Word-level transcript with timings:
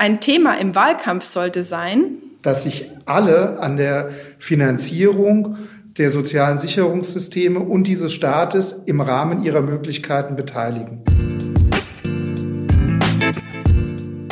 Ein 0.00 0.20
Thema 0.20 0.54
im 0.54 0.76
Wahlkampf 0.76 1.24
sollte 1.24 1.64
sein, 1.64 2.18
dass 2.42 2.62
sich 2.62 2.88
alle 3.04 3.58
an 3.58 3.76
der 3.76 4.10
Finanzierung 4.38 5.58
der 5.96 6.12
sozialen 6.12 6.60
Sicherungssysteme 6.60 7.58
und 7.58 7.88
dieses 7.88 8.12
Staates 8.12 8.84
im 8.86 9.00
Rahmen 9.00 9.42
ihrer 9.42 9.60
Möglichkeiten 9.60 10.36
beteiligen. 10.36 11.02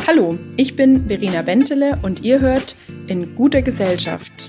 Hallo, 0.07 0.39
ich 0.57 0.77
bin 0.77 1.09
Verena 1.09 1.43
Bentele 1.43 1.99
und 2.01 2.23
ihr 2.23 2.39
hört 2.39 2.77
in 3.09 3.35
guter 3.35 3.63
Gesellschaft. 3.63 4.49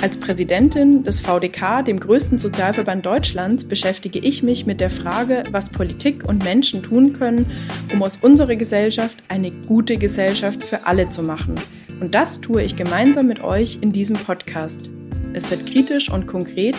Als 0.00 0.16
Präsidentin 0.16 1.02
des 1.02 1.18
VDK, 1.18 1.84
dem 1.84 1.98
größten 1.98 2.38
Sozialverband 2.38 3.04
Deutschlands, 3.04 3.64
beschäftige 3.64 4.20
ich 4.20 4.44
mich 4.44 4.64
mit 4.64 4.80
der 4.80 4.90
Frage, 4.90 5.42
was 5.50 5.70
Politik 5.70 6.22
und 6.24 6.44
Menschen 6.44 6.84
tun 6.84 7.14
können, 7.14 7.46
um 7.92 8.00
aus 8.04 8.18
unserer 8.18 8.54
Gesellschaft 8.54 9.24
eine 9.26 9.50
gute 9.50 9.96
Gesellschaft 9.96 10.62
für 10.62 10.86
alle 10.86 11.08
zu 11.08 11.24
machen. 11.24 11.56
Und 12.00 12.14
das 12.14 12.40
tue 12.40 12.62
ich 12.62 12.76
gemeinsam 12.76 13.26
mit 13.26 13.40
euch 13.40 13.78
in 13.80 13.92
diesem 13.92 14.14
Podcast. 14.14 14.88
Es 15.32 15.50
wird 15.50 15.66
kritisch 15.66 16.08
und 16.08 16.28
konkret, 16.28 16.76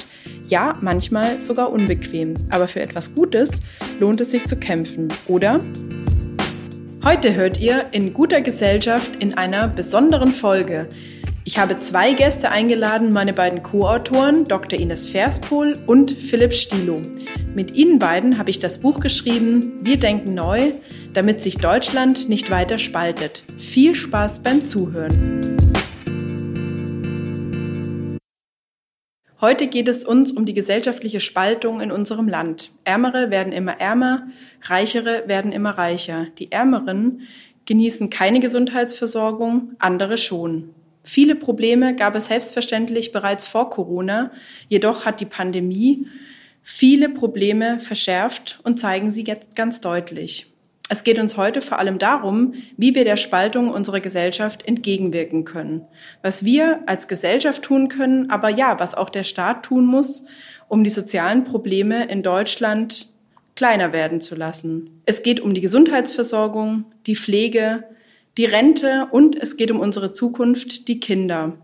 ja, 0.47 0.77
manchmal 0.79 1.41
sogar 1.41 1.73
unbequem, 1.73 2.35
aber 2.49 2.69
für 2.69 2.79
etwas 2.79 3.13
Gutes 3.13 3.61
lohnt 3.99 4.21
es 4.21 4.31
sich 4.31 4.45
zu 4.45 4.55
kämpfen, 4.55 5.09
oder? 5.27 5.59
Heute 7.03 7.35
hört 7.35 7.59
ihr 7.59 7.87
in 7.91 8.13
guter 8.13 8.39
Gesellschaft 8.39 9.17
in 9.17 9.33
einer 9.33 9.67
besonderen 9.67 10.31
Folge 10.31 10.87
ich 11.49 11.57
habe 11.57 11.79
zwei 11.79 12.13
Gäste 12.13 12.51
eingeladen, 12.51 13.11
meine 13.11 13.33
beiden 13.33 13.63
Co-Autoren, 13.63 14.43
Dr. 14.43 14.79
Ines 14.79 15.09
Verspohl 15.09 15.75
und 15.87 16.11
Philipp 16.11 16.53
Stilo. 16.53 17.01
Mit 17.55 17.73
ihnen 17.73 17.97
beiden 17.97 18.37
habe 18.37 18.51
ich 18.51 18.59
das 18.59 18.77
Buch 18.77 18.99
geschrieben, 18.99 19.79
Wir 19.81 19.97
denken 19.97 20.35
neu, 20.35 20.73
damit 21.13 21.41
sich 21.41 21.57
Deutschland 21.57 22.29
nicht 22.29 22.51
weiter 22.51 22.77
spaltet. 22.77 23.41
Viel 23.57 23.95
Spaß 23.95 24.43
beim 24.43 24.63
Zuhören. 24.63 25.57
Heute 29.41 29.65
geht 29.65 29.87
es 29.87 30.05
uns 30.05 30.31
um 30.31 30.45
die 30.45 30.53
gesellschaftliche 30.53 31.19
Spaltung 31.19 31.81
in 31.81 31.91
unserem 31.91 32.27
Land. 32.27 32.69
Ärmere 32.83 33.31
werden 33.31 33.53
immer 33.53 33.79
ärmer, 33.79 34.27
reichere 34.61 35.23
werden 35.25 35.51
immer 35.51 35.71
reicher. 35.71 36.27
Die 36.37 36.51
Ärmeren 36.51 37.21
genießen 37.65 38.11
keine 38.11 38.39
Gesundheitsversorgung, 38.39 39.73
andere 39.79 40.17
schon. 40.17 40.75
Viele 41.09 41.33
Probleme 41.33 41.95
gab 41.95 42.13
es 42.13 42.27
selbstverständlich 42.27 43.11
bereits 43.11 43.47
vor 43.47 43.71
Corona, 43.71 44.29
jedoch 44.67 45.05
hat 45.05 45.19
die 45.19 45.25
Pandemie 45.25 46.05
viele 46.61 47.09
Probleme 47.09 47.79
verschärft 47.79 48.59
und 48.61 48.79
zeigen 48.79 49.09
sie 49.09 49.23
jetzt 49.23 49.55
ganz 49.55 49.81
deutlich. 49.81 50.53
Es 50.87 51.03
geht 51.03 51.17
uns 51.17 51.35
heute 51.35 51.61
vor 51.61 51.79
allem 51.79 51.97
darum, 51.97 52.53
wie 52.77 52.93
wir 52.93 53.05
der 53.05 53.15
Spaltung 53.15 53.71
unserer 53.71 54.01
Gesellschaft 54.01 54.67
entgegenwirken 54.67 55.45
können. 55.45 55.87
Was 56.21 56.45
wir 56.45 56.83
als 56.85 57.07
Gesellschaft 57.07 57.63
tun 57.63 57.87
können, 57.87 58.29
aber 58.29 58.49
ja, 58.49 58.79
was 58.79 58.93
auch 58.93 59.09
der 59.09 59.23
Staat 59.23 59.63
tun 59.63 59.87
muss, 59.87 60.25
um 60.67 60.83
die 60.83 60.91
sozialen 60.91 61.43
Probleme 61.43 62.05
in 62.05 62.21
Deutschland 62.21 63.09
kleiner 63.55 63.93
werden 63.93 64.21
zu 64.21 64.35
lassen. 64.35 65.01
Es 65.07 65.23
geht 65.23 65.39
um 65.39 65.55
die 65.55 65.61
Gesundheitsversorgung, 65.61 66.85
die 67.07 67.15
Pflege, 67.15 67.83
die 68.37 68.45
Rente 68.45 69.07
und 69.11 69.35
es 69.35 69.57
geht 69.57 69.71
um 69.71 69.79
unsere 69.79 70.13
Zukunft, 70.13 70.87
die 70.87 70.99
Kinder. 70.99 71.57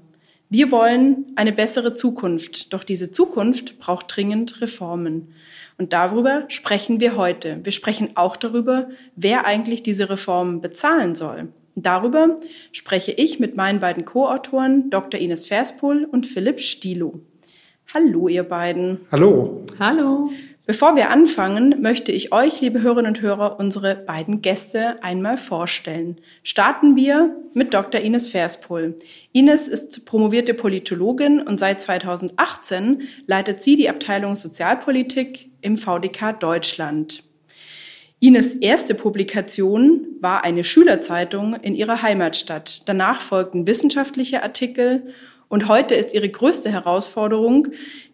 Wir 0.50 0.72
wollen 0.72 1.34
eine 1.36 1.52
bessere 1.52 1.94
Zukunft, 1.94 2.72
doch 2.72 2.84
diese 2.84 3.12
Zukunft 3.12 3.80
braucht 3.80 4.16
dringend 4.16 4.62
Reformen. 4.62 5.34
Und 5.78 5.92
darüber 5.92 6.46
sprechen 6.50 7.00
wir 7.00 7.18
heute. 7.18 7.60
Wir 7.64 7.72
sprechen 7.72 8.12
auch 8.16 8.38
darüber, 8.38 8.90
wer 9.16 9.46
eigentlich 9.46 9.84
diese 9.84 10.10
Reformen 10.10 10.62
bezahlen 10.62 11.16
soll. 11.16 11.50
Darüber 11.76 12.38
spreche 12.72 13.12
ich 13.12 13.40
mit 13.40 13.58
meinen 13.58 13.80
beiden 13.80 14.06
Co-Autoren, 14.06 14.90
Dr. 14.90 15.20
Ines 15.20 15.46
Verspohl 15.46 16.06
und 16.06 16.26
Philipp 16.26 16.62
Stilo. 16.62 17.20
Hallo, 17.94 18.28
ihr 18.28 18.44
beiden. 18.44 19.00
Hallo. 19.12 19.66
Hallo. 19.78 20.30
Bevor 20.68 20.96
wir 20.96 21.12
anfangen, 21.12 21.76
möchte 21.80 22.12
ich 22.12 22.34
euch, 22.34 22.60
liebe 22.60 22.82
Hörerinnen 22.82 23.14
und 23.14 23.22
Hörer, 23.22 23.60
unsere 23.60 23.94
beiden 23.96 24.42
Gäste 24.42 24.96
einmal 25.04 25.38
vorstellen. 25.38 26.20
Starten 26.42 26.96
wir 26.96 27.36
mit 27.54 27.76
Dr. 27.76 28.02
Ines 28.02 28.30
Verspohl. 28.30 28.98
Ines 29.32 29.68
ist 29.68 30.06
promovierte 30.06 30.56
Politologin 30.56 31.40
und 31.40 31.60
seit 31.60 31.82
2018 31.82 33.04
leitet 33.28 33.62
sie 33.62 33.76
die 33.76 33.90
Abteilung 33.90 34.36
Sozialpolitik 34.36 35.52
im 35.62 35.78
VDK 35.78 36.40
Deutschland. 36.40 37.24
Ines 38.20 38.56
erste 38.56 38.96
Publikation 38.96 40.08
war 40.20 40.44
eine 40.44 40.64
Schülerzeitung 40.64 41.54
in 41.62 41.76
ihrer 41.76 42.02
Heimatstadt. 42.02 42.82
Danach 42.90 43.22
folgten 43.22 43.68
wissenschaftliche 43.68 44.42
Artikel 44.42 45.14
und 45.48 45.68
heute 45.68 45.96
ist 45.96 46.14
ihre 46.14 46.30
größte 46.30 46.72
Herausforderung, 46.72 47.68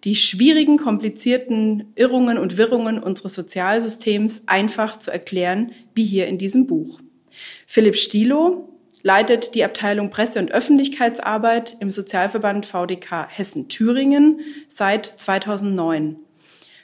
die 0.03 0.15
schwierigen, 0.15 0.77
komplizierten 0.77 1.91
Irrungen 1.95 2.37
und 2.37 2.57
Wirrungen 2.57 3.01
unseres 3.01 3.33
Sozialsystems 3.33 4.43
einfach 4.47 4.97
zu 4.97 5.11
erklären, 5.11 5.71
wie 5.95 6.03
hier 6.05 6.27
in 6.27 6.37
diesem 6.37 6.67
Buch. 6.67 6.99
Philipp 7.67 7.95
Stilo 7.95 8.69
leitet 9.03 9.55
die 9.55 9.63
Abteilung 9.63 10.09
Presse- 10.09 10.39
und 10.39 10.51
Öffentlichkeitsarbeit 10.51 11.77
im 11.79 11.89
Sozialverband 11.89 12.65
VDK 12.65 13.27
Hessen-Thüringen 13.29 14.41
seit 14.67 15.05
2009. 15.05 16.17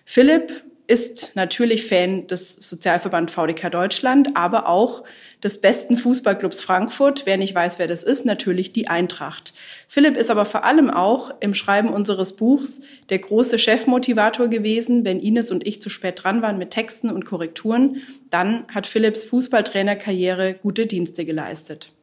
Philipp 0.05 0.63
ist 0.87 1.35
natürlich 1.35 1.85
Fan 1.85 2.27
des 2.27 2.53
Sozialverband 2.53 3.29
VDK 3.29 3.69
Deutschland, 3.69 4.35
aber 4.35 4.69
auch 4.69 5.03
des 5.43 5.59
besten 5.59 5.97
Fußballclubs 5.97 6.61
Frankfurt. 6.61 7.25
Wer 7.25 7.37
nicht 7.37 7.53
weiß, 7.53 7.77
wer 7.77 7.87
das 7.87 8.03
ist, 8.03 8.25
natürlich 8.25 8.71
die 8.71 8.87
Eintracht. 8.87 9.53
Philipp 9.89 10.17
ist 10.17 10.29
aber 10.29 10.43
vor 10.43 10.65
allem 10.65 10.89
auch 10.89 11.31
im 11.39 11.53
Schreiben 11.53 11.89
unseres 11.89 12.35
Buchs 12.35 12.81
der 13.09 13.19
große 13.19 13.57
Chefmotivator 13.57 14.49
gewesen. 14.49 15.05
Wenn 15.05 15.21
Ines 15.21 15.49
und 15.49 15.65
ich 15.65 15.81
zu 15.81 15.89
spät 15.89 16.23
dran 16.23 16.41
waren 16.41 16.57
mit 16.57 16.71
Texten 16.71 17.09
und 17.09 17.25
Korrekturen, 17.25 18.01
dann 18.29 18.65
hat 18.67 18.85
Philipps 18.85 19.23
Fußballtrainerkarriere 19.23 20.55
gute 20.61 20.87
Dienste 20.87 21.23
geleistet. 21.23 21.93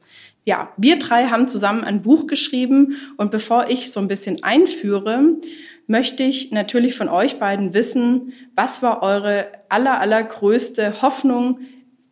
Ja, 0.47 0.73
wir 0.77 0.99
drei 0.99 1.27
haben 1.27 1.47
zusammen 1.47 1.85
ein 1.85 2.03
Buch 2.03 2.27
geschrieben 2.27 2.97
und 3.17 3.31
bevor 3.31 3.69
ich 3.69 3.93
so 3.93 4.01
ein 4.01 4.09
bisschen 4.09 4.43
einführe, 4.43 5.37
möchte 5.87 6.23
ich 6.23 6.53
natürlich 6.53 6.97
von 6.97 7.09
euch 7.09 7.39
beiden 7.39 7.75
wissen, 7.75 8.33
was 8.55 8.83
war 8.83 9.03
eure 9.03 9.49
aller, 9.69 10.01
allergrößte 10.01 11.03
Hoffnung 11.03 11.61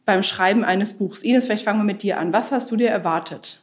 beim 0.04 0.22
Schreiben 0.22 0.64
eines 0.64 0.94
Buchs? 0.94 1.22
Ines, 1.22 1.46
vielleicht 1.46 1.64
fangen 1.64 1.80
wir 1.80 1.84
mit 1.84 2.02
dir 2.02 2.18
an. 2.18 2.32
Was 2.32 2.52
hast 2.52 2.70
du 2.70 2.76
dir 2.76 2.88
erwartet? 2.88 3.61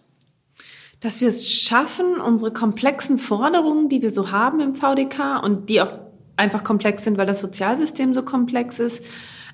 Dass 1.00 1.22
wir 1.22 1.30
es 1.30 1.50
schaffen, 1.50 2.20
unsere 2.20 2.52
komplexen 2.52 3.18
Forderungen, 3.18 3.90
die 3.90 4.02
wir 4.02 4.12
so 4.12 4.32
haben 4.32 4.60
im 4.60 4.76
VDK 4.76 5.42
und 5.44 5.70
die 5.70 5.82
auch 5.82 5.92
einfach 6.36 6.64
komplex 6.64 7.04
sind, 7.04 7.18
weil 7.18 7.26
das 7.26 7.40
Sozialsystem 7.40 8.14
so 8.14 8.24
komplex 8.24 8.80
ist, 8.80 9.04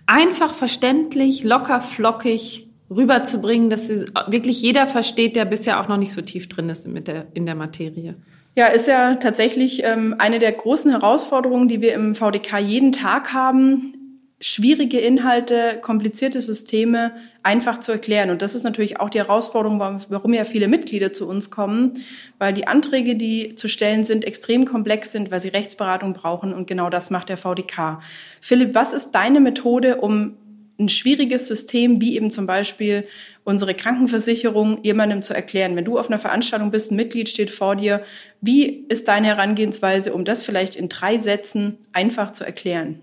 einfach 0.05 0.53
verständlich, 0.53 1.43
locker, 1.43 1.81
flockig 1.81 2.67
rüberzubringen, 2.89 3.69
dass 3.69 3.89
wirklich 3.89 4.61
jeder 4.61 4.87
versteht, 4.87 5.35
der 5.35 5.45
bisher 5.45 5.81
auch 5.81 5.87
noch 5.87 5.97
nicht 5.97 6.11
so 6.11 6.21
tief 6.21 6.47
drin 6.47 6.69
ist 6.69 6.87
mit 6.87 7.07
der, 7.07 7.27
in 7.33 7.45
der 7.45 7.55
Materie. 7.55 8.15
Ja, 8.55 8.67
ist 8.67 8.87
ja 8.87 9.15
tatsächlich 9.15 9.83
ähm, 9.83 10.15
eine 10.17 10.39
der 10.39 10.51
großen 10.53 10.89
Herausforderungen, 10.91 11.67
die 11.67 11.81
wir 11.81 11.93
im 11.93 12.15
VDK 12.15 12.59
jeden 12.59 12.93
Tag 12.93 13.33
haben, 13.33 13.94
schwierige 14.41 14.99
Inhalte, 14.99 15.79
komplizierte 15.81 16.41
Systeme 16.41 17.13
einfach 17.41 17.77
zu 17.77 17.91
erklären. 17.93 18.29
Und 18.29 18.41
das 18.41 18.53
ist 18.53 18.63
natürlich 18.63 18.99
auch 18.99 19.09
die 19.09 19.19
Herausforderung, 19.19 19.79
warum 19.79 20.33
ja 20.33 20.43
viele 20.43 20.67
Mitglieder 20.67 21.13
zu 21.13 21.27
uns 21.27 21.49
kommen, 21.51 22.03
weil 22.37 22.53
die 22.53 22.67
Anträge, 22.67 23.15
die 23.15 23.55
zu 23.55 23.69
stellen 23.69 24.03
sind, 24.03 24.25
extrem 24.25 24.65
komplex 24.65 25.11
sind, 25.11 25.31
weil 25.31 25.39
sie 25.39 25.49
Rechtsberatung 25.49 26.13
brauchen. 26.13 26.53
Und 26.53 26.67
genau 26.67 26.89
das 26.89 27.09
macht 27.09 27.29
der 27.29 27.37
VDK. 27.37 28.01
Philipp, 28.41 28.75
was 28.75 28.93
ist 28.93 29.11
deine 29.11 29.39
Methode, 29.39 29.97
um 29.97 30.37
ein 30.77 30.89
schwieriges 30.89 31.47
System 31.47 32.01
wie 32.01 32.17
eben 32.17 32.31
zum 32.31 32.47
Beispiel 32.47 33.07
unsere 33.45 33.73
Krankenversicherung 33.73 34.83
jemandem 34.83 35.21
zu 35.21 35.33
erklären. 35.33 35.77
Wenn 35.77 35.85
du 35.85 35.97
auf 35.97 36.09
einer 36.09 36.19
Veranstaltung 36.19 36.71
bist, 36.71 36.91
ein 36.91 36.97
Mitglied 36.97 37.29
steht 37.29 37.49
vor 37.49 37.77
dir, 37.77 38.03
wie 38.41 38.85
ist 38.89 39.07
deine 39.07 39.27
Herangehensweise, 39.27 40.13
um 40.13 40.25
das 40.25 40.43
vielleicht 40.43 40.75
in 40.75 40.89
drei 40.89 41.17
Sätzen 41.17 41.77
einfach 41.93 42.31
zu 42.31 42.43
erklären? 42.43 42.99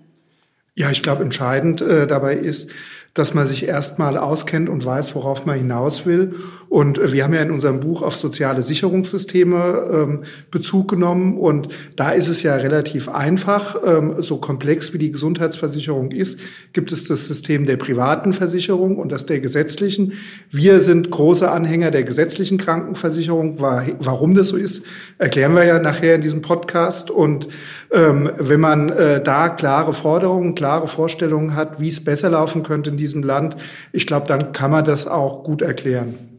Ja, 0.75 0.91
ich 0.91 1.03
glaube, 1.03 1.23
entscheidend 1.23 1.83
äh, 1.83 2.07
dabei 2.07 2.35
ist, 2.35 2.71
dass 3.15 3.35
man 3.35 3.47
sich 3.47 3.67
erstmal 3.67 4.17
auskennt 4.17 4.71
und 4.71 4.85
weiß, 4.85 5.15
worauf 5.15 5.45
man 5.45 5.59
hinaus 5.59 6.07
will. 6.07 6.35
Und 6.73 6.99
äh, 6.99 7.13
wir 7.13 7.25
haben 7.25 7.35
ja 7.35 7.43
in 7.43 7.51
unserem 7.51 7.81
Buch 7.81 8.01
auf 8.01 8.17
soziale 8.17 8.63
Sicherungssysteme 8.63 9.91
ähm, 9.93 10.23
Bezug 10.51 10.89
genommen. 10.89 11.37
Und 11.37 11.69
da 11.97 12.13
ist 12.13 12.29
es 12.29 12.43
ja 12.43 12.57
relativ 12.57 13.11
einfach. 13.11 13.77
Ähm, 13.85 14.15
so 14.23 14.39
komplex 14.39 14.95
wie 14.95 14.99
die 14.99 15.13
Gesundheitsversicherung 15.13 16.13
ist, 16.13 16.41
gibt 16.73 16.91
es 16.91 17.07
das 17.07 17.27
System 17.27 17.67
der 17.67 17.77
privaten 17.77 18.33
Versicherung 18.33 18.97
und 18.97 19.13
das 19.13 19.27
der 19.27 19.41
gesetzlichen. 19.41 20.15
Wir 20.51 20.81
sind 20.81 21.11
große 21.11 21.51
Anhänger 21.51 21.91
der 21.91 22.05
gesetzlichen 22.05 22.57
Krankenversicherung. 22.57 23.61
Warum 23.61 24.35
das 24.35 24.49
so 24.49 24.57
ist, 24.57 24.83
erklären 25.19 25.55
wir 25.55 25.65
ja 25.65 25.79
nachher 25.79 26.15
in 26.15 26.23
diesem 26.23 26.41
Podcast. 26.41 27.11
Und 27.11 27.49
ähm, 27.91 28.31
wenn 28.39 28.61
man 28.61 28.89
äh, 28.89 29.23
da 29.23 29.51
klare 29.51 29.93
Forderungen, 29.93 30.55
klare 30.55 30.89
Vorstellungen 30.89 31.55
hat, 31.55 31.83
wie 31.83 31.89
es 31.89 32.03
besser 32.03 32.31
laufen 32.31 32.63
könnte 32.63 32.89
in 32.89 32.97
diesem 32.97 33.23
Land, 33.23 33.57
ich 33.93 34.07
glaube, 34.07 34.27
dann 34.27 34.55
kann 34.55 34.71
man 34.71 34.87
das 34.87 35.07
auch 35.07 35.45
gut 35.45 35.61
erklären. 35.61 36.32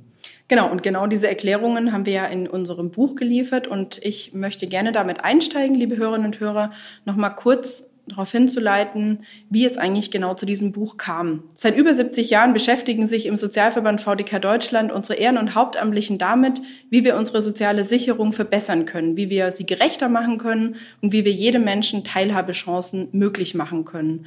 Genau, 0.47 0.69
und 0.69 0.83
genau 0.83 1.07
diese 1.07 1.27
Erklärungen 1.27 1.93
haben 1.93 2.05
wir 2.05 2.13
ja 2.13 2.25
in 2.25 2.47
unserem 2.47 2.91
Buch 2.91 3.15
geliefert 3.15 3.67
und 3.67 3.99
ich 4.03 4.33
möchte 4.33 4.67
gerne 4.67 4.91
damit 4.91 5.23
einsteigen, 5.23 5.75
liebe 5.75 5.97
Hörerinnen 5.97 6.27
und 6.27 6.39
Hörer, 6.39 6.71
nochmal 7.05 7.35
kurz 7.35 7.89
darauf 8.07 8.31
hinzuleiten, 8.31 9.23
wie 9.49 9.65
es 9.65 9.77
eigentlich 9.77 10.11
genau 10.11 10.33
zu 10.33 10.45
diesem 10.45 10.73
Buch 10.73 10.97
kam. 10.97 11.43
Seit 11.55 11.77
über 11.77 11.93
70 11.93 12.29
Jahren 12.29 12.53
beschäftigen 12.53 13.05
sich 13.05 13.25
im 13.25 13.37
Sozialverband 13.37 14.01
VDK 14.01 14.39
Deutschland 14.41 14.91
unsere 14.91 15.17
Ehren- 15.17 15.37
und 15.37 15.55
Hauptamtlichen 15.55 16.17
damit, 16.17 16.61
wie 16.89 17.05
wir 17.05 17.15
unsere 17.15 17.41
soziale 17.41 17.85
Sicherung 17.85 18.33
verbessern 18.33 18.85
können, 18.85 19.15
wie 19.15 19.29
wir 19.29 19.51
sie 19.51 19.65
gerechter 19.65 20.09
machen 20.09 20.37
können 20.37 20.75
und 21.01 21.13
wie 21.13 21.23
wir 21.23 21.31
jedem 21.31 21.63
Menschen 21.63 22.03
Teilhabechancen 22.03 23.07
möglich 23.13 23.55
machen 23.55 23.85
können. 23.85 24.25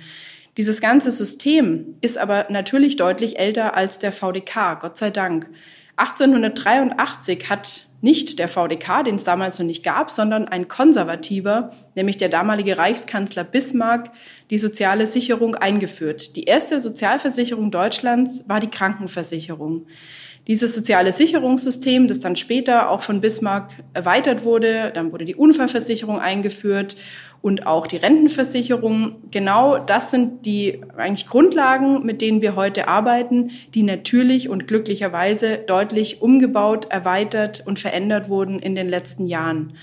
Dieses 0.56 0.80
ganze 0.80 1.10
System 1.10 1.96
ist 2.00 2.16
aber 2.16 2.46
natürlich 2.48 2.96
deutlich 2.96 3.38
älter 3.38 3.76
als 3.76 3.98
der 3.98 4.10
VDK, 4.10 4.80
Gott 4.80 4.96
sei 4.96 5.10
Dank. 5.10 5.48
1883 5.96 7.48
hat 7.48 7.86
nicht 8.02 8.38
der 8.38 8.48
VDK, 8.48 9.04
den 9.04 9.14
es 9.14 9.24
damals 9.24 9.58
noch 9.58 9.66
nicht 9.66 9.82
gab, 9.82 10.10
sondern 10.10 10.46
ein 10.46 10.68
konservativer, 10.68 11.72
nämlich 11.94 12.18
der 12.18 12.28
damalige 12.28 12.76
Reichskanzler 12.76 13.44
Bismarck, 13.44 14.10
die 14.50 14.58
soziale 14.58 15.06
Sicherung 15.06 15.54
eingeführt. 15.54 16.36
Die 16.36 16.44
erste 16.44 16.78
Sozialversicherung 16.80 17.70
Deutschlands 17.70 18.44
war 18.46 18.60
die 18.60 18.70
Krankenversicherung. 18.70 19.86
Dieses 20.46 20.76
soziale 20.76 21.10
Sicherungssystem, 21.10 22.06
das 22.06 22.20
dann 22.20 22.36
später 22.36 22.90
auch 22.90 23.00
von 23.00 23.20
Bismarck 23.20 23.70
erweitert 23.94 24.44
wurde, 24.44 24.92
dann 24.94 25.10
wurde 25.10 25.24
die 25.24 25.34
Unfallversicherung 25.34 26.20
eingeführt 26.20 26.96
und 27.46 27.64
auch 27.64 27.86
die 27.86 27.98
Rentenversicherung. 27.98 29.22
Genau 29.30 29.78
das 29.78 30.10
sind 30.10 30.44
die 30.46 30.80
eigentlich 30.96 31.28
Grundlagen, 31.28 32.04
mit 32.04 32.20
denen 32.20 32.42
wir 32.42 32.56
heute 32.56 32.88
arbeiten, 32.88 33.52
die 33.72 33.84
natürlich 33.84 34.48
und 34.48 34.66
glücklicherweise 34.66 35.58
deutlich 35.58 36.20
umgebaut, 36.20 36.88
erweitert 36.90 37.62
und 37.64 37.78
verändert 37.78 38.28
wurden 38.28 38.58
in 38.58 38.74
den 38.74 38.88
letzten 38.88 39.28
Jahren. 39.28 39.74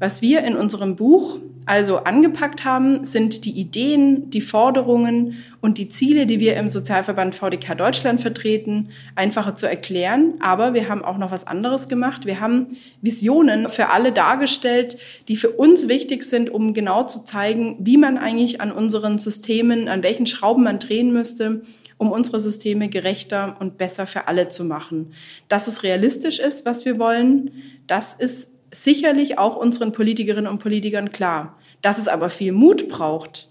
Was 0.00 0.22
wir 0.22 0.44
in 0.44 0.56
unserem 0.56 0.94
Buch 0.94 1.38
also 1.66 1.98
angepackt 1.98 2.64
haben, 2.64 3.04
sind 3.04 3.44
die 3.44 3.50
Ideen, 3.50 4.30
die 4.30 4.40
Forderungen 4.40 5.44
und 5.60 5.76
die 5.76 5.90
Ziele, 5.90 6.24
die 6.24 6.40
wir 6.40 6.56
im 6.56 6.68
Sozialverband 6.70 7.34
VDK 7.34 7.76
Deutschland 7.76 8.20
vertreten, 8.22 8.88
einfacher 9.16 9.54
zu 9.54 9.68
erklären. 9.68 10.34
Aber 10.40 10.72
wir 10.72 10.88
haben 10.88 11.04
auch 11.04 11.18
noch 11.18 11.30
was 11.30 11.46
anderes 11.46 11.88
gemacht. 11.88 12.24
Wir 12.24 12.40
haben 12.40 12.78
Visionen 13.02 13.68
für 13.68 13.90
alle 13.90 14.12
dargestellt, 14.12 14.96
die 15.26 15.36
für 15.36 15.50
uns 15.50 15.88
wichtig 15.88 16.22
sind, 16.22 16.48
um 16.48 16.72
genau 16.72 17.02
zu 17.02 17.24
zeigen, 17.24 17.76
wie 17.80 17.98
man 17.98 18.16
eigentlich 18.16 18.62
an 18.62 18.72
unseren 18.72 19.18
Systemen, 19.18 19.88
an 19.88 20.02
welchen 20.02 20.26
Schrauben 20.26 20.64
man 20.64 20.78
drehen 20.78 21.12
müsste, 21.12 21.62
um 21.98 22.12
unsere 22.12 22.40
Systeme 22.40 22.88
gerechter 22.88 23.56
und 23.60 23.76
besser 23.76 24.06
für 24.06 24.26
alle 24.26 24.48
zu 24.48 24.64
machen. 24.64 25.12
Dass 25.48 25.66
es 25.66 25.82
realistisch 25.82 26.38
ist, 26.38 26.64
was 26.64 26.86
wir 26.86 26.98
wollen, 26.98 27.50
das 27.86 28.14
ist 28.14 28.52
sicherlich 28.70 29.38
auch 29.38 29.56
unseren 29.56 29.92
Politikerinnen 29.92 30.50
und 30.50 30.58
Politikern 30.58 31.10
klar. 31.10 31.58
Dass 31.82 31.98
es 31.98 32.08
aber 32.08 32.28
viel 32.28 32.52
Mut 32.52 32.88
braucht, 32.88 33.48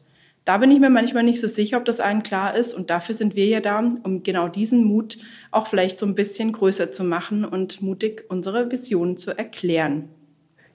da 0.47 0.57
bin 0.57 0.71
ich 0.71 0.79
mir 0.79 0.89
manchmal 0.89 1.23
nicht 1.23 1.41
so 1.41 1.47
sicher, 1.47 1.77
ob 1.77 1.83
das 1.83 1.99
allen 1.99 2.23
klar 2.23 2.55
ist. 2.55 2.73
Und 2.73 2.89
dafür 2.89 3.13
sind 3.13 3.35
wir 3.35 3.45
ja 3.47 3.59
da, 3.59 3.79
um 4.03 4.23
genau 4.23 4.47
diesen 4.47 4.85
Mut 4.85 5.17
auch 5.51 5.67
vielleicht 5.67 5.99
so 5.99 6.05
ein 6.05 6.15
bisschen 6.15 6.53
größer 6.53 6.93
zu 6.93 7.03
machen 7.03 7.43
und 7.43 7.81
mutig 7.81 8.23
unsere 8.29 8.71
Visionen 8.71 9.17
zu 9.17 9.37
erklären. 9.37 10.07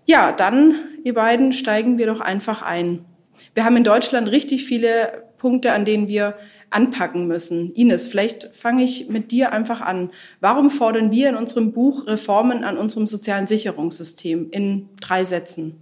Ja, 0.04 0.32
dann, 0.32 0.74
ihr 1.04 1.14
beiden, 1.14 1.54
steigen 1.54 1.96
wir 1.96 2.06
doch 2.06 2.20
einfach 2.20 2.60
ein. 2.60 3.06
Wir 3.54 3.64
haben 3.64 3.78
in 3.78 3.84
Deutschland 3.84 4.30
richtig 4.30 4.64
viele 4.66 5.24
Punkte, 5.38 5.72
an 5.72 5.86
denen 5.86 6.06
wir 6.06 6.34
anpacken 6.74 7.26
müssen. 7.26 7.72
Ines, 7.72 8.06
vielleicht 8.06 8.54
fange 8.54 8.84
ich 8.84 9.08
mit 9.08 9.30
dir 9.30 9.52
einfach 9.52 9.80
an. 9.80 10.10
Warum 10.40 10.70
fordern 10.70 11.10
wir 11.10 11.28
in 11.28 11.36
unserem 11.36 11.72
Buch 11.72 12.06
Reformen 12.06 12.64
an 12.64 12.76
unserem 12.76 13.06
sozialen 13.06 13.46
Sicherungssystem 13.46 14.48
in 14.50 14.88
drei 15.00 15.24
Sätzen? 15.24 15.76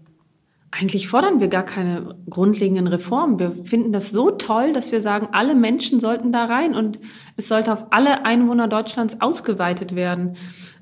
Eigentlich 0.73 1.09
fordern 1.09 1.41
wir 1.41 1.49
gar 1.49 1.65
keine 1.65 2.15
grundlegenden 2.29 2.87
Reformen. 2.87 3.41
Wir 3.41 3.65
finden 3.65 3.91
das 3.91 4.11
so 4.11 4.31
toll, 4.31 4.73
dass 4.73 4.93
wir 4.93 5.01
sagen, 5.01 5.29
alle 5.33 5.57
Menschen 5.57 5.99
sollten 5.99 6.31
da 6.31 6.45
rein 6.45 6.77
und 6.77 7.01
es 7.37 7.49
sollte 7.49 7.73
auf 7.73 7.87
alle 7.91 8.25
Einwohner 8.25 8.69
Deutschlands 8.69 9.21
ausgeweitet 9.21 9.97
werden. 9.97 10.37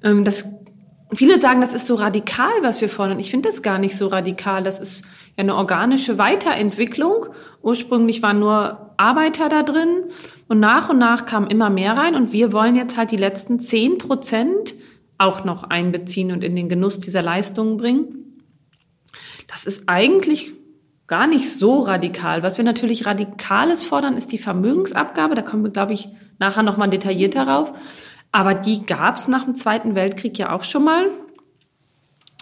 Ähm, 0.04 0.24
das, 0.24 0.57
viele 1.14 1.40
sagen, 1.40 1.60
das 1.60 1.74
ist 1.74 1.86
so 1.86 1.94
radikal, 1.94 2.50
was 2.62 2.80
wir 2.80 2.88
fordern. 2.88 3.20
Ich 3.20 3.30
finde 3.30 3.48
das 3.48 3.62
gar 3.62 3.78
nicht 3.78 3.96
so 3.96 4.08
radikal. 4.08 4.62
Das 4.62 4.80
ist 4.80 5.04
ja 5.36 5.42
eine 5.42 5.56
organische 5.56 6.18
Weiterentwicklung. 6.18 7.26
Ursprünglich 7.62 8.22
waren 8.22 8.40
nur 8.40 8.92
Arbeiter 8.96 9.48
da 9.48 9.62
drin 9.62 10.04
und 10.48 10.60
nach 10.60 10.88
und 10.88 10.98
nach 10.98 11.26
kamen 11.26 11.48
immer 11.48 11.70
mehr 11.70 11.96
rein 11.96 12.14
und 12.14 12.32
wir 12.32 12.52
wollen 12.52 12.76
jetzt 12.76 12.96
halt 12.96 13.10
die 13.10 13.16
letzten 13.16 13.58
zehn 13.58 13.98
Prozent 13.98 14.74
auch 15.18 15.44
noch 15.44 15.64
einbeziehen 15.64 16.32
und 16.32 16.44
in 16.44 16.56
den 16.56 16.68
Genuss 16.68 16.98
dieser 16.98 17.22
Leistungen 17.22 17.76
bringen. 17.76 18.42
Das 19.46 19.64
ist 19.64 19.88
eigentlich 19.88 20.52
gar 21.06 21.26
nicht 21.26 21.50
so 21.50 21.80
radikal. 21.80 22.42
Was 22.42 22.58
wir 22.58 22.64
natürlich 22.64 23.06
radikales 23.06 23.82
fordern, 23.82 24.16
ist 24.16 24.30
die 24.30 24.38
Vermögensabgabe. 24.38 25.34
Da 25.34 25.42
kommen 25.42 25.64
wir, 25.64 25.70
glaube 25.70 25.94
ich, 25.94 26.08
nachher 26.38 26.62
nochmal 26.62 26.90
detailliert 26.90 27.34
darauf. 27.34 27.72
Aber 28.32 28.54
die 28.54 28.84
gab 28.84 29.16
es 29.16 29.28
nach 29.28 29.44
dem 29.44 29.54
Zweiten 29.54 29.94
Weltkrieg 29.94 30.38
ja 30.38 30.52
auch 30.52 30.64
schon 30.64 30.84
mal. 30.84 31.10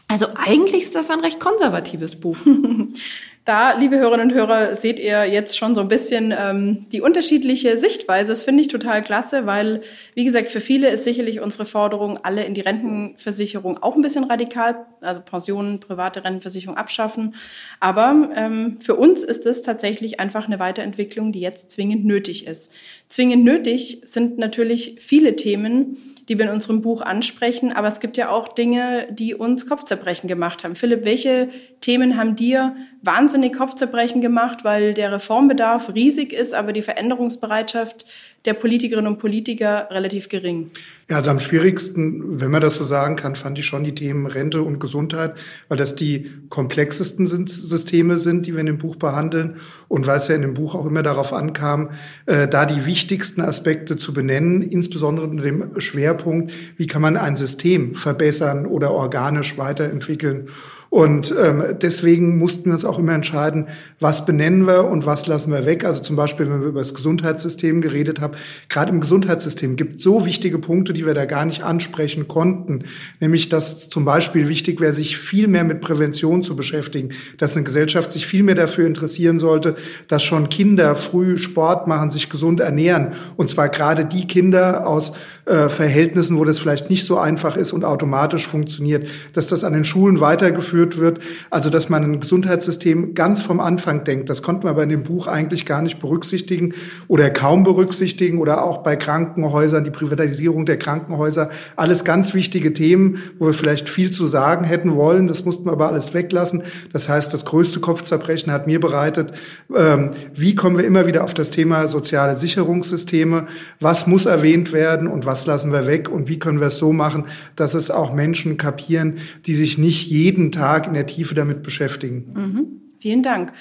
Also 0.08 0.26
eigentlich 0.36 0.84
ist 0.84 0.94
das 0.94 1.10
ein 1.10 1.20
recht 1.20 1.40
konservatives 1.40 2.18
Buch. 2.18 2.36
Da, 3.46 3.78
liebe 3.78 3.96
Hörerinnen 3.96 4.32
und 4.32 4.34
Hörer, 4.34 4.74
seht 4.74 4.98
ihr 4.98 5.24
jetzt 5.24 5.56
schon 5.56 5.76
so 5.76 5.80
ein 5.80 5.86
bisschen 5.86 6.34
ähm, 6.36 6.86
die 6.90 7.00
unterschiedliche 7.00 7.76
Sichtweise. 7.76 8.32
Das 8.32 8.42
finde 8.42 8.62
ich 8.62 8.66
total 8.66 9.02
klasse, 9.02 9.46
weil, 9.46 9.82
wie 10.14 10.24
gesagt, 10.24 10.48
für 10.48 10.58
viele 10.58 10.88
ist 10.88 11.04
sicherlich 11.04 11.38
unsere 11.38 11.64
Forderung, 11.64 12.18
alle 12.24 12.42
in 12.42 12.54
die 12.54 12.62
Rentenversicherung 12.62 13.80
auch 13.80 13.94
ein 13.94 14.02
bisschen 14.02 14.24
radikal, 14.24 14.84
also 15.00 15.20
Pensionen, 15.20 15.78
private 15.78 16.24
Rentenversicherung 16.24 16.76
abschaffen. 16.76 17.36
Aber 17.78 18.30
ähm, 18.34 18.78
für 18.80 18.96
uns 18.96 19.22
ist 19.22 19.46
es 19.46 19.62
tatsächlich 19.62 20.18
einfach 20.18 20.46
eine 20.48 20.58
Weiterentwicklung, 20.58 21.30
die 21.30 21.38
jetzt 21.38 21.70
zwingend 21.70 22.04
nötig 22.04 22.48
ist. 22.48 22.72
Zwingend 23.06 23.44
nötig 23.44 24.02
sind 24.06 24.38
natürlich 24.38 24.96
viele 24.98 25.36
Themen, 25.36 26.15
die 26.28 26.38
wir 26.38 26.46
in 26.46 26.52
unserem 26.52 26.82
Buch 26.82 27.02
ansprechen. 27.02 27.72
Aber 27.72 27.88
es 27.88 28.00
gibt 28.00 28.16
ja 28.16 28.30
auch 28.30 28.48
Dinge, 28.48 29.08
die 29.10 29.34
uns 29.34 29.68
Kopfzerbrechen 29.68 30.28
gemacht 30.28 30.64
haben. 30.64 30.74
Philipp, 30.74 31.04
welche 31.04 31.48
Themen 31.80 32.16
haben 32.16 32.36
dir 32.36 32.74
wahnsinnig 33.02 33.54
Kopfzerbrechen 33.54 34.20
gemacht, 34.20 34.64
weil 34.64 34.94
der 34.94 35.12
Reformbedarf 35.12 35.94
riesig 35.94 36.32
ist, 36.32 36.54
aber 36.54 36.72
die 36.72 36.82
Veränderungsbereitschaft 36.82 38.06
der 38.46 38.54
Politikerinnen 38.54 39.12
und 39.12 39.18
Politiker 39.18 39.88
relativ 39.90 40.28
gering. 40.28 40.70
Ja, 41.08 41.16
also 41.16 41.30
am 41.30 41.38
schwierigsten, 41.38 42.40
wenn 42.40 42.50
man 42.50 42.60
das 42.60 42.76
so 42.76 42.84
sagen 42.84 43.14
kann, 43.14 43.36
fand 43.36 43.58
ich 43.58 43.66
schon 43.66 43.84
die 43.84 43.94
Themen 43.94 44.26
Rente 44.26 44.62
und 44.62 44.80
Gesundheit, 44.80 45.34
weil 45.68 45.78
das 45.78 45.94
die 45.94 46.30
komplexesten 46.48 47.26
Systeme 47.26 48.18
sind, 48.18 48.46
die 48.46 48.52
wir 48.54 48.60
in 48.60 48.66
dem 48.66 48.78
Buch 48.78 48.96
behandeln 48.96 49.56
und 49.86 50.06
weil 50.06 50.16
es 50.16 50.26
ja 50.26 50.34
in 50.34 50.42
dem 50.42 50.54
Buch 50.54 50.74
auch 50.74 50.86
immer 50.86 51.04
darauf 51.04 51.32
ankam, 51.32 51.90
äh, 52.26 52.48
da 52.48 52.66
die 52.66 52.86
wichtigsten 52.86 53.40
Aspekte 53.40 53.96
zu 53.96 54.12
benennen, 54.12 54.62
insbesondere 54.62 55.28
unter 55.28 55.44
dem 55.44 55.80
Schwerpunkt, 55.80 56.52
wie 56.76 56.88
kann 56.88 57.02
man 57.02 57.16
ein 57.16 57.36
System 57.36 57.94
verbessern 57.94 58.66
oder 58.66 58.90
organisch 58.90 59.58
weiterentwickeln. 59.58 60.48
Und 60.96 61.34
ähm, 61.38 61.62
deswegen 61.82 62.38
mussten 62.38 62.70
wir 62.70 62.72
uns 62.72 62.86
auch 62.86 62.98
immer 62.98 63.12
entscheiden, 63.12 63.66
was 64.00 64.24
benennen 64.24 64.66
wir 64.66 64.84
und 64.84 65.04
was 65.04 65.26
lassen 65.26 65.52
wir 65.52 65.66
weg. 65.66 65.84
Also 65.84 66.00
zum 66.00 66.16
Beispiel, 66.16 66.48
wenn 66.48 66.62
wir 66.62 66.68
über 66.68 66.78
das 66.78 66.94
Gesundheitssystem 66.94 67.82
geredet 67.82 68.22
haben, 68.22 68.32
gerade 68.70 68.92
im 68.92 69.02
Gesundheitssystem 69.02 69.76
gibt 69.76 69.98
es 69.98 70.04
so 70.04 70.24
wichtige 70.24 70.58
Punkte, 70.58 70.94
die 70.94 71.04
wir 71.04 71.12
da 71.12 71.26
gar 71.26 71.44
nicht 71.44 71.62
ansprechen 71.62 72.28
konnten. 72.28 72.84
Nämlich, 73.20 73.50
dass 73.50 73.90
zum 73.90 74.06
Beispiel 74.06 74.48
wichtig 74.48 74.80
wäre, 74.80 74.94
sich 74.94 75.18
viel 75.18 75.48
mehr 75.48 75.64
mit 75.64 75.82
Prävention 75.82 76.42
zu 76.42 76.56
beschäftigen, 76.56 77.10
dass 77.36 77.56
eine 77.56 77.64
Gesellschaft 77.64 78.10
sich 78.10 78.26
viel 78.26 78.42
mehr 78.42 78.54
dafür 78.54 78.86
interessieren 78.86 79.38
sollte, 79.38 79.76
dass 80.08 80.22
schon 80.22 80.48
Kinder 80.48 80.96
früh 80.96 81.36
Sport 81.36 81.88
machen, 81.88 82.10
sich 82.10 82.30
gesund 82.30 82.60
ernähren. 82.60 83.08
Und 83.36 83.50
zwar 83.50 83.68
gerade 83.68 84.06
die 84.06 84.26
Kinder 84.26 84.86
aus 84.86 85.12
äh, 85.44 85.68
Verhältnissen, 85.68 86.38
wo 86.38 86.44
das 86.44 86.58
vielleicht 86.58 86.88
nicht 86.88 87.04
so 87.04 87.18
einfach 87.18 87.56
ist 87.58 87.72
und 87.72 87.84
automatisch 87.84 88.46
funktioniert, 88.46 89.06
dass 89.34 89.48
das 89.48 89.62
an 89.62 89.74
den 89.74 89.84
Schulen 89.84 90.20
weitergeführt 90.20 90.85
wird. 90.98 91.18
Also, 91.50 91.70
dass 91.70 91.88
man 91.88 92.04
ein 92.04 92.20
Gesundheitssystem 92.20 93.14
ganz 93.14 93.42
vom 93.42 93.60
Anfang 93.60 94.04
denkt. 94.04 94.30
Das 94.30 94.42
konnte 94.42 94.66
man 94.66 94.74
aber 94.74 94.84
in 94.84 94.88
dem 94.88 95.02
Buch 95.02 95.26
eigentlich 95.26 95.66
gar 95.66 95.82
nicht 95.82 95.98
berücksichtigen 95.98 96.74
oder 97.08 97.30
kaum 97.30 97.64
berücksichtigen 97.64 98.38
oder 98.38 98.62
auch 98.62 98.78
bei 98.78 98.96
Krankenhäusern, 98.96 99.84
die 99.84 99.90
Privatisierung 99.90 100.66
der 100.66 100.78
Krankenhäuser. 100.78 101.50
Alles 101.74 102.04
ganz 102.04 102.34
wichtige 102.34 102.72
Themen, 102.72 103.18
wo 103.38 103.46
wir 103.46 103.54
vielleicht 103.54 103.88
viel 103.88 104.10
zu 104.10 104.26
sagen 104.26 104.64
hätten 104.64 104.94
wollen. 104.94 105.26
Das 105.26 105.44
mussten 105.44 105.64
wir 105.66 105.72
aber 105.72 105.88
alles 105.88 106.14
weglassen. 106.14 106.62
Das 106.92 107.08
heißt, 107.08 107.32
das 107.32 107.44
größte 107.44 107.80
Kopfzerbrechen 107.80 108.52
hat 108.52 108.66
mir 108.66 108.80
bereitet, 108.80 109.32
ähm, 109.74 110.10
wie 110.34 110.54
kommen 110.54 110.78
wir 110.78 110.84
immer 110.84 111.06
wieder 111.06 111.24
auf 111.24 111.34
das 111.34 111.50
Thema 111.50 111.88
soziale 111.88 112.36
Sicherungssysteme? 112.36 113.46
Was 113.80 114.06
muss 114.06 114.26
erwähnt 114.26 114.72
werden 114.72 115.08
und 115.08 115.26
was 115.26 115.46
lassen 115.46 115.72
wir 115.72 115.86
weg 115.86 116.10
und 116.10 116.28
wie 116.28 116.38
können 116.38 116.60
wir 116.60 116.68
es 116.68 116.78
so 116.78 116.92
machen, 116.92 117.24
dass 117.56 117.74
es 117.74 117.90
auch 117.90 118.12
Menschen 118.12 118.56
kapieren, 118.56 119.18
die 119.46 119.54
sich 119.54 119.78
nicht 119.78 120.08
jeden 120.10 120.52
Tag 120.52 120.65
in 120.86 120.94
der 120.94 121.06
Tiefe 121.06 121.34
damit 121.34 121.62
beschäftigen. 121.62 122.32
Mhm. 122.34 122.80
Vielen 122.98 123.22
Dank. 123.22 123.52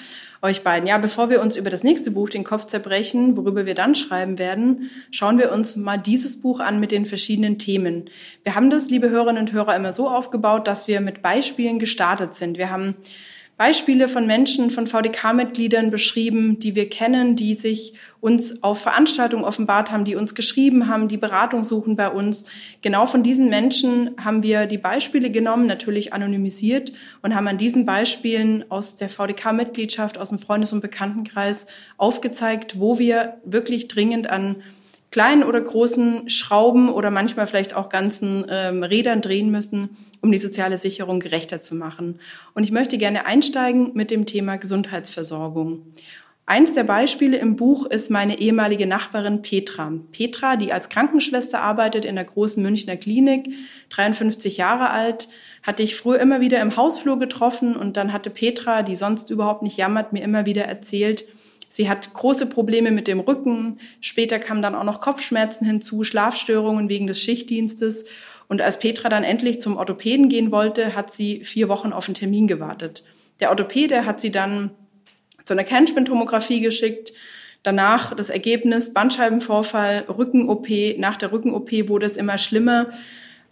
euch 0.42 0.62
beiden. 0.62 0.86
Ja, 0.86 0.98
bevor 0.98 1.30
wir 1.30 1.40
uns 1.40 1.56
über 1.56 1.70
das 1.70 1.82
nächste 1.82 2.10
Buch 2.10 2.28
den 2.28 2.44
Kopf 2.44 2.66
zerbrechen, 2.66 3.36
worüber 3.36 3.66
wir 3.66 3.74
dann 3.74 3.94
schreiben 3.94 4.38
werden, 4.38 4.90
schauen 5.10 5.38
wir 5.38 5.50
uns 5.50 5.76
mal 5.76 5.96
dieses 5.96 6.40
Buch 6.40 6.60
an 6.60 6.78
mit 6.78 6.92
den 6.92 7.06
verschiedenen 7.06 7.58
Themen. 7.58 8.10
Wir 8.44 8.54
haben 8.54 8.70
das, 8.70 8.90
liebe 8.90 9.10
Hörerinnen 9.10 9.42
und 9.42 9.52
Hörer, 9.52 9.74
immer 9.74 9.92
so 9.92 10.08
aufgebaut, 10.08 10.66
dass 10.66 10.88
wir 10.88 11.00
mit 11.00 11.22
Beispielen 11.22 11.78
gestartet 11.78 12.34
sind. 12.34 12.58
Wir 12.58 12.70
haben 12.70 12.96
Beispiele 13.56 14.08
von 14.08 14.26
Menschen, 14.26 14.70
von 14.70 14.86
VDK-Mitgliedern 14.86 15.90
beschrieben, 15.90 16.58
die 16.58 16.74
wir 16.74 16.90
kennen, 16.90 17.36
die 17.36 17.54
sich 17.54 17.94
uns 18.20 18.62
auf 18.62 18.80
Veranstaltungen 18.80 19.44
offenbart 19.44 19.90
haben, 19.90 20.04
die 20.04 20.14
uns 20.14 20.34
geschrieben 20.34 20.88
haben, 20.88 21.08
die 21.08 21.16
Beratung 21.16 21.64
suchen 21.64 21.96
bei 21.96 22.10
uns. 22.10 22.44
Genau 22.82 23.06
von 23.06 23.22
diesen 23.22 23.48
Menschen 23.48 24.10
haben 24.22 24.42
wir 24.42 24.66
die 24.66 24.76
Beispiele 24.76 25.30
genommen, 25.30 25.66
natürlich 25.66 26.12
anonymisiert 26.12 26.92
und 27.22 27.34
haben 27.34 27.48
an 27.48 27.56
diesen 27.56 27.86
Beispielen 27.86 28.70
aus 28.70 28.96
der 28.96 29.08
VDK-Mitgliedschaft, 29.08 30.18
aus 30.18 30.28
dem 30.28 30.38
Freundes- 30.38 30.74
und 30.74 30.82
Bekanntenkreis 30.82 31.66
aufgezeigt, 31.96 32.78
wo 32.78 32.98
wir 32.98 33.38
wirklich 33.44 33.88
dringend 33.88 34.28
an 34.28 34.56
kleinen 35.10 35.42
oder 35.42 35.60
großen 35.60 36.28
Schrauben 36.28 36.88
oder 36.88 37.10
manchmal 37.10 37.46
vielleicht 37.46 37.74
auch 37.74 37.88
ganzen 37.88 38.46
ähm, 38.48 38.82
Rädern 38.82 39.20
drehen 39.20 39.50
müssen, 39.50 39.96
um 40.20 40.32
die 40.32 40.38
soziale 40.38 40.78
Sicherung 40.78 41.20
gerechter 41.20 41.60
zu 41.60 41.74
machen. 41.74 42.20
Und 42.54 42.64
ich 42.64 42.72
möchte 42.72 42.98
gerne 42.98 43.26
einsteigen 43.26 43.92
mit 43.94 44.10
dem 44.10 44.26
Thema 44.26 44.56
Gesundheitsversorgung. 44.56 45.86
Eins 46.48 46.74
der 46.74 46.84
Beispiele 46.84 47.38
im 47.38 47.56
Buch 47.56 47.86
ist 47.86 48.08
meine 48.08 48.38
ehemalige 48.38 48.86
Nachbarin 48.86 49.42
Petra. 49.42 49.92
Petra, 50.12 50.54
die 50.54 50.72
als 50.72 50.88
Krankenschwester 50.88 51.60
arbeitet 51.60 52.04
in 52.04 52.14
der 52.14 52.24
großen 52.24 52.62
Münchner 52.62 52.96
Klinik, 52.96 53.48
53 53.88 54.56
Jahre 54.56 54.90
alt, 54.90 55.28
hatte 55.64 55.82
ich 55.82 55.96
früher 55.96 56.20
immer 56.20 56.40
wieder 56.40 56.60
im 56.60 56.76
Hausflur 56.76 57.18
getroffen 57.18 57.74
und 57.74 57.96
dann 57.96 58.12
hatte 58.12 58.30
Petra, 58.30 58.82
die 58.82 58.94
sonst 58.94 59.30
überhaupt 59.30 59.62
nicht 59.62 59.76
jammert, 59.76 60.12
mir 60.12 60.22
immer 60.22 60.46
wieder 60.46 60.62
erzählt, 60.66 61.24
Sie 61.68 61.88
hat 61.88 62.14
große 62.14 62.46
Probleme 62.46 62.90
mit 62.90 63.08
dem 63.08 63.20
Rücken. 63.20 63.78
Später 64.00 64.38
kamen 64.38 64.62
dann 64.62 64.74
auch 64.74 64.84
noch 64.84 65.00
Kopfschmerzen 65.00 65.66
hinzu, 65.66 66.04
Schlafstörungen 66.04 66.88
wegen 66.88 67.06
des 67.06 67.20
Schichtdienstes. 67.20 68.04
Und 68.48 68.62
als 68.62 68.78
Petra 68.78 69.08
dann 69.08 69.24
endlich 69.24 69.60
zum 69.60 69.76
Orthopäden 69.76 70.28
gehen 70.28 70.52
wollte, 70.52 70.94
hat 70.94 71.12
sie 71.12 71.44
vier 71.44 71.68
Wochen 71.68 71.92
auf 71.92 72.06
einen 72.06 72.14
Termin 72.14 72.46
gewartet. 72.46 73.04
Der 73.40 73.50
Orthopäde 73.50 74.06
hat 74.06 74.20
sie 74.20 74.30
dann 74.30 74.70
zu 75.44 75.54
einer 75.54 75.64
Kernspintomographie 75.64 76.60
geschickt. 76.60 77.12
Danach 77.62 78.14
das 78.14 78.30
Ergebnis 78.30 78.94
Bandscheibenvorfall, 78.94 80.04
Rücken-OP. 80.08 80.68
Nach 80.98 81.16
der 81.16 81.32
Rücken-OP 81.32 81.88
wurde 81.88 82.06
es 82.06 82.16
immer 82.16 82.38
schlimmer. 82.38 82.90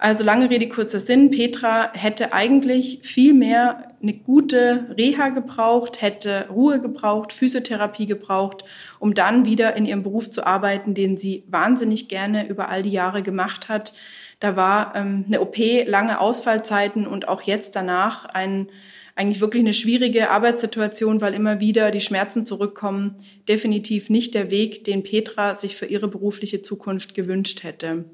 Also 0.04 0.22
lange 0.22 0.50
Rede, 0.50 0.68
kurzer 0.68 1.00
Sinn. 1.00 1.30
Petra 1.30 1.90
hätte 1.94 2.34
eigentlich 2.34 2.98
viel 3.00 3.32
mehr 3.32 3.92
eine 4.02 4.12
gute 4.12 4.94
Reha 4.98 5.30
gebraucht, 5.30 6.02
hätte 6.02 6.46
Ruhe 6.50 6.78
gebraucht, 6.78 7.32
Physiotherapie 7.32 8.04
gebraucht, 8.04 8.66
um 8.98 9.14
dann 9.14 9.46
wieder 9.46 9.76
in 9.76 9.86
ihrem 9.86 10.02
Beruf 10.02 10.30
zu 10.30 10.46
arbeiten, 10.46 10.92
den 10.92 11.16
sie 11.16 11.44
wahnsinnig 11.48 12.08
gerne 12.08 12.46
über 12.50 12.68
all 12.68 12.82
die 12.82 12.90
Jahre 12.90 13.22
gemacht 13.22 13.70
hat. 13.70 13.94
Da 14.40 14.56
war 14.56 14.94
ähm, 14.94 15.24
eine 15.26 15.40
OP, 15.40 15.56
lange 15.86 16.20
Ausfallzeiten 16.20 17.06
und 17.06 17.26
auch 17.26 17.40
jetzt 17.40 17.74
danach 17.74 18.26
ein, 18.26 18.68
eigentlich 19.16 19.40
wirklich 19.40 19.62
eine 19.62 19.72
schwierige 19.72 20.28
Arbeitssituation, 20.28 21.22
weil 21.22 21.32
immer 21.32 21.60
wieder 21.60 21.90
die 21.90 22.02
Schmerzen 22.02 22.44
zurückkommen. 22.44 23.14
Definitiv 23.48 24.10
nicht 24.10 24.34
der 24.34 24.50
Weg, 24.50 24.84
den 24.84 25.02
Petra 25.02 25.54
sich 25.54 25.76
für 25.76 25.86
ihre 25.86 26.08
berufliche 26.08 26.60
Zukunft 26.60 27.14
gewünscht 27.14 27.62
hätte. 27.62 28.04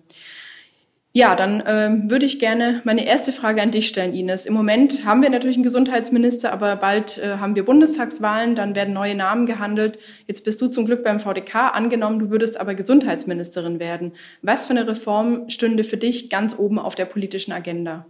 Ja, 1.12 1.34
dann 1.34 1.60
ähm, 1.66 2.08
würde 2.08 2.24
ich 2.24 2.38
gerne 2.38 2.82
meine 2.84 3.04
erste 3.04 3.32
Frage 3.32 3.60
an 3.60 3.72
dich 3.72 3.88
stellen, 3.88 4.14
Ines. 4.14 4.46
Im 4.46 4.54
Moment 4.54 5.04
haben 5.04 5.22
wir 5.22 5.30
natürlich 5.30 5.56
einen 5.56 5.64
Gesundheitsminister, 5.64 6.52
aber 6.52 6.76
bald 6.76 7.18
äh, 7.18 7.38
haben 7.38 7.56
wir 7.56 7.64
Bundestagswahlen, 7.64 8.54
dann 8.54 8.76
werden 8.76 8.94
neue 8.94 9.16
Namen 9.16 9.44
gehandelt. 9.46 9.98
Jetzt 10.28 10.44
bist 10.44 10.60
du 10.60 10.68
zum 10.68 10.86
Glück 10.86 11.02
beim 11.02 11.18
VDK 11.18 11.74
angenommen, 11.74 12.20
du 12.20 12.30
würdest 12.30 12.60
aber 12.60 12.76
Gesundheitsministerin 12.76 13.80
werden. 13.80 14.12
Was 14.42 14.66
für 14.66 14.70
eine 14.70 14.86
Reform 14.86 15.50
stünde 15.50 15.82
für 15.82 15.96
dich 15.96 16.30
ganz 16.30 16.56
oben 16.56 16.78
auf 16.78 16.94
der 16.94 17.06
politischen 17.06 17.50
Agenda? 17.50 18.06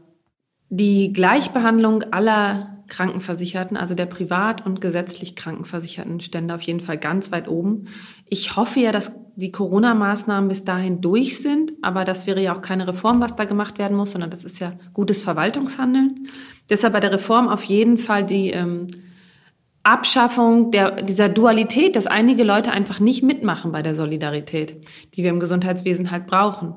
Die 0.68 1.14
Gleichbehandlung 1.14 2.02
aller 2.12 2.84
Krankenversicherten, 2.88 3.78
also 3.78 3.94
der 3.94 4.06
privat 4.06 4.66
und 4.66 4.82
gesetzlich 4.82 5.36
Krankenversicherten, 5.36 6.20
stände 6.20 6.54
auf 6.54 6.62
jeden 6.62 6.80
Fall 6.80 6.98
ganz 6.98 7.32
weit 7.32 7.48
oben. 7.48 7.86
Ich 8.28 8.56
hoffe 8.56 8.80
ja, 8.80 8.92
dass 8.92 9.12
die 9.36 9.52
Corona-Maßnahmen 9.52 10.48
bis 10.48 10.64
dahin 10.64 11.00
durch 11.00 11.38
sind, 11.38 11.72
aber 11.82 12.04
das 12.04 12.26
wäre 12.26 12.42
ja 12.42 12.54
auch 12.54 12.62
keine 12.62 12.86
Reform, 12.86 13.20
was 13.20 13.36
da 13.36 13.44
gemacht 13.44 13.78
werden 13.78 13.96
muss, 13.96 14.12
sondern 14.12 14.30
das 14.30 14.44
ist 14.44 14.58
ja 14.58 14.72
gutes 14.92 15.22
Verwaltungshandeln. 15.22 16.28
Deshalb 16.68 16.92
bei 16.92 17.00
der 17.00 17.12
Reform 17.12 17.48
auf 17.48 17.64
jeden 17.64 17.98
Fall 17.98 18.24
die 18.24 18.50
ähm, 18.50 18.88
Abschaffung 19.82 20.70
der, 20.70 21.02
dieser 21.02 21.28
Dualität, 21.28 21.96
dass 21.96 22.06
einige 22.06 22.44
Leute 22.44 22.70
einfach 22.70 23.00
nicht 23.00 23.22
mitmachen 23.22 23.72
bei 23.72 23.82
der 23.82 23.94
Solidarität, 23.94 24.86
die 25.14 25.22
wir 25.22 25.30
im 25.30 25.40
Gesundheitswesen 25.40 26.10
halt 26.10 26.26
brauchen. 26.26 26.74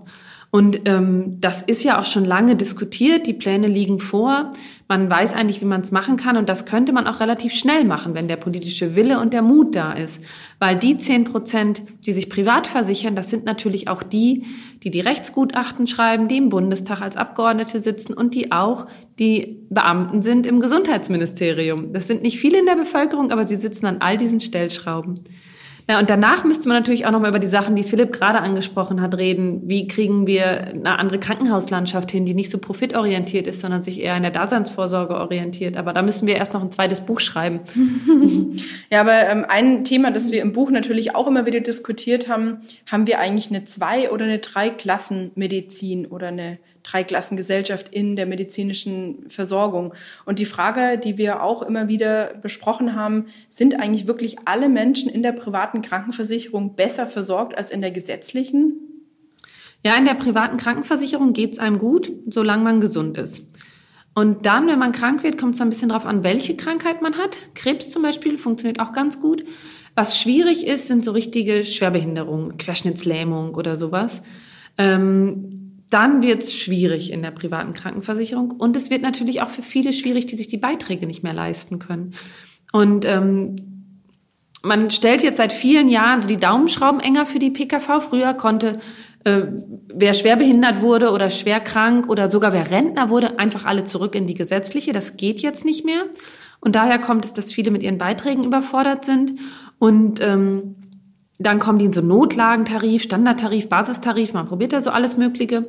Und 0.52 0.82
ähm, 0.86 1.42
das 1.42 1.64
ist 1.64 1.84
ja 1.84 2.00
auch 2.00 2.06
schon 2.06 2.26
lange 2.26 2.56
diskutiert. 2.56 3.26
Die 3.26 3.34
Pläne 3.34 3.68
liegen 3.68 4.00
vor. 4.00 4.52
Man 4.88 5.10
weiß 5.10 5.34
eigentlich, 5.34 5.62
wie 5.62 5.66
man 5.66 5.82
es 5.82 5.92
machen 5.92 6.18
kann. 6.18 6.38
Und 6.38 6.50
das 6.50 6.66
könnte 6.66 6.94
man 6.94 7.08
auch 7.08 7.20
relativ 7.20 7.54
schnell 7.54 7.86
machen, 7.86 8.14
wenn 8.14 8.28
der 8.28 8.36
politische 8.36 8.96
Wille 8.96 9.20
und 9.20 9.34
der 9.34 9.42
Mut 9.42 9.76
da 9.76 9.94
ist. 9.94 10.22
Weil 10.60 10.78
die 10.78 10.98
zehn 10.98 11.24
Prozent, 11.24 11.84
die 12.06 12.12
sich 12.12 12.30
privat 12.30 12.68
versichern, 12.68 13.16
das 13.16 13.30
sind 13.30 13.46
natürlich 13.46 13.88
auch 13.88 14.04
die, 14.04 14.46
die 14.84 14.92
die 14.92 15.00
Rechtsgutachten 15.00 15.88
schreiben, 15.88 16.28
die 16.28 16.38
im 16.38 16.50
Bundestag 16.50 17.02
als 17.02 17.16
Abgeordnete 17.16 17.80
sitzen 17.80 18.14
und 18.14 18.36
die 18.36 18.52
auch 18.52 18.88
die 19.20 19.66
Beamten 19.70 20.22
sind 20.22 20.46
im 20.46 20.60
Gesundheitsministerium. 20.60 21.94
Das 21.94 22.08
sind 22.08 22.22
nicht 22.22 22.40
viele 22.40 22.60
in 22.60 22.66
der 22.66 22.76
Bevölkerung, 22.76 23.32
aber 23.32 23.48
sie 23.48 23.56
sitzen 23.56 23.86
an 23.86 23.98
all 24.00 24.18
diesen 24.18 24.40
Stellschrauben. 24.40 25.24
Na, 25.88 26.00
und 26.00 26.10
danach 26.10 26.46
müsste 26.46 26.70
man 26.70 26.78
natürlich 26.78 27.06
auch 27.06 27.12
nochmal 27.12 27.30
über 27.30 27.40
die 27.40 27.48
Sachen, 27.48 27.76
die 27.76 27.84
Philipp 27.84 28.14
gerade 28.14 28.40
angesprochen 28.40 29.02
hat, 29.02 29.18
reden. 29.18 29.62
Wie 29.68 29.88
kriegen 29.88 30.26
wir 30.28 30.68
eine 30.68 30.98
andere 30.98 31.20
Krankenhauslandschaft 31.20 32.10
hin, 32.10 32.26
die 32.26 32.34
nicht 32.34 32.50
so 32.50 32.58
profitorientiert 32.58 33.48
ist, 33.48 33.60
sondern 33.60 33.84
sich 33.84 34.00
eher 34.00 34.16
in 34.16 34.24
der 34.24 34.32
Daseinsvorsorge 34.32 35.16
orientiert. 35.16 35.76
Aber 35.76 35.92
da 35.92 36.02
müssen 36.02 36.26
wir 36.26 36.38
erst 36.38 36.54
noch 36.54 36.62
ein 36.62 36.72
zweites 36.72 37.02
Buch 37.02 37.20
schreiben. 37.20 37.60
ja, 38.92 39.02
aber 39.02 39.28
ähm, 39.28 39.46
ein 39.48 39.84
Thema, 39.84 40.12
das 40.12 40.32
wir 40.32 40.42
im 40.42 40.54
Buch 40.54 40.72
natürlich 40.72 41.16
auch 41.16 41.28
immer 41.28 41.46
wieder 41.46 41.60
diskutiert 41.60 42.30
haben, 42.30 42.62
haben 42.90 43.06
wir 43.06 43.20
eigentlich 43.20 43.50
eine 43.50 43.66
Zwei- 43.66 44.10
oder 44.10 44.24
eine 44.24 44.40
Drei-Klassen-Medizin 44.40 46.06
oder 46.06 46.28
eine 46.28 46.60
Dreiklassengesellschaft 46.84 47.90
in 47.90 48.16
der 48.16 48.26
medizinischen 48.26 49.30
Versorgung. 49.30 49.94
Und 50.26 50.40
die 50.40 50.46
Frage, 50.46 50.98
die 50.98 51.18
wir 51.18 51.42
auch 51.42 51.62
immer 51.62 51.88
wieder 51.88 52.36
besprochen 52.42 52.96
haben, 52.96 53.28
sind 53.50 53.80
eigentlich 53.80 54.08
wirklich 54.08 54.38
alle 54.46 54.70
Menschen 54.70 55.10
in 55.10 55.24
der 55.24 55.32
privaten 55.32 55.82
Krankenversicherung 55.82 56.76
besser 56.76 57.08
versorgt 57.08 57.58
als 57.58 57.72
in 57.72 57.82
der 57.82 57.92
gesetzlichen? 57.92 58.74
Ja, 59.86 59.96
in 59.98 60.06
der 60.06 60.14
privaten 60.14 60.58
Krankenversicherung 60.58 61.34
geht 61.34 61.54
es 61.54 61.60
einem 61.60 61.80
gut, 61.80 62.12
solange 62.30 62.64
man 62.64 62.80
gesund 62.80 63.18
ist. 63.18 63.46
Und 64.16 64.46
dann, 64.46 64.68
wenn 64.68 64.80
man 64.80 64.92
krank 64.92 65.24
wird, 65.24 65.38
kommt 65.38 65.56
es 65.56 65.62
ein 65.62 65.70
bisschen 65.70 65.90
darauf 65.90 66.06
an, 66.06 66.24
welche 66.24 66.56
Krankheit 66.56 67.02
man 67.02 67.18
hat. 67.18 67.40
Krebs 67.56 67.90
zum 67.90 68.04
Beispiel 68.04 68.38
funktioniert 68.38 68.80
auch 68.80 68.94
ganz 68.94 69.20
gut. 69.20 69.44
Was 69.96 70.20
schwierig 70.20 70.66
ist, 70.66 70.88
sind 70.88 71.04
so 71.04 71.12
richtige 71.12 71.64
Schwerbehinderungen, 71.64 72.58
Querschnittslähmung 72.58 73.56
oder 73.56 73.76
sowas. 73.76 74.24
Ähm, 74.78 75.63
dann 75.94 76.24
wird 76.24 76.42
es 76.42 76.56
schwierig 76.56 77.12
in 77.12 77.22
der 77.22 77.32
privaten 77.32 77.74
Krankenversicherung. 77.74 78.52
Und 78.52 78.76
es 78.76 78.90
wird 78.90 79.04
natürlich 79.04 79.42
auch 79.42 79.50
für 79.50 79.62
viele 79.62 79.94
schwierig, 79.94 80.26
die 80.26 80.36
sich 80.36 80.48
die 80.48 80.58
Beiträge 80.58 81.06
nicht 81.06 81.22
mehr 81.22 81.34
leisten 81.34 81.78
können. 81.78 82.16
Und 82.72 83.06
ähm, 83.06 83.56
man 84.64 84.90
stellt 84.90 85.22
jetzt 85.22 85.38
seit 85.38 85.54
vielen 85.54 85.90
Jahren 85.90 86.26
die 86.26 86.38
Daumenschrauben 86.38 87.00
enger 87.00 87.26
für 87.26 87.38
die 87.38 87.52
PKV. 87.52 88.02
Früher 88.02 88.34
konnte, 88.34 88.80
äh, 89.24 89.44
wer 89.94 90.14
schwer 90.14 90.36
behindert 90.36 90.82
wurde 90.82 91.12
oder 91.12 91.30
schwer 91.30 91.60
krank 91.60 92.10
oder 92.10 92.32
sogar 92.32 92.54
wer 92.54 92.72
Rentner 92.72 93.10
wurde, 93.10 93.38
einfach 93.38 93.66
alle 93.66 93.84
zurück 93.84 94.16
in 94.16 94.26
die 94.26 94.34
gesetzliche. 94.34 94.94
Das 94.94 95.18
geht 95.18 95.42
jetzt 95.42 95.64
nicht 95.64 95.86
mehr. 95.86 96.06
Und 96.60 96.76
daher 96.76 96.98
kommt 96.98 97.26
es, 97.26 97.34
dass 97.34 97.52
viele 97.52 97.70
mit 97.70 97.84
ihren 97.84 97.98
Beiträgen 98.00 98.46
überfordert 98.46 99.06
sind. 99.06 99.34
Und 99.78 100.22
ähm, 100.22 100.76
dann 101.38 101.60
kommen 101.60 101.78
die 101.78 101.86
in 101.86 101.94
so 101.94 102.02
Notlagentarif, 102.02 103.04
Standardtarif, 103.04 103.70
Basistarif. 103.70 104.34
Man 104.34 104.48
probiert 104.48 104.74
da 104.74 104.80
so 104.80 104.90
alles 104.90 105.18
Mögliche. 105.18 105.66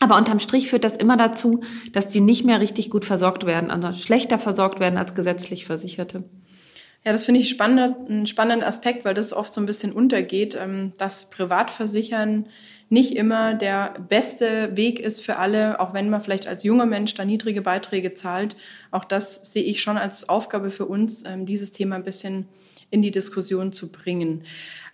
Aber 0.00 0.16
unterm 0.16 0.38
Strich 0.38 0.68
führt 0.68 0.84
das 0.84 0.96
immer 0.96 1.16
dazu, 1.16 1.60
dass 1.92 2.08
die 2.08 2.20
nicht 2.20 2.44
mehr 2.44 2.60
richtig 2.60 2.90
gut 2.90 3.04
versorgt 3.04 3.46
werden, 3.46 3.70
also 3.70 3.92
schlechter 3.98 4.38
versorgt 4.38 4.80
werden 4.80 4.98
als 4.98 5.14
gesetzlich 5.14 5.66
Versicherte. 5.66 6.24
Ja, 7.04 7.12
das 7.12 7.24
finde 7.24 7.40
ich 7.40 7.50
spannend, 7.50 8.08
einen 8.08 8.26
spannenden 8.26 8.66
Aspekt, 8.66 9.04
weil 9.04 9.14
das 9.14 9.34
oft 9.34 9.52
so 9.52 9.60
ein 9.60 9.66
bisschen 9.66 9.92
untergeht, 9.92 10.56
ähm, 10.58 10.92
dass 10.96 11.28
Privatversichern 11.28 12.46
nicht 12.88 13.16
immer 13.16 13.54
der 13.54 13.94
beste 14.08 14.76
Weg 14.76 15.00
ist 15.00 15.20
für 15.20 15.36
alle, 15.36 15.80
auch 15.80 15.92
wenn 15.94 16.10
man 16.10 16.20
vielleicht 16.20 16.46
als 16.46 16.64
junger 16.64 16.86
Mensch 16.86 17.14
da 17.14 17.24
niedrige 17.24 17.62
Beiträge 17.62 18.14
zahlt. 18.14 18.56
Auch 18.90 19.04
das 19.04 19.52
sehe 19.52 19.64
ich 19.64 19.82
schon 19.82 19.96
als 19.96 20.28
Aufgabe 20.28 20.70
für 20.70 20.86
uns, 20.86 21.24
ähm, 21.26 21.44
dieses 21.44 21.72
Thema 21.72 21.96
ein 21.96 22.04
bisschen 22.04 22.46
in 22.90 23.02
die 23.02 23.10
Diskussion 23.10 23.72
zu 23.72 23.90
bringen. 23.90 24.44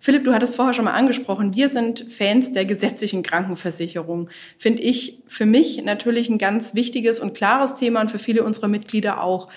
Philipp, 0.03 0.25
du 0.25 0.33
hattest 0.33 0.57
vorher 0.57 0.73
schon 0.73 0.87
mal 0.87 0.95
angesprochen, 0.95 1.55
wir 1.55 1.69
sind 1.69 2.11
Fans 2.11 2.53
der 2.53 2.65
gesetzlichen 2.65 3.23
Krankenversicherung. 3.23 4.31
Finde 4.59 4.83
ich 4.83 5.19
für 5.27 5.45
mich 5.45 5.85
natürlich 5.85 6.31
ein 6.31 6.39
ganz 6.39 6.75
wichtiges 6.75 7.21
und 7.21 7.35
klares 7.35 7.75
Thema 7.75 8.01
und 8.01 8.11
für 8.11 8.19
viele 8.19 8.43
unserer 8.43 8.69
Mitglieder 8.69 9.23
auch. 9.23 9.49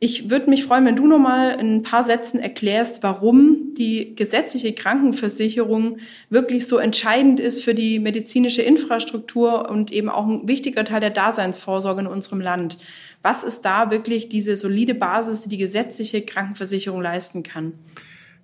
Ich 0.00 0.30
würde 0.30 0.50
mich 0.50 0.64
freuen, 0.64 0.84
wenn 0.84 0.96
du 0.96 1.06
noch 1.06 1.18
mal 1.18 1.60
in 1.60 1.76
ein 1.76 1.82
paar 1.82 2.02
Sätzen 2.02 2.40
erklärst, 2.40 3.04
warum 3.04 3.74
die 3.76 4.16
gesetzliche 4.16 4.72
Krankenversicherung 4.72 5.98
wirklich 6.28 6.66
so 6.66 6.78
entscheidend 6.78 7.38
ist 7.38 7.62
für 7.62 7.74
die 7.74 8.00
medizinische 8.00 8.62
Infrastruktur 8.62 9.68
und 9.70 9.92
eben 9.92 10.08
auch 10.08 10.26
ein 10.26 10.48
wichtiger 10.48 10.84
Teil 10.84 11.00
der 11.00 11.10
Daseinsvorsorge 11.10 12.00
in 12.00 12.06
unserem 12.08 12.40
Land. 12.40 12.78
Was 13.22 13.44
ist 13.44 13.62
da 13.62 13.92
wirklich 13.92 14.28
diese 14.28 14.56
solide 14.56 14.94
Basis, 14.94 15.40
die 15.40 15.48
die 15.48 15.58
gesetzliche 15.58 16.22
Krankenversicherung 16.22 17.00
leisten 17.00 17.44
kann? 17.44 17.74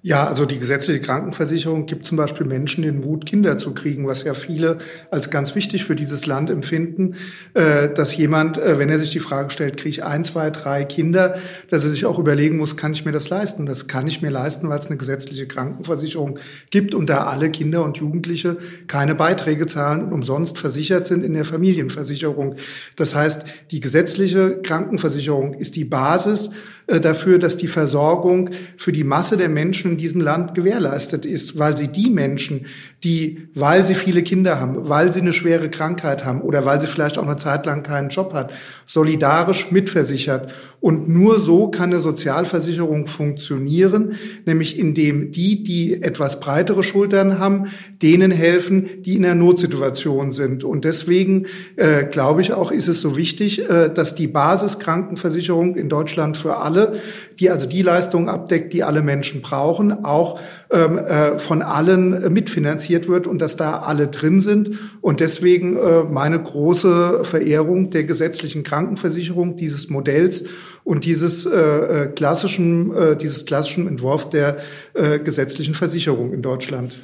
Ja, 0.07 0.27
also 0.29 0.45
die 0.45 0.59
gesetzliche 0.59 1.01
Krankenversicherung 1.01 1.87
gibt 1.87 2.05
zum 2.05 2.19
Beispiel 2.19 2.47
Menschen 2.47 2.83
den 2.83 3.01
Mut, 3.01 3.25
Kinder 3.25 3.57
zu 3.57 3.73
kriegen, 3.73 4.07
was 4.07 4.23
ja 4.23 4.35
viele 4.35 4.77
als 5.11 5.31
ganz 5.31 5.55
wichtig 5.55 5.87
für 5.87 5.97
dieses 5.97 6.27
Land 6.27 6.51
empfinden, 6.51 7.15
äh, 7.55 7.89
dass 7.89 8.15
jemand, 8.15 8.59
äh, 8.59 8.79
wenn 8.79 8.91
er 8.91 8.99
sich 8.99 9.09
die 9.09 9.21
Frage 9.21 9.49
stellt, 9.49 9.79
kriege 9.79 9.89
ich 9.89 10.05
ein, 10.05 10.23
zwei, 10.23 10.51
drei 10.51 10.85
Kinder, 10.85 11.39
dass 11.71 11.85
er 11.85 11.91
sich 11.91 12.05
auch 12.05 12.19
überlegen 12.19 12.59
muss, 12.59 12.77
kann 12.77 12.93
ich 12.93 13.07
mir 13.07 13.13
das 13.13 13.31
leisten? 13.31 13.65
Das 13.65 13.87
kann 13.87 14.07
ich 14.07 14.21
mir 14.21 14.29
leisten, 14.29 14.69
weil 14.69 14.79
es 14.79 14.89
eine 14.89 14.99
gesetzliche 14.99 15.47
Krankenversicherung 15.47 16.39
gibt 16.69 16.95
und 16.95 17.09
da 17.09 17.25
alle 17.25 17.49
Kinder 17.49 17.83
und 17.83 17.97
Jugendliche 17.97 18.59
keine 18.89 19.15
Beiträge 19.15 19.65
zahlen 19.65 20.03
und 20.03 20.13
umsonst 20.13 20.59
versichert 20.59 21.07
sind 21.07 21.25
in 21.25 21.33
der 21.33 21.47
Familienversicherung. 21.47 22.57
Das 22.97 23.15
heißt, 23.15 23.47
die 23.71 23.81
gesetzliche 23.81 24.61
Krankenversicherung 24.61 25.55
ist 25.55 25.77
die 25.77 25.87
Basis 25.87 26.51
dafür, 26.87 27.39
dass 27.39 27.57
die 27.57 27.69
Versorgung 27.69 28.51
für 28.77 28.93
die 28.93 29.05
Masse 29.05 29.37
der 29.37 29.49
Menschen 29.49 29.93
in 29.93 29.97
diesem 29.97 30.21
Land 30.21 30.55
gewährleistet 30.55 31.25
ist, 31.25 31.59
weil 31.59 31.77
sie 31.77 31.89
die 31.89 32.11
Menschen, 32.11 32.67
die, 33.05 33.49
weil 33.55 33.85
sie 33.85 33.95
viele 33.95 34.23
Kinder 34.23 34.59
haben, 34.59 34.89
weil 34.89 35.13
sie 35.13 35.21
eine 35.21 35.35
schwere 35.35 35.69
Krankheit 35.69 36.25
haben 36.25 36.41
oder 36.41 36.65
weil 36.65 36.81
sie 36.81 36.87
vielleicht 36.87 37.19
auch 37.19 37.27
eine 37.27 37.37
Zeit 37.37 37.67
lang 37.67 37.83
keinen 37.83 38.09
Job 38.09 38.33
hat, 38.33 38.53
solidarisch 38.87 39.71
mitversichert. 39.71 40.51
Und 40.81 41.09
nur 41.09 41.39
so 41.39 41.69
kann 41.69 41.91
eine 41.91 42.01
Sozialversicherung 42.01 43.07
funktionieren, 43.07 44.15
nämlich 44.47 44.79
indem 44.79 45.33
die, 45.33 45.63
die 45.63 46.03
etwas 46.03 46.41
breitere 46.41 46.83
Schultern 46.83 47.39
haben, 47.39 47.67
denen 48.03 48.31
helfen, 48.31 48.89
die 49.03 49.17
in 49.17 49.25
einer 49.25 49.35
Notsituation 49.35 50.33
sind. 50.33 50.65
Und 50.65 50.85
deswegen 50.85 51.47
äh, 51.77 52.05
glaube 52.05 52.41
ich 52.41 52.53
auch, 52.53 52.71
ist 52.71 52.89
es 52.89 53.03
so 53.03 53.17
wichtig, 53.17 53.69
äh, 53.69 53.91
dass 53.93 54.15
die 54.15 54.29
Basiskrankenversicherung 54.29 55.77
in 55.77 55.91
Deutschland 55.91 56.37
für 56.37 56.57
alle, 56.57 57.01
die 57.41 57.51
also 57.51 57.69
die 57.69 57.83
Leistungen 57.83 58.29
abdeckt, 58.29 58.73
die 58.73 58.83
alle 58.83 59.03
Menschen 59.03 59.43
brauchen, 59.43 60.05
auch 60.05 60.41
ähm, 60.71 60.99
äh, 60.99 61.39
von 61.39 61.63
allen 61.63 62.33
mitfinanziert 62.33 63.09
wird 63.09 63.27
und 63.27 63.41
dass 63.41 63.57
da 63.57 63.79
alle 63.79 64.09
drin 64.09 64.41
sind. 64.41 64.79
Und 65.01 65.21
deswegen 65.21 65.77
äh, 65.77 66.05
meine 66.05 66.41
große 66.41 67.25
Verehrung 67.25 67.91
der 67.91 68.05
gesetzlichen 68.05 68.63
Krankenversicherung, 68.63 69.57
dieses 69.57 69.91
Modells 69.91 70.45
und 70.85 71.05
dieses 71.05 71.47
äh, 71.47 71.59
äh 71.59 72.07
klassischen, 72.09 72.95
äh, 72.95 73.17
dieses 73.17 73.47
klassischen 73.47 73.89
Entwurf 73.89 74.31
der 74.31 74.59
äh, 74.95 75.19
gesetzlichen 75.19 75.75
Versicherung 75.75 76.33
in 76.33 76.43
Deutschland. 76.43 76.97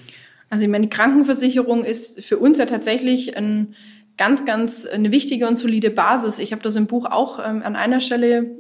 Also 0.51 0.65
ich 0.65 0.71
meine, 0.71 0.87
die 0.87 0.91
Krankenversicherung 0.91 1.85
ist 1.85 2.23
für 2.25 2.39
uns 2.39 2.59
ja 2.59 2.67
tatsächlich 2.67 3.37
ein 3.37 3.75
ganz, 4.21 4.45
ganz 4.45 4.85
eine 4.85 5.12
wichtige 5.12 5.49
und 5.49 5.57
solide 5.57 5.89
Basis. 5.89 6.39
Ich 6.41 6.53
habe 6.53 6.61
das 6.61 6.77
im 6.77 6.87
Buch 6.87 7.07
auch 7.07 7.39
ähm, 7.39 7.62
an 7.62 7.75
einer 7.75 8.00
Stelle 8.00 8.50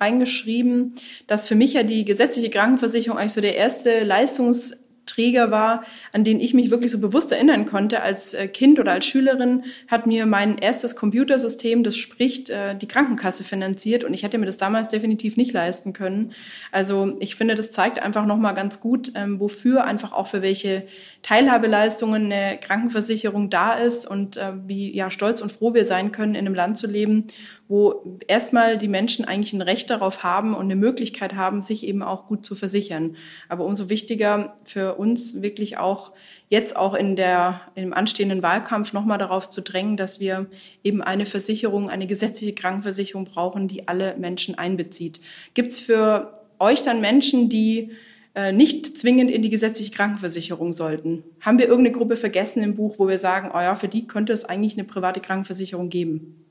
reingeschrieben, 0.00 0.94
dass 1.26 1.46
für 1.46 1.54
mich 1.54 1.74
ja 1.74 1.82
die 1.82 2.06
gesetzliche 2.06 2.48
Krankenversicherung 2.48 3.18
eigentlich 3.18 3.34
so 3.34 3.42
der 3.42 3.56
erste 3.56 4.04
Leistungs 4.04 4.74
Träger 5.06 5.50
war, 5.50 5.84
an 6.12 6.24
den 6.24 6.40
ich 6.40 6.52
mich 6.52 6.70
wirklich 6.70 6.90
so 6.90 7.00
bewusst 7.00 7.32
erinnern 7.32 7.66
konnte. 7.66 8.02
Als 8.02 8.34
äh, 8.34 8.48
Kind 8.48 8.78
oder 8.78 8.92
als 8.92 9.06
Schülerin 9.06 9.64
hat 9.88 10.06
mir 10.06 10.26
mein 10.26 10.58
erstes 10.58 10.96
Computersystem, 10.96 11.84
das 11.84 11.96
spricht, 11.96 12.50
äh, 12.50 12.76
die 12.76 12.88
Krankenkasse 12.88 13.44
finanziert 13.44 14.04
und 14.04 14.12
ich 14.12 14.22
hätte 14.22 14.38
mir 14.38 14.46
das 14.46 14.56
damals 14.56 14.88
definitiv 14.88 15.36
nicht 15.36 15.52
leisten 15.52 15.92
können. 15.92 16.32
Also 16.72 17.16
ich 17.20 17.36
finde, 17.36 17.54
das 17.54 17.72
zeigt 17.72 18.00
einfach 18.00 18.26
nochmal 18.26 18.54
ganz 18.54 18.80
gut, 18.80 19.12
ähm, 19.14 19.40
wofür 19.40 19.84
einfach 19.84 20.12
auch 20.12 20.26
für 20.26 20.42
welche 20.42 20.86
Teilhabeleistungen 21.22 22.32
eine 22.32 22.58
Krankenversicherung 22.58 23.50
da 23.50 23.72
ist 23.72 24.08
und 24.08 24.36
äh, 24.36 24.52
wie 24.66 24.94
ja 24.94 25.10
stolz 25.10 25.40
und 25.40 25.52
froh 25.52 25.74
wir 25.74 25.86
sein 25.86 26.12
können, 26.12 26.34
in 26.34 26.46
einem 26.46 26.54
Land 26.54 26.78
zu 26.78 26.86
leben, 26.86 27.26
wo 27.68 28.18
erstmal 28.28 28.78
die 28.78 28.88
Menschen 28.88 29.24
eigentlich 29.24 29.52
ein 29.52 29.62
Recht 29.62 29.90
darauf 29.90 30.22
haben 30.22 30.54
und 30.54 30.66
eine 30.66 30.76
Möglichkeit 30.76 31.34
haben, 31.34 31.62
sich 31.62 31.86
eben 31.86 32.02
auch 32.02 32.26
gut 32.26 32.46
zu 32.46 32.54
versichern. 32.54 33.16
Aber 33.48 33.64
umso 33.64 33.88
wichtiger 33.88 34.54
für 34.64 34.95
uns 34.98 35.42
wirklich 35.42 35.78
auch 35.78 36.12
jetzt 36.48 36.76
auch 36.76 36.94
in 36.94 37.16
der, 37.16 37.60
im 37.74 37.92
anstehenden 37.92 38.42
Wahlkampf 38.42 38.92
nochmal 38.92 39.18
darauf 39.18 39.50
zu 39.50 39.62
drängen, 39.62 39.96
dass 39.96 40.20
wir 40.20 40.46
eben 40.84 41.02
eine 41.02 41.26
Versicherung, 41.26 41.90
eine 41.90 42.06
gesetzliche 42.06 42.54
Krankenversicherung 42.54 43.24
brauchen, 43.24 43.66
die 43.68 43.88
alle 43.88 44.16
Menschen 44.16 44.56
einbezieht. 44.56 45.20
Gibt 45.54 45.72
es 45.72 45.80
für 45.80 46.44
euch 46.58 46.82
dann 46.82 47.00
Menschen, 47.00 47.48
die 47.48 47.90
äh, 48.34 48.52
nicht 48.52 48.96
zwingend 48.96 49.30
in 49.30 49.42
die 49.42 49.50
gesetzliche 49.50 49.90
Krankenversicherung 49.90 50.72
sollten? 50.72 51.24
Haben 51.40 51.58
wir 51.58 51.66
irgendeine 51.66 51.96
Gruppe 51.96 52.16
vergessen 52.16 52.62
im 52.62 52.76
Buch, 52.76 52.94
wo 52.98 53.08
wir 53.08 53.18
sagen, 53.18 53.50
oh 53.52 53.58
ja, 53.58 53.74
für 53.74 53.88
die 53.88 54.06
könnte 54.06 54.32
es 54.32 54.44
eigentlich 54.44 54.74
eine 54.74 54.84
private 54.84 55.20
Krankenversicherung 55.20 55.88
geben? 55.88 56.44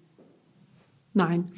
Nein. 1.13 1.53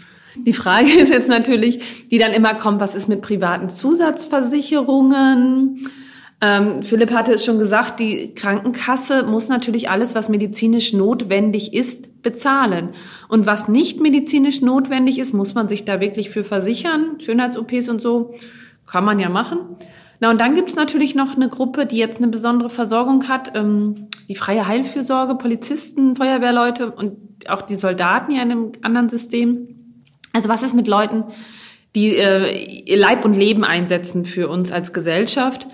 Die 0.46 0.54
Frage 0.54 0.90
ist 1.00 1.10
jetzt 1.10 1.30
natürlich, 1.30 2.08
die 2.12 2.20
dann 2.20 2.34
immer 2.34 2.54
kommt, 2.54 2.82
was 2.82 2.94
ist 2.94 3.08
mit 3.08 3.24
privaten 3.24 3.70
Zusatzversicherungen? 3.70 5.90
Ähm, 6.40 6.84
Philipp 6.84 7.12
hatte 7.12 7.34
es 7.34 7.44
schon 7.44 7.58
gesagt, 7.58 8.00
die 8.00 8.34
Krankenkasse 8.36 9.24
muss 9.24 9.48
natürlich 9.48 9.90
alles, 9.90 10.14
was 10.14 10.30
medizinisch 10.30 10.94
notwendig 10.94 11.74
ist, 11.74 12.22
bezahlen. 12.22 12.90
Und 13.28 13.48
was 13.48 13.68
nicht 13.68 14.00
medizinisch 14.02 14.62
notwendig 14.62 15.18
ist, 15.18 15.34
muss 15.34 15.56
man 15.56 15.68
sich 15.68 15.84
da 15.86 16.00
wirklich 16.00 16.30
für 16.30 16.44
versichern. 16.44 17.20
Schönheits-OPs 17.20 17.90
und 17.90 18.02
so 18.02 18.36
kann 18.86 19.04
man 19.04 19.20
ja 19.20 19.30
machen. 19.30 19.78
Na, 20.20 20.30
und 20.30 20.40
dann 20.40 20.54
gibt 20.54 20.70
es 20.70 20.76
natürlich 20.76 21.16
noch 21.16 21.36
eine 21.36 21.50
Gruppe, 21.50 21.86
die 21.86 21.98
jetzt 21.98 22.18
eine 22.18 22.28
besondere 22.28 22.70
Versorgung 22.70 23.28
hat, 23.28 23.56
ähm, 23.56 24.08
die 24.28 24.36
freie 24.36 24.68
Heilfürsorge, 24.68 25.36
Polizisten, 25.36 26.16
Feuerwehrleute 26.16 26.92
und 26.92 27.18
auch 27.50 27.62
die 27.64 27.76
Soldaten 27.76 28.32
ja 28.32 28.42
in 28.42 28.52
einem 28.52 28.72
anderen 28.82 29.10
System. 29.10 29.94
Also 30.34 30.50
was 30.50 30.64
ist 30.64 30.76
mit 30.76 30.88
Leuten, 30.88 31.24
die 31.96 32.16
äh, 32.16 32.84
ihr 32.86 32.98
Leib 32.98 33.26
und 33.26 33.34
Leben 33.34 33.64
einsetzen 33.64 34.26
für 34.26 34.50
uns 34.50 34.72
als 34.72 34.94
Gesellschaft? 34.94 35.68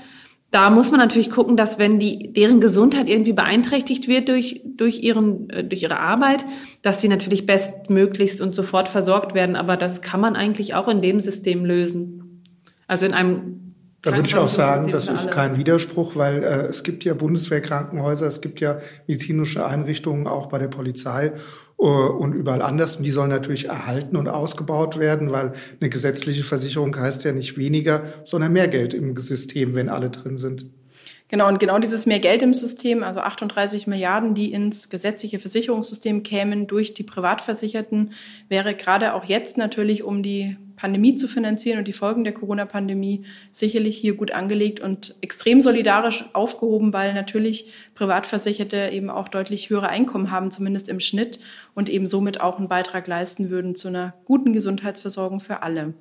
Da 0.53 0.69
muss 0.69 0.91
man 0.91 0.99
natürlich 0.99 1.31
gucken, 1.31 1.57
dass 1.57 1.79
wenn 1.79 1.97
die, 1.97 2.31
deren 2.31 2.61
Gesundheit 2.61 3.09
irgendwie 3.09 3.33
beeinträchtigt 3.33 4.07
wird 4.07 4.29
durch, 4.29 4.61
durch, 4.63 5.01
ihren, 5.01 5.49
äh, 5.49 5.63
durch 5.63 5.81
ihre 5.81 5.99
Arbeit, 5.99 6.45
dass 6.83 7.01
sie 7.01 7.07
natürlich 7.07 7.47
bestmöglichst 7.47 8.39
und 8.39 8.53
sofort 8.53 8.87
versorgt 8.87 9.33
werden. 9.33 9.55
Aber 9.55 9.77
das 9.77 10.03
kann 10.03 10.21
man 10.21 10.35
eigentlich 10.35 10.75
auch 10.75 10.87
in 10.87 11.01
dem 11.01 11.19
System 11.19 11.65
lösen. 11.65 12.43
Also 12.87 13.07
in 13.07 13.15
einem 13.15 13.63
da 14.03 14.11
würde 14.11 14.27
ich 14.27 14.35
auch 14.35 14.49
sagen, 14.49 14.91
das 14.91 15.07
ist 15.07 15.31
kein 15.31 15.57
Widerspruch, 15.57 16.17
weil 16.17 16.43
äh, 16.43 16.67
es 16.67 16.83
gibt 16.83 17.05
ja 17.05 17.13
Bundeswehrkrankenhäuser, 17.13 18.27
es 18.27 18.41
gibt 18.41 18.59
ja 18.59 18.79
medizinische 19.07 19.65
Einrichtungen 19.65 20.27
auch 20.27 20.47
bei 20.47 20.59
der 20.59 20.67
Polizei 20.67 21.31
und 21.77 22.33
überall 22.33 22.61
anders. 22.61 22.95
Und 22.95 23.03
die 23.03 23.11
sollen 23.11 23.29
natürlich 23.29 23.65
erhalten 23.65 24.15
und 24.15 24.27
ausgebaut 24.27 24.97
werden, 24.97 25.31
weil 25.31 25.53
eine 25.79 25.89
gesetzliche 25.89 26.43
Versicherung 26.43 26.95
heißt 26.95 27.23
ja 27.25 27.31
nicht 27.31 27.57
weniger, 27.57 28.03
sondern 28.25 28.53
mehr 28.53 28.67
Geld 28.67 28.93
im 28.93 29.17
System, 29.17 29.75
wenn 29.75 29.89
alle 29.89 30.09
drin 30.09 30.37
sind. 30.37 30.65
Genau, 31.33 31.47
und 31.47 31.59
genau 31.59 31.79
dieses 31.79 32.05
mehr 32.05 32.19
Geld 32.19 32.43
im 32.43 32.53
System, 32.53 33.01
also 33.01 33.19
38 33.19 33.87
Milliarden, 33.87 34.35
die 34.35 34.51
ins 34.51 34.89
gesetzliche 34.89 35.39
Versicherungssystem 35.39 36.21
kämen 36.21 36.67
durch 36.67 36.93
die 36.93 37.01
Privatversicherten, 37.01 38.13
wäre 38.49 38.75
gerade 38.75 39.15
auch 39.15 39.25
jetzt 39.25 39.57
natürlich, 39.57 40.03
um 40.03 40.21
die 40.21 40.57
Pandemie 40.75 41.15
zu 41.15 41.27
finanzieren 41.27 41.79
und 41.79 41.87
die 41.87 41.93
Folgen 41.93 42.23
der 42.23 42.33
Corona-Pandemie 42.33 43.25
sicherlich 43.51 43.97
hier 43.97 44.15
gut 44.15 44.31
angelegt 44.31 44.79
und 44.79 45.15
extrem 45.21 45.61
solidarisch 45.61 46.25
aufgehoben, 46.33 46.93
weil 46.93 47.13
natürlich 47.13 47.71
Privatversicherte 47.95 48.89
eben 48.91 49.09
auch 49.09 49.27
deutlich 49.27 49.69
höhere 49.69 49.89
Einkommen 49.89 50.31
haben, 50.31 50.51
zumindest 50.51 50.89
im 50.89 50.99
Schnitt, 50.99 51.39
und 51.73 51.89
eben 51.89 52.07
somit 52.07 52.41
auch 52.41 52.57
einen 52.57 52.67
Beitrag 52.67 53.07
leisten 53.07 53.49
würden 53.49 53.75
zu 53.75 53.87
einer 53.87 54.13
guten 54.25 54.53
Gesundheitsversorgung 54.53 55.39
für 55.39 55.61
alle. 55.63 55.93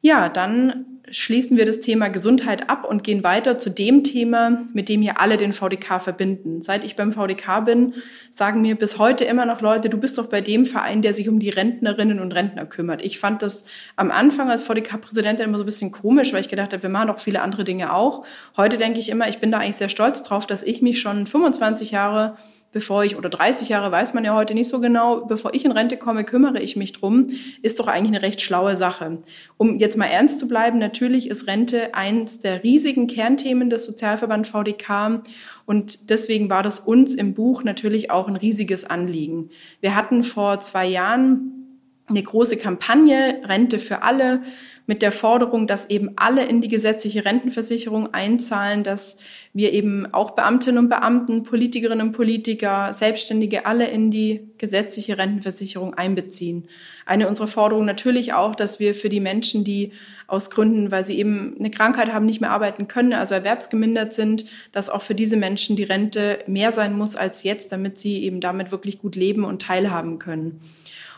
Ja, 0.00 0.28
dann 0.28 0.91
schließen 1.10 1.56
wir 1.56 1.66
das 1.66 1.80
Thema 1.80 2.08
Gesundheit 2.08 2.70
ab 2.70 2.84
und 2.88 3.02
gehen 3.04 3.24
weiter 3.24 3.58
zu 3.58 3.70
dem 3.70 4.04
Thema, 4.04 4.64
mit 4.72 4.88
dem 4.88 5.02
hier 5.02 5.20
alle 5.20 5.36
den 5.36 5.52
VDK 5.52 6.00
verbinden. 6.00 6.62
Seit 6.62 6.84
ich 6.84 6.96
beim 6.96 7.12
VDK 7.12 7.64
bin, 7.64 7.94
sagen 8.30 8.62
mir 8.62 8.76
bis 8.76 8.98
heute 8.98 9.24
immer 9.24 9.44
noch 9.44 9.60
Leute, 9.60 9.90
du 9.90 9.98
bist 9.98 10.16
doch 10.18 10.26
bei 10.26 10.40
dem 10.40 10.64
Verein, 10.64 11.02
der 11.02 11.12
sich 11.12 11.28
um 11.28 11.40
die 11.40 11.50
Rentnerinnen 11.50 12.20
und 12.20 12.32
Rentner 12.32 12.66
kümmert. 12.66 13.02
Ich 13.02 13.18
fand 13.18 13.42
das 13.42 13.66
am 13.96 14.10
Anfang 14.10 14.48
als 14.48 14.62
VDK-Präsidentin 14.62 15.46
immer 15.46 15.58
so 15.58 15.64
ein 15.64 15.66
bisschen 15.66 15.90
komisch, 15.90 16.32
weil 16.32 16.40
ich 16.40 16.48
gedacht 16.48 16.72
habe, 16.72 16.82
wir 16.82 16.90
machen 16.90 17.08
doch 17.08 17.18
viele 17.18 17.42
andere 17.42 17.64
Dinge 17.64 17.92
auch. 17.92 18.24
Heute 18.56 18.76
denke 18.76 18.98
ich 18.98 19.08
immer, 19.08 19.28
ich 19.28 19.38
bin 19.38 19.50
da 19.50 19.58
eigentlich 19.58 19.76
sehr 19.76 19.88
stolz 19.88 20.22
drauf, 20.22 20.46
dass 20.46 20.62
ich 20.62 20.82
mich 20.82 21.00
schon 21.00 21.26
25 21.26 21.90
Jahre 21.90 22.36
bevor 22.72 23.04
ich, 23.04 23.16
oder 23.16 23.28
30 23.28 23.68
Jahre 23.68 23.92
weiß 23.92 24.14
man 24.14 24.24
ja 24.24 24.34
heute 24.34 24.54
nicht 24.54 24.68
so 24.68 24.80
genau, 24.80 25.24
bevor 25.26 25.54
ich 25.54 25.64
in 25.64 25.72
Rente 25.72 25.96
komme, 25.96 26.24
kümmere 26.24 26.60
ich 26.60 26.74
mich 26.74 26.92
drum, 26.92 27.28
ist 27.60 27.78
doch 27.78 27.86
eigentlich 27.86 28.16
eine 28.16 28.22
recht 28.22 28.40
schlaue 28.40 28.76
Sache. 28.76 29.18
Um 29.58 29.78
jetzt 29.78 29.96
mal 29.96 30.06
ernst 30.06 30.38
zu 30.38 30.48
bleiben, 30.48 30.78
natürlich 30.78 31.28
ist 31.28 31.46
Rente 31.46 31.94
eins 31.94 32.40
der 32.40 32.64
riesigen 32.64 33.06
Kernthemen 33.06 33.70
des 33.70 33.84
Sozialverband 33.84 34.46
VDK 34.46 35.22
und 35.66 36.10
deswegen 36.10 36.50
war 36.50 36.62
das 36.62 36.80
uns 36.80 37.14
im 37.14 37.34
Buch 37.34 37.62
natürlich 37.62 38.10
auch 38.10 38.26
ein 38.26 38.36
riesiges 38.36 38.84
Anliegen. 38.84 39.50
Wir 39.80 39.94
hatten 39.94 40.22
vor 40.22 40.60
zwei 40.60 40.86
Jahren 40.86 41.62
eine 42.08 42.22
große 42.22 42.56
Kampagne 42.56 43.40
Rente 43.44 43.78
für 43.78 44.02
alle 44.02 44.42
mit 44.86 45.02
der 45.02 45.12
Forderung, 45.12 45.66
dass 45.66 45.88
eben 45.90 46.12
alle 46.16 46.44
in 46.44 46.60
die 46.60 46.68
gesetzliche 46.68 47.24
Rentenversicherung 47.24 48.12
einzahlen, 48.12 48.82
dass 48.82 49.16
wir 49.52 49.72
eben 49.72 50.12
auch 50.12 50.32
Beamtinnen 50.32 50.78
und 50.78 50.88
Beamten, 50.88 51.44
Politikerinnen 51.44 52.08
und 52.08 52.12
Politiker, 52.12 52.92
Selbstständige 52.92 53.64
alle 53.66 53.86
in 53.86 54.10
die 54.10 54.48
gesetzliche 54.58 55.18
Rentenversicherung 55.18 55.94
einbeziehen. 55.94 56.68
Eine 57.06 57.28
unserer 57.28 57.46
Forderungen 57.46 57.86
natürlich 57.86 58.32
auch, 58.32 58.54
dass 58.54 58.80
wir 58.80 58.94
für 58.94 59.08
die 59.08 59.20
Menschen, 59.20 59.64
die 59.64 59.92
aus 60.26 60.50
Gründen, 60.50 60.90
weil 60.90 61.04
sie 61.04 61.18
eben 61.18 61.54
eine 61.58 61.70
Krankheit 61.70 62.12
haben, 62.12 62.26
nicht 62.26 62.40
mehr 62.40 62.50
arbeiten 62.50 62.88
können, 62.88 63.12
also 63.12 63.34
erwerbsgemindert 63.34 64.14
sind, 64.14 64.46
dass 64.72 64.88
auch 64.88 65.02
für 65.02 65.14
diese 65.14 65.36
Menschen 65.36 65.76
die 65.76 65.82
Rente 65.82 66.38
mehr 66.46 66.72
sein 66.72 66.96
muss 66.96 67.16
als 67.16 67.42
jetzt, 67.42 67.70
damit 67.70 67.98
sie 67.98 68.22
eben 68.22 68.40
damit 68.40 68.72
wirklich 68.72 68.98
gut 68.98 69.14
leben 69.14 69.44
und 69.44 69.62
teilhaben 69.62 70.18
können. 70.18 70.60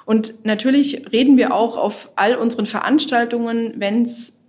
Und 0.04 0.44
natürlich 0.44 1.12
reden 1.12 1.36
wir 1.36 1.54
auch 1.54 1.76
auf 1.76 2.10
all 2.16 2.36
unseren 2.36 2.66
Veranstaltungen, 2.66 3.74
wenn 3.76 4.02
es 4.02 4.44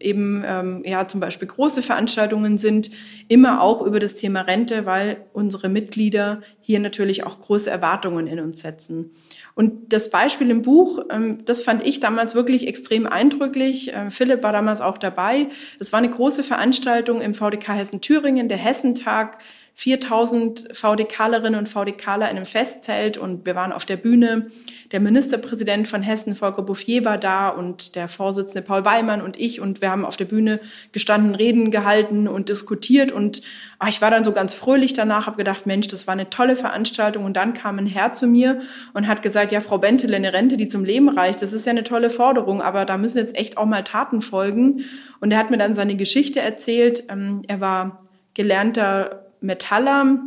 eben 0.00 0.42
ähm, 0.46 0.82
ja 0.84 1.06
zum 1.06 1.20
Beispiel 1.20 1.46
große 1.46 1.82
Veranstaltungen 1.82 2.58
sind, 2.58 2.90
immer 3.28 3.60
auch 3.60 3.82
über 3.82 4.00
das 4.00 4.14
Thema 4.14 4.40
Rente, 4.40 4.86
weil 4.86 5.24
unsere 5.32 5.68
Mitglieder 5.68 6.40
hier 6.60 6.80
natürlich 6.80 7.24
auch 7.24 7.40
große 7.40 7.70
Erwartungen 7.70 8.26
in 8.26 8.40
uns 8.40 8.60
setzen. 8.60 9.10
Und 9.54 9.92
das 9.92 10.10
Beispiel 10.10 10.50
im 10.50 10.62
Buch, 10.62 11.00
ähm, 11.10 11.44
das 11.44 11.62
fand 11.62 11.86
ich 11.86 12.00
damals 12.00 12.34
wirklich 12.34 12.66
extrem 12.66 13.06
eindrücklich. 13.06 13.92
Ähm, 13.94 14.10
Philipp 14.10 14.42
war 14.42 14.52
damals 14.52 14.80
auch 14.80 14.98
dabei. 14.98 15.48
Das 15.78 15.92
war 15.92 15.98
eine 15.98 16.10
große 16.10 16.42
Veranstaltung 16.42 17.20
im 17.20 17.34
VDK 17.34 17.74
Hessen 17.74 18.00
Thüringen, 18.00 18.48
der 18.48 18.58
Hessentag 18.58 19.38
4000 19.74 20.76
VDKlerinnen 20.76 21.58
und 21.58 21.68
VDKler 21.68 22.30
in 22.30 22.36
einem 22.36 22.46
Festzelt 22.46 23.16
und 23.16 23.46
wir 23.46 23.54
waren 23.54 23.72
auf 23.72 23.84
der 23.84 23.96
Bühne. 23.96 24.50
Der 24.92 25.00
Ministerpräsident 25.00 25.88
von 25.88 26.02
Hessen, 26.02 26.34
Volker 26.34 26.62
Bouffier, 26.62 27.04
war 27.04 27.16
da 27.16 27.48
und 27.48 27.94
der 27.94 28.08
Vorsitzende 28.08 28.62
Paul 28.62 28.84
Weimann 28.84 29.22
und 29.22 29.38
ich 29.38 29.60
und 29.60 29.80
wir 29.80 29.90
haben 29.90 30.04
auf 30.04 30.16
der 30.16 30.24
Bühne 30.26 30.60
gestanden, 30.92 31.34
Reden 31.34 31.70
gehalten 31.70 32.28
und 32.28 32.48
diskutiert 32.48 33.12
und 33.12 33.42
ach, 33.78 33.88
ich 33.88 34.02
war 34.02 34.10
dann 34.10 34.24
so 34.24 34.32
ganz 34.32 34.52
fröhlich 34.52 34.92
danach, 34.92 35.26
habe 35.26 35.36
gedacht, 35.36 35.66
Mensch, 35.66 35.88
das 35.88 36.06
war 36.06 36.12
eine 36.12 36.28
tolle 36.28 36.56
Veranstaltung 36.56 37.24
und 37.24 37.36
dann 37.36 37.54
kam 37.54 37.78
ein 37.78 37.86
Herr 37.86 38.12
zu 38.12 38.26
mir 38.26 38.62
und 38.92 39.06
hat 39.06 39.22
gesagt, 39.22 39.52
ja, 39.52 39.60
Frau 39.60 39.78
Bentele, 39.78 40.16
eine 40.16 40.32
Rente, 40.32 40.56
die 40.56 40.68
zum 40.68 40.84
Leben 40.84 41.08
reicht, 41.08 41.40
das 41.40 41.52
ist 41.52 41.64
ja 41.64 41.70
eine 41.70 41.84
tolle 41.84 42.10
Forderung, 42.10 42.60
aber 42.60 42.84
da 42.84 42.98
müssen 42.98 43.18
jetzt 43.18 43.36
echt 43.36 43.56
auch 43.56 43.66
mal 43.66 43.84
Taten 43.84 44.20
folgen 44.20 44.84
und 45.20 45.30
er 45.30 45.38
hat 45.38 45.50
mir 45.50 45.58
dann 45.58 45.74
seine 45.74 45.96
Geschichte 45.96 46.40
erzählt. 46.40 47.04
Ähm, 47.08 47.42
er 47.46 47.60
war 47.60 48.06
gelernter 48.34 49.29
Metaller 49.42 50.18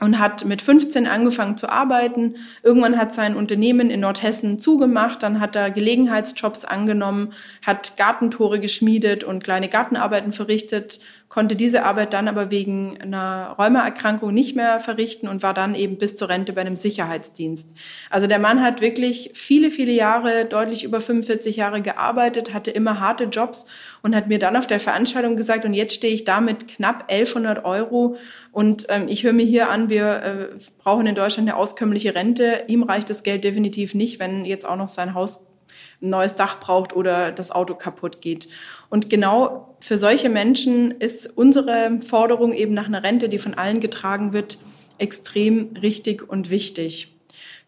und 0.00 0.18
hat 0.18 0.44
mit 0.44 0.62
15 0.62 1.06
angefangen 1.06 1.56
zu 1.56 1.68
arbeiten. 1.68 2.36
Irgendwann 2.62 2.98
hat 2.98 3.14
sein 3.14 3.36
Unternehmen 3.36 3.90
in 3.90 4.00
Nordhessen 4.00 4.58
zugemacht, 4.58 5.22
dann 5.22 5.40
hat 5.40 5.56
er 5.56 5.70
Gelegenheitsjobs 5.70 6.64
angenommen, 6.64 7.32
hat 7.66 7.96
Gartentore 7.96 8.60
geschmiedet 8.60 9.24
und 9.24 9.42
kleine 9.42 9.68
Gartenarbeiten 9.68 10.32
verrichtet 10.32 11.00
konnte 11.28 11.56
diese 11.56 11.84
Arbeit 11.84 12.14
dann 12.14 12.26
aber 12.26 12.50
wegen 12.50 12.98
einer 13.00 13.54
Rheumaerkrankung 13.58 14.32
nicht 14.32 14.56
mehr 14.56 14.80
verrichten 14.80 15.28
und 15.28 15.42
war 15.42 15.52
dann 15.52 15.74
eben 15.74 15.98
bis 15.98 16.16
zur 16.16 16.30
Rente 16.30 16.52
bei 16.52 16.62
einem 16.62 16.76
Sicherheitsdienst. 16.76 17.74
Also 18.10 18.26
der 18.26 18.38
Mann 18.38 18.62
hat 18.62 18.80
wirklich 18.80 19.30
viele, 19.34 19.70
viele 19.70 19.92
Jahre, 19.92 20.46
deutlich 20.46 20.84
über 20.84 21.00
45 21.00 21.56
Jahre 21.56 21.82
gearbeitet, 21.82 22.54
hatte 22.54 22.70
immer 22.70 22.98
harte 22.98 23.24
Jobs 23.24 23.66
und 24.02 24.16
hat 24.16 24.28
mir 24.28 24.38
dann 24.38 24.56
auf 24.56 24.66
der 24.66 24.80
Veranstaltung 24.80 25.36
gesagt, 25.36 25.64
und 25.64 25.74
jetzt 25.74 25.94
stehe 25.94 26.14
ich 26.14 26.24
da 26.24 26.40
mit 26.40 26.66
knapp 26.66 27.04
1100 27.08 27.64
Euro 27.64 28.16
und 28.58 28.86
ähm, 28.88 29.06
ich 29.06 29.22
höre 29.22 29.32
mir 29.32 29.46
hier 29.46 29.70
an, 29.70 29.88
wir 29.88 30.16
äh, 30.20 30.48
brauchen 30.78 31.06
in 31.06 31.14
Deutschland 31.14 31.48
eine 31.48 31.56
auskömmliche 31.56 32.16
Rente. 32.16 32.64
Ihm 32.66 32.82
reicht 32.82 33.08
das 33.08 33.22
Geld 33.22 33.44
definitiv 33.44 33.94
nicht, 33.94 34.18
wenn 34.18 34.44
jetzt 34.44 34.66
auch 34.66 34.74
noch 34.74 34.88
sein 34.88 35.14
Haus 35.14 35.46
ein 36.02 36.10
neues 36.10 36.34
Dach 36.34 36.58
braucht 36.58 36.92
oder 36.92 37.30
das 37.30 37.52
Auto 37.52 37.76
kaputt 37.76 38.20
geht. 38.20 38.48
Und 38.90 39.10
genau 39.10 39.76
für 39.78 39.96
solche 39.96 40.28
Menschen 40.28 40.90
ist 40.90 41.38
unsere 41.38 42.00
Forderung 42.00 42.52
eben 42.52 42.74
nach 42.74 42.86
einer 42.86 43.04
Rente, 43.04 43.28
die 43.28 43.38
von 43.38 43.54
allen 43.54 43.78
getragen 43.78 44.32
wird, 44.32 44.58
extrem 44.98 45.76
richtig 45.80 46.28
und 46.28 46.50
wichtig. 46.50 47.14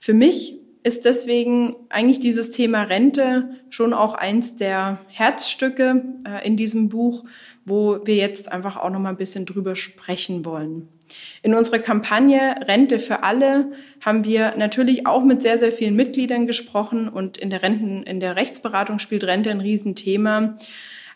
Für 0.00 0.12
mich 0.12 0.56
ist 0.82 1.04
deswegen 1.04 1.76
eigentlich 1.88 2.18
dieses 2.20 2.50
Thema 2.50 2.82
Rente 2.82 3.50
schon 3.68 3.92
auch 3.92 4.14
eins 4.14 4.56
der 4.56 4.98
Herzstücke 5.06 6.02
äh, 6.26 6.44
in 6.44 6.56
diesem 6.56 6.88
Buch, 6.88 7.24
wo 7.64 8.00
wir 8.04 8.16
jetzt 8.16 8.50
einfach 8.50 8.76
auch 8.76 8.90
noch 8.90 9.00
mal 9.00 9.10
ein 9.10 9.16
bisschen 9.16 9.46
drüber 9.46 9.76
sprechen 9.76 10.44
wollen. 10.44 10.88
In 11.42 11.54
unserer 11.54 11.78
Kampagne 11.78 12.56
Rente 12.66 12.98
für 12.98 13.22
alle 13.22 13.72
haben 14.04 14.24
wir 14.24 14.54
natürlich 14.56 15.06
auch 15.06 15.24
mit 15.24 15.42
sehr, 15.42 15.58
sehr 15.58 15.72
vielen 15.72 15.96
Mitgliedern 15.96 16.46
gesprochen 16.46 17.08
und 17.08 17.36
in 17.36 17.50
der 17.50 17.62
Renten, 17.62 18.02
in 18.04 18.20
der 18.20 18.36
Rechtsberatung 18.36 18.98
spielt 18.98 19.24
Rente 19.24 19.50
ein 19.50 19.60
Riesenthema. 19.60 20.56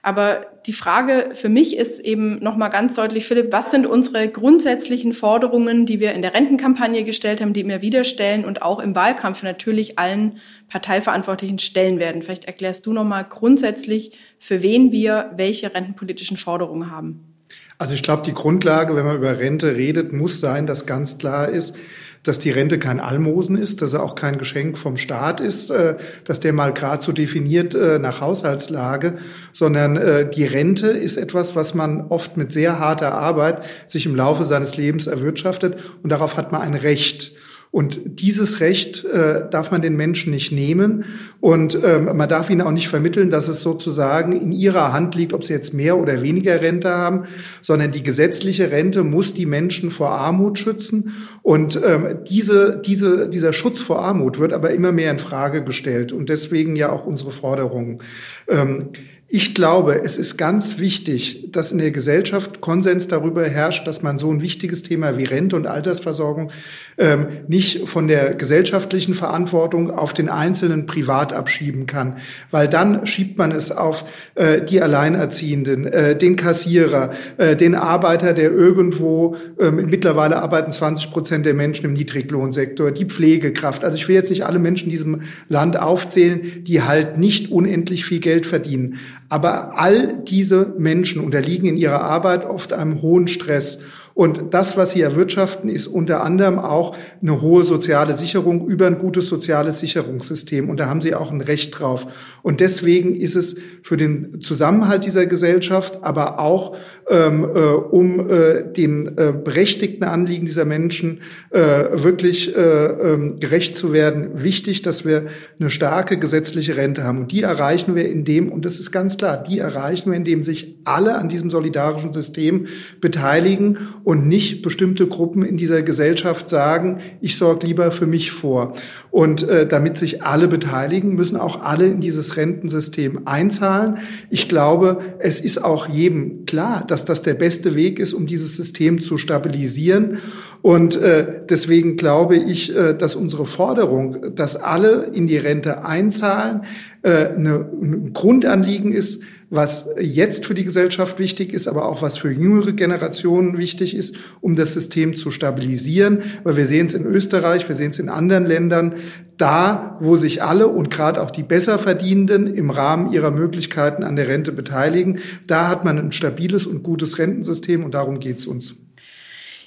Aber 0.05 0.45
die 0.67 0.75
Frage 0.75 1.31
für 1.33 1.49
mich 1.49 1.79
ist 1.79 1.99
eben 1.99 2.39
nochmal 2.41 2.69
ganz 2.69 2.95
deutlich, 2.95 3.25
Philipp, 3.25 3.51
was 3.53 3.71
sind 3.71 3.87
unsere 3.87 4.29
grundsätzlichen 4.29 5.15
Forderungen, 5.15 5.87
die 5.87 5.99
wir 5.99 6.13
in 6.13 6.21
der 6.21 6.35
Rentenkampagne 6.35 7.05
gestellt 7.05 7.41
haben, 7.41 7.55
die 7.55 7.67
wir 7.67 7.81
wieder 7.81 8.05
stellen 8.05 8.45
und 8.45 8.61
auch 8.61 8.81
im 8.81 8.95
Wahlkampf 8.95 9.43
natürlich 9.43 9.99
allen 9.99 10.41
Parteiverantwortlichen 10.69 11.59
stellen 11.59 11.99
werden? 12.01 12.21
Vielleicht 12.21 12.45
erklärst 12.45 12.85
du 12.85 12.93
nochmal 12.93 13.25
grundsätzlich, 13.27 14.13
für 14.39 14.61
wen 14.61 14.93
wir 14.93 15.33
welche 15.39 15.75
rentenpolitischen 15.75 16.37
Forderungen 16.37 16.91
haben. 16.91 17.35
Also 17.79 17.95
ich 17.95 18.03
glaube, 18.03 18.25
die 18.27 18.35
Grundlage, 18.35 18.95
wenn 18.97 19.07
man 19.07 19.17
über 19.17 19.39
Rente 19.39 19.75
redet, 19.75 20.13
muss 20.13 20.39
sein, 20.39 20.67
dass 20.67 20.85
ganz 20.85 21.17
klar 21.17 21.49
ist, 21.49 21.79
dass 22.25 22.39
die 22.39 22.51
Rente 22.51 22.79
kein 22.79 22.99
Almosen 22.99 23.57
ist, 23.57 23.83
dass 23.83 23.93
er 23.93 24.03
auch 24.03 24.15
kein 24.17 24.39
Geschenk 24.39 24.77
vom 24.77 24.97
Staat 24.97 25.41
ist, 25.41 25.71
äh, 25.71 25.95
dass 26.25 26.41
der 26.41 26.53
mal 26.53 26.73
gerade 26.73 27.05
so 27.05 27.13
definiert 27.13 27.75
äh, 27.75 27.99
nach 27.99 28.21
Haushaltslage, 28.21 29.15
sondern 29.53 29.97
äh, 29.97 30.29
die 30.29 30.45
Rente 30.45 30.89
ist 30.89 31.17
etwas, 31.17 31.55
was 31.55 31.75
man 31.75 32.07
oft 32.09 32.37
mit 32.37 32.53
sehr 32.53 32.79
harter 32.79 33.15
Arbeit 33.15 33.65
sich 33.87 34.07
im 34.07 34.17
Laufe 34.17 34.45
seines 34.45 34.77
Lebens 34.77 35.07
erwirtschaftet 35.07 35.79
und 36.03 36.11
darauf 36.11 36.37
hat 36.37 36.51
man 36.51 36.63
ein 36.63 36.75
Recht. 36.75 37.34
Und 37.75 38.21
dieses 38.21 38.61
Recht 38.61 39.05
äh, 39.05 39.51
darf 39.51 39.73
man 39.73 39.83
den 39.83 39.97
Menschen 39.97 40.31
nicht 40.31 40.53
nehmen 40.53 41.07
und 41.41 41.77
ähm, 41.83 42.05
man 42.17 42.29
darf 42.29 42.49
ihnen 42.49 42.61
auch 42.61 42.71
nicht 42.71 42.87
vermitteln, 42.87 43.31
dass 43.31 43.49
es 43.49 43.63
sozusagen 43.63 44.31
in 44.31 44.53
ihrer 44.53 44.93
Hand 44.93 45.17
liegt, 45.17 45.33
ob 45.33 45.43
sie 45.43 45.55
jetzt 45.55 45.75
mehr 45.75 45.99
oder 45.99 46.23
weniger 46.23 46.61
Rente 46.61 46.91
haben, 46.91 47.25
sondern 47.63 47.91
die 47.91 48.05
gesetzliche 48.05 48.71
Rente 48.71 49.03
muss 49.03 49.35
die 49.35 49.45
Menschen 49.45 49.91
vor 49.91 50.11
Armut 50.11 50.61
schützen. 50.61 51.15
Und 51.43 51.77
ähm, 51.85 52.19
diese, 52.29 52.81
diese, 52.81 53.29
dieser 53.29 53.53
Schutz 53.53 53.81
vor 53.81 53.99
Armut 53.99 54.39
wird 54.39 54.53
aber 54.53 54.71
immer 54.71 54.93
mehr 54.93 55.11
in 55.11 55.19
Frage 55.19 55.65
gestellt 55.65 56.13
und 56.13 56.29
deswegen 56.29 56.77
ja 56.77 56.93
auch 56.93 57.07
unsere 57.07 57.33
Forderungen. 57.33 57.99
Ähm, 58.47 58.91
ich 59.27 59.53
glaube, 59.53 60.03
es 60.05 60.17
ist 60.17 60.37
ganz 60.37 60.79
wichtig, 60.79 61.49
dass 61.51 61.73
in 61.73 61.79
der 61.79 61.91
Gesellschaft 61.91 62.61
Konsens 62.61 63.09
darüber 63.09 63.45
herrscht, 63.45 63.85
dass 63.85 64.01
man 64.01 64.19
so 64.19 64.31
ein 64.31 64.43
wichtiges 64.43 64.85
Thema 64.85 65.19
wie 65.19 65.25
Rente 65.25 65.57
und 65.57 65.67
Altersversorgung 65.67 66.53
ähm, 66.99 67.27
nicht 67.49 67.89
von 67.89 68.09
der 68.09 68.35
gesellschaftlichen 68.35 69.15
Verantwortung 69.15 69.91
auf 69.91 70.13
den 70.13 70.29
Einzelnen 70.29 70.87
privat 70.87 71.33
abschieben 71.33 71.87
kann, 71.87 72.19
weil 72.51 72.69
dann 72.69 73.07
schiebt 73.07 73.39
man 73.39 73.51
es 73.51 73.71
auf 73.73 74.05
äh, 74.35 74.63
die 74.63 74.81
Alleinerziehenden, 74.81 75.87
äh, 75.87 76.17
den 76.17 76.37
Kassierer, 76.37 77.13
äh, 77.37 77.57
den 77.57 77.75
Arbeiter, 77.75 78.33
der 78.33 78.51
irgendwo 78.51 79.37
ähm, 79.59 79.87
mittlerweile 79.87 80.37
arbeiten 80.37 80.73
20 80.73 81.11
Prozent 81.11 81.47
der 81.47 81.55
Menschen 81.55 81.87
im 81.87 81.93
Niedriglohnsektor, 81.95 82.91
die 82.91 83.07
Pflegekraft. 83.07 83.85
Also 83.85 83.97
ich 83.97 84.09
will 84.09 84.15
jetzt 84.15 84.31
nicht 84.31 84.45
alle 84.45 84.59
Menschen 84.59 84.87
in 84.87 84.91
diesem 84.91 85.23
Land 85.49 85.79
aufzählen, 85.79 86.65
die 86.65 86.83
halt 86.83 87.19
nicht 87.19 87.51
unendlich 87.51 88.05
viel 88.05 88.21
Geld 88.21 88.47
verdienen. 88.47 88.99
Aber 89.29 89.79
all 89.79 90.23
diese 90.23 90.75
Menschen 90.79 91.23
unterliegen 91.23 91.69
in 91.69 91.77
ihrer 91.77 92.03
Arbeit 92.03 92.45
oft 92.45 92.73
einem 92.73 93.03
hohen 93.03 93.27
Stress. 93.27 93.81
Und 94.15 94.55
das, 94.55 94.77
was 94.77 94.93
sie 94.93 95.01
erwirtschaften, 95.01 95.69
ist 95.69 95.89
unter 95.89 96.23
anderem 96.23 96.61
auch 96.61 96.97
eine 97.21 97.41
hohe 97.43 97.65
soziale 97.65 98.17
Sicherung 98.17 98.69
über 98.69 98.87
ein 98.87 98.99
gutes 98.99 99.27
soziales 99.27 99.81
Sicherungssystem. 99.81 100.71
Und 100.71 100.79
da 100.79 100.87
haben 100.87 101.01
sie 101.01 101.17
auch 101.17 101.33
ein 101.33 101.41
Recht 101.41 101.79
drauf. 101.79 102.07
Und 102.43 102.61
deswegen 102.61 103.17
ist 103.17 103.35
es 103.35 103.57
für 103.83 103.97
den 103.97 104.41
Zusammenhalt 104.41 105.05
dieser 105.05 105.27
Gesellschaft, 105.27 105.99
aber 106.03 106.39
auch 106.39 106.77
ähm, 107.11 107.45
äh, 107.45 107.59
um 107.59 108.31
äh, 108.31 108.73
den 108.73 109.19
äh, 109.19 109.33
berechtigten 109.33 110.05
Anliegen 110.05 110.47
dieser 110.47 110.65
Menschen 110.65 111.21
äh, 111.51 111.61
wirklich 111.93 112.57
äh, 112.57 112.61
ähm, 112.61 113.41
gerecht 113.41 113.77
zu 113.77 113.93
werden, 113.93 114.43
wichtig, 114.43 114.83
dass 114.83 115.05
wir 115.05 115.27
eine 115.59 115.71
starke 115.71 116.19
gesetzliche 116.19 116.77
Rente 116.77 117.03
haben. 117.03 117.19
Und 117.19 117.33
die 117.33 117.43
erreichen 117.43 117.97
wir 117.97 118.09
indem, 118.09 118.51
und 118.51 118.65
das 118.65 118.79
ist 118.79 118.93
ganz 118.93 119.17
klar, 119.17 119.43
die 119.43 119.59
erreichen 119.59 120.13
wir, 120.13 120.17
indem 120.17 120.45
sich 120.45 120.77
alle 120.85 121.17
an 121.17 121.29
diesem 121.29 121.51
solidarischen 121.51 122.13
System 122.13 122.67
beteiligen 123.01 123.79
und 124.05 124.29
nicht 124.29 124.61
bestimmte 124.61 125.07
Gruppen 125.07 125.43
in 125.43 125.57
dieser 125.57 125.83
Gesellschaft 125.83 126.51
sagen, 126.51 126.99
ich 127.23 127.37
sorge 127.37 127.67
lieber 127.67 127.91
für 127.91 128.07
mich 128.07 128.31
vor. 128.31 128.75
Und 129.11 129.49
äh, 129.49 129.67
damit 129.67 129.97
sich 129.97 130.23
alle 130.23 130.47
beteiligen, 130.47 131.15
müssen 131.15 131.37
auch 131.37 131.63
alle 131.63 131.87
in 131.87 132.01
dieses 132.01 132.37
Rentensystem 132.37 133.23
einzahlen. 133.25 133.99
Ich 134.29 134.49
glaube, 134.49 135.01
es 135.21 135.41
ist 135.41 135.63
auch 135.63 135.89
jedem 135.89 136.45
klar, 136.45 136.85
dass 136.87 137.05
das 137.07 137.23
der 137.23 137.35
beste 137.35 137.75
Weg 137.75 137.99
ist, 137.99 138.13
um 138.13 138.27
dieses 138.27 138.57
System 138.57 139.01
zu 139.01 139.17
stabilisieren. 139.17 140.19
Und 140.61 140.97
äh, 140.97 141.27
deswegen 141.49 141.97
glaube 141.97 142.37
ich, 142.37 142.77
äh, 142.77 142.95
dass 142.95 143.17
unsere 143.17 143.47
Forderung, 143.47 144.35
dass 144.35 144.57
alle 144.57 145.11
in 145.15 145.27
die 145.27 145.39
Rente 145.39 145.85
einzahlen, 145.85 146.63
eine, 147.05 147.67
ein 147.83 148.13
Grundanliegen 148.13 148.93
ist, 148.93 149.21
was 149.51 149.87
jetzt 150.01 150.47
für 150.47 150.55
die 150.55 150.65
Gesellschaft 150.65 151.19
wichtig 151.19 151.53
ist, 151.53 151.69
aber 151.69 151.87
auch 151.87 152.03
was 152.03 152.17
für 152.19 152.31
jüngere 152.31 152.73
Generationen 152.73 153.59
wichtig 153.59 153.95
ist, 153.95 154.17
um 154.41 154.57
das 154.57 154.73
System 154.73 155.17
zu 155.17 155.31
stabilisieren. 155.31 156.23
Weil 156.43 156.57
wir 156.57 156.67
sehen 156.67 156.87
es 156.87 156.95
in 156.95 157.05
Österreich, 157.05 157.69
wir 157.69 157.77
sehen 157.77 157.91
es 157.91 157.99
in 157.99 158.09
anderen 158.09 158.47
Ländern, 158.47 158.95
da, 159.37 159.99
wo 160.01 160.17
sich 160.17 160.43
alle 160.43 160.69
und 160.69 160.91
gerade 160.91 161.21
auch 161.21 161.31
die 161.31 161.43
Besserverdienenden 161.43 162.53
im 162.55 162.71
Rahmen 162.71 163.13
ihrer 163.13 163.31
Möglichkeiten 163.31 164.03
an 164.03 164.17
der 164.17 164.29
Rente 164.29 164.53
beteiligen, 164.53 165.21
da 165.47 165.69
hat 165.69 165.85
man 165.85 165.99
ein 165.99 166.13
stabiles 166.13 166.67
und 166.67 166.83
gutes 166.83 167.19
Rentensystem 167.19 167.85
und 167.85 167.95
darum 167.95 168.21
geht 168.21 168.39
es 168.39 168.47
uns. 168.47 168.75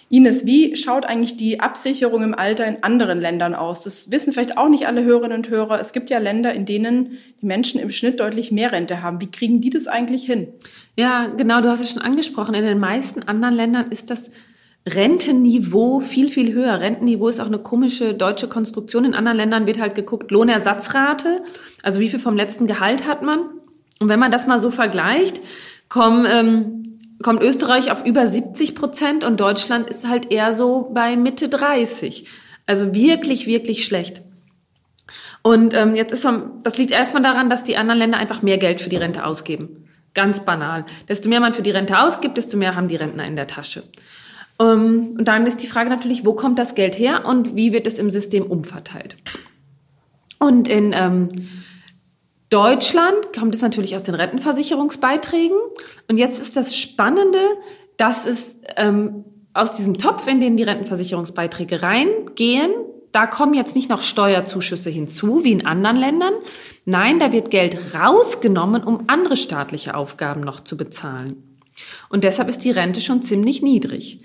Ines, 0.09 0.45
wie 0.45 0.75
schaut 0.77 1.05
eigentlich 1.05 1.35
die 1.35 1.59
Absicherung 1.59 2.23
im 2.23 2.33
Alter 2.33 2.65
in 2.65 2.81
anderen 2.81 3.19
Ländern 3.19 3.53
aus? 3.53 3.83
Das 3.83 4.09
wissen 4.09 4.31
vielleicht 4.31 4.57
auch 4.57 4.69
nicht 4.69 4.87
alle 4.87 5.03
Hörerinnen 5.03 5.37
und 5.37 5.49
Hörer. 5.49 5.81
Es 5.81 5.91
gibt 5.91 6.09
ja 6.09 6.17
Länder, 6.17 6.53
in 6.53 6.65
denen 6.65 7.17
die 7.41 7.45
Menschen 7.45 7.81
im 7.81 7.91
Schnitt 7.91 8.21
deutlich 8.21 8.51
mehr 8.51 8.71
Rente 8.71 9.01
haben. 9.01 9.19
Wie 9.19 9.29
kriegen 9.29 9.59
die 9.59 9.69
das 9.69 9.87
eigentlich 9.87 10.23
hin? 10.25 10.47
Ja, 10.95 11.27
genau, 11.27 11.59
du 11.59 11.69
hast 11.69 11.81
es 11.81 11.91
schon 11.91 12.01
angesprochen. 12.01 12.55
In 12.55 12.63
den 12.63 12.79
meisten 12.79 13.23
anderen 13.23 13.55
Ländern 13.55 13.91
ist 13.91 14.09
das 14.09 14.31
Rentenniveau 14.87 15.99
viel, 15.99 16.29
viel 16.29 16.53
höher. 16.53 16.79
Rentenniveau 16.79 17.27
ist 17.27 17.41
auch 17.41 17.47
eine 17.47 17.59
komische 17.59 18.13
deutsche 18.13 18.47
Konstruktion. 18.47 19.03
In 19.03 19.13
anderen 19.13 19.37
Ländern 19.37 19.67
wird 19.67 19.79
halt 19.79 19.95
geguckt, 19.95 20.31
Lohnersatzrate, 20.31 21.43
also 21.83 21.99
wie 21.99 22.09
viel 22.09 22.19
vom 22.19 22.37
letzten 22.37 22.65
Gehalt 22.67 23.05
hat 23.05 23.23
man. 23.23 23.39
Und 23.99 24.07
wenn 24.07 24.19
man 24.19 24.31
das 24.31 24.47
mal 24.47 24.59
so 24.59 24.71
vergleicht, 24.71 25.41
kommen 25.89 26.25
ähm, 26.29 26.96
kommt 27.21 27.41
Österreich 27.41 27.91
auf 27.91 28.05
über 28.05 28.27
70 28.27 28.75
Prozent 28.75 29.23
und 29.23 29.39
Deutschland 29.39 29.89
ist 29.89 30.07
halt 30.07 30.31
eher 30.31 30.53
so 30.53 30.91
bei 30.93 31.15
Mitte 31.15 31.49
30. 31.49 32.27
Also 32.65 32.93
wirklich, 32.93 33.47
wirklich 33.47 33.85
schlecht. 33.85 34.21
Und 35.41 35.73
ähm, 35.73 35.95
jetzt 35.95 36.11
ist 36.11 36.27
das 36.63 36.77
liegt 36.77 36.91
erstmal 36.91 37.23
daran, 37.23 37.49
dass 37.49 37.63
die 37.63 37.77
anderen 37.77 37.99
Länder 37.99 38.17
einfach 38.17 38.41
mehr 38.41 38.57
Geld 38.57 38.81
für 38.81 38.89
die 38.89 38.97
Rente 38.97 39.25
ausgeben. 39.25 39.87
Ganz 40.13 40.43
banal. 40.43 40.85
Desto 41.07 41.29
mehr 41.29 41.39
man 41.39 41.53
für 41.53 41.61
die 41.61 41.71
Rente 41.71 41.99
ausgibt, 41.99 42.37
desto 42.37 42.57
mehr 42.57 42.75
haben 42.75 42.87
die 42.87 42.95
Rentner 42.95 43.25
in 43.25 43.35
der 43.35 43.47
Tasche. 43.47 43.83
Ähm, 44.59 45.09
und 45.17 45.27
dann 45.27 45.45
ist 45.45 45.63
die 45.63 45.67
Frage 45.67 45.89
natürlich, 45.89 46.25
wo 46.25 46.33
kommt 46.33 46.59
das 46.59 46.75
Geld 46.75 46.99
her 46.99 47.25
und 47.25 47.55
wie 47.55 47.71
wird 47.71 47.87
es 47.87 47.99
im 47.99 48.09
System 48.09 48.45
umverteilt? 48.45 49.15
Und 50.39 50.67
in 50.67 50.93
ähm, 50.93 51.29
Deutschland 52.49 53.33
kommt 53.37 53.53
es 53.55 53.61
natürlich 53.61 53.95
aus 53.95 54.03
den 54.03 54.15
Rentenversicherungsbeiträgen. 54.15 55.57
Und 56.07 56.17
jetzt 56.17 56.39
ist 56.39 56.55
das 56.55 56.77
Spannende, 56.77 57.39
dass 57.97 58.25
es 58.25 58.55
ähm, 58.77 59.25
aus 59.53 59.75
diesem 59.75 59.97
Topf, 59.97 60.27
in 60.27 60.39
den 60.39 60.55
die 60.55 60.63
Rentenversicherungsbeiträge 60.63 61.81
reingehen, 61.81 62.71
da 63.11 63.25
kommen 63.25 63.53
jetzt 63.53 63.75
nicht 63.75 63.89
noch 63.89 64.01
Steuerzuschüsse 64.01 64.89
hinzu, 64.89 65.43
wie 65.43 65.51
in 65.51 65.65
anderen 65.65 65.97
Ländern. 65.97 66.33
Nein, 66.85 67.19
da 67.19 67.31
wird 67.31 67.49
Geld 67.49 67.95
rausgenommen, 67.95 68.83
um 68.83 69.05
andere 69.07 69.37
staatliche 69.37 69.95
Aufgaben 69.95 70.41
noch 70.41 70.59
zu 70.59 70.77
bezahlen. 70.77 71.57
Und 72.09 72.23
deshalb 72.23 72.49
ist 72.49 72.63
die 72.63 72.71
Rente 72.71 73.01
schon 73.01 73.21
ziemlich 73.21 73.61
niedrig. 73.61 74.21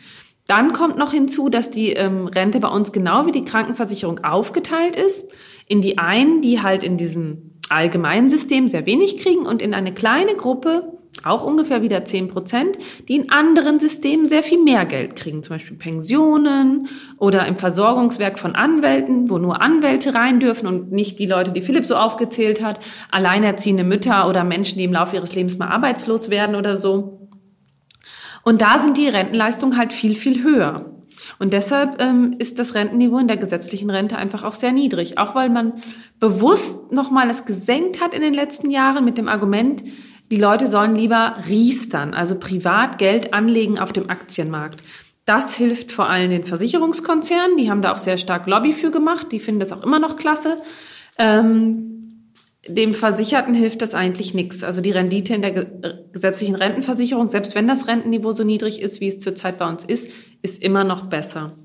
Dann 0.47 0.73
kommt 0.73 0.99
noch 0.99 1.13
hinzu, 1.13 1.49
dass 1.49 1.71
die 1.71 1.93
ähm, 1.93 2.27
Rente 2.27 2.61
bei 2.61 2.69
uns 2.69 2.93
genau 2.93 3.27
wie 3.27 3.33
die 3.33 3.45
Krankenversicherung 3.45 4.25
aufgeteilt 4.25 4.97
ist. 4.97 5.31
In 5.67 5.81
die 5.81 5.99
einen, 5.99 6.41
die 6.43 6.61
halt 6.61 6.83
in 6.83 6.97
diesem 6.97 7.52
allgemeinen 7.73 8.29
System 8.29 8.69
sehr 8.69 8.87
wenig 8.87 9.19
kriegen 9.19 9.47
und 9.47 9.63
in 9.63 9.75
eine 9.75 9.93
kleine 9.95 10.35
Gruppe, 10.35 10.99
auch 11.25 11.45
ungefähr 11.45 11.83
wieder 11.83 12.05
10 12.05 12.29
Prozent, 12.29 12.77
die 13.09 13.17
in 13.17 13.31
anderen 13.31 13.79
Systemen 13.79 14.27
sehr 14.27 14.43
viel 14.43 14.61
mehr 14.61 14.87
Geld 14.87 15.15
kriegen, 15.15 15.43
zum 15.43 15.55
Beispiel 15.55 15.77
Pensionen 15.77 16.89
oder 17.19 17.47
im 17.47 17.57
Versorgungswerk 17.57 18.39
von 18.39 18.55
Anwälten, 18.55 19.31
wo 19.31 19.39
nur 19.39 19.61
Anwälte 19.61 20.15
rein 20.15 20.41
dürfen 20.41 20.67
und 20.67 20.91
nicht 20.91 21.19
die 21.19 21.27
Leute, 21.27 21.53
die 21.53 21.63
Philipp 21.63 21.87
so 21.87 21.95
aufgezählt 21.95 22.63
hat, 22.63 22.81
alleinerziehende 23.11 23.85
Mütter 23.85 24.29
oder 24.29 24.43
Menschen, 24.43 24.79
die 24.79 24.85
im 24.85 24.93
Laufe 24.93 25.17
ihres 25.17 25.35
Lebens 25.35 25.59
mal 25.59 25.69
arbeitslos 25.69 26.31
werden 26.31 26.57
oder 26.57 26.77
so. 26.77 27.29
Und 28.43 28.61
da 28.61 28.79
sind 28.79 28.99
die 28.99 29.09
Rentenleistungen 29.09 29.79
halt 29.79 29.93
viel, 29.93 30.17
viel 30.17 30.43
höher. 30.43 31.02
Und 31.39 31.53
deshalb 31.53 32.01
ähm, 32.01 32.35
ist 32.39 32.59
das 32.59 32.75
Rentenniveau 32.75 33.19
in 33.19 33.29
der 33.29 33.37
gesetzlichen 33.37 33.91
Rente 33.91 34.17
einfach 34.17 34.45
auch 34.45 34.53
sehr 34.53 34.73
niedrig. 34.73 35.19
Auch 35.19 35.35
weil 35.35 35.51
man 35.51 35.75
bewusst 36.21 36.93
nochmal 36.93 37.31
es 37.31 37.45
gesenkt 37.45 38.01
hat 38.01 38.15
in 38.15 38.23
den 38.23 38.35
letzten 38.35 38.71
Jahren 38.71 39.05
mit 39.05 39.19
dem 39.19 39.29
Argument, 39.29 39.83
die 40.31 40.37
Leute 40.37 40.67
sollen 40.67 40.95
lieber 40.95 41.37
riestern, 41.47 42.15
also 42.15 42.39
privat 42.39 42.97
Geld 42.97 43.35
anlegen 43.35 43.79
auf 43.79 43.93
dem 43.93 44.09
Aktienmarkt. 44.09 44.83
Das 45.25 45.55
hilft 45.55 45.93
vor 45.93 46.09
allem 46.09 46.31
den 46.31 46.45
Versicherungskonzernen. 46.45 47.57
Die 47.57 47.71
haben 47.71 47.83
da 47.83 47.93
auch 47.93 47.99
sehr 47.99 48.17
stark 48.17 48.47
Lobby 48.47 48.73
für 48.73 48.91
gemacht. 48.91 49.31
Die 49.31 49.41
finden 49.41 49.61
das 49.61 49.73
auch 49.73 49.83
immer 49.83 49.99
noch 49.99 50.17
klasse. 50.17 50.61
Ähm, 51.19 51.91
dem 52.68 52.94
Versicherten 52.94 53.55
hilft 53.55 53.83
das 53.83 53.94
eigentlich 53.94 54.35
nichts. 54.35 54.62
Also 54.62 54.81
die 54.81 54.92
Rendite 54.92 55.35
in 55.35 55.42
der 55.42 55.66
gesetzlichen 56.12 56.55
Rentenversicherung, 56.55 57.29
selbst 57.29 57.55
wenn 57.55 57.66
das 57.66 57.88
Rentenniveau 57.88 58.33
so 58.33 58.44
niedrig 58.44 58.81
ist, 58.81 59.01
wie 59.01 59.09
es 59.09 59.18
zurzeit 59.18 59.59
bei 59.59 59.68
uns 59.68 59.85
ist, 59.85 60.09
ist 60.42 60.62
immer 60.62 60.85
noch 60.85 61.07
besser. 61.07 61.57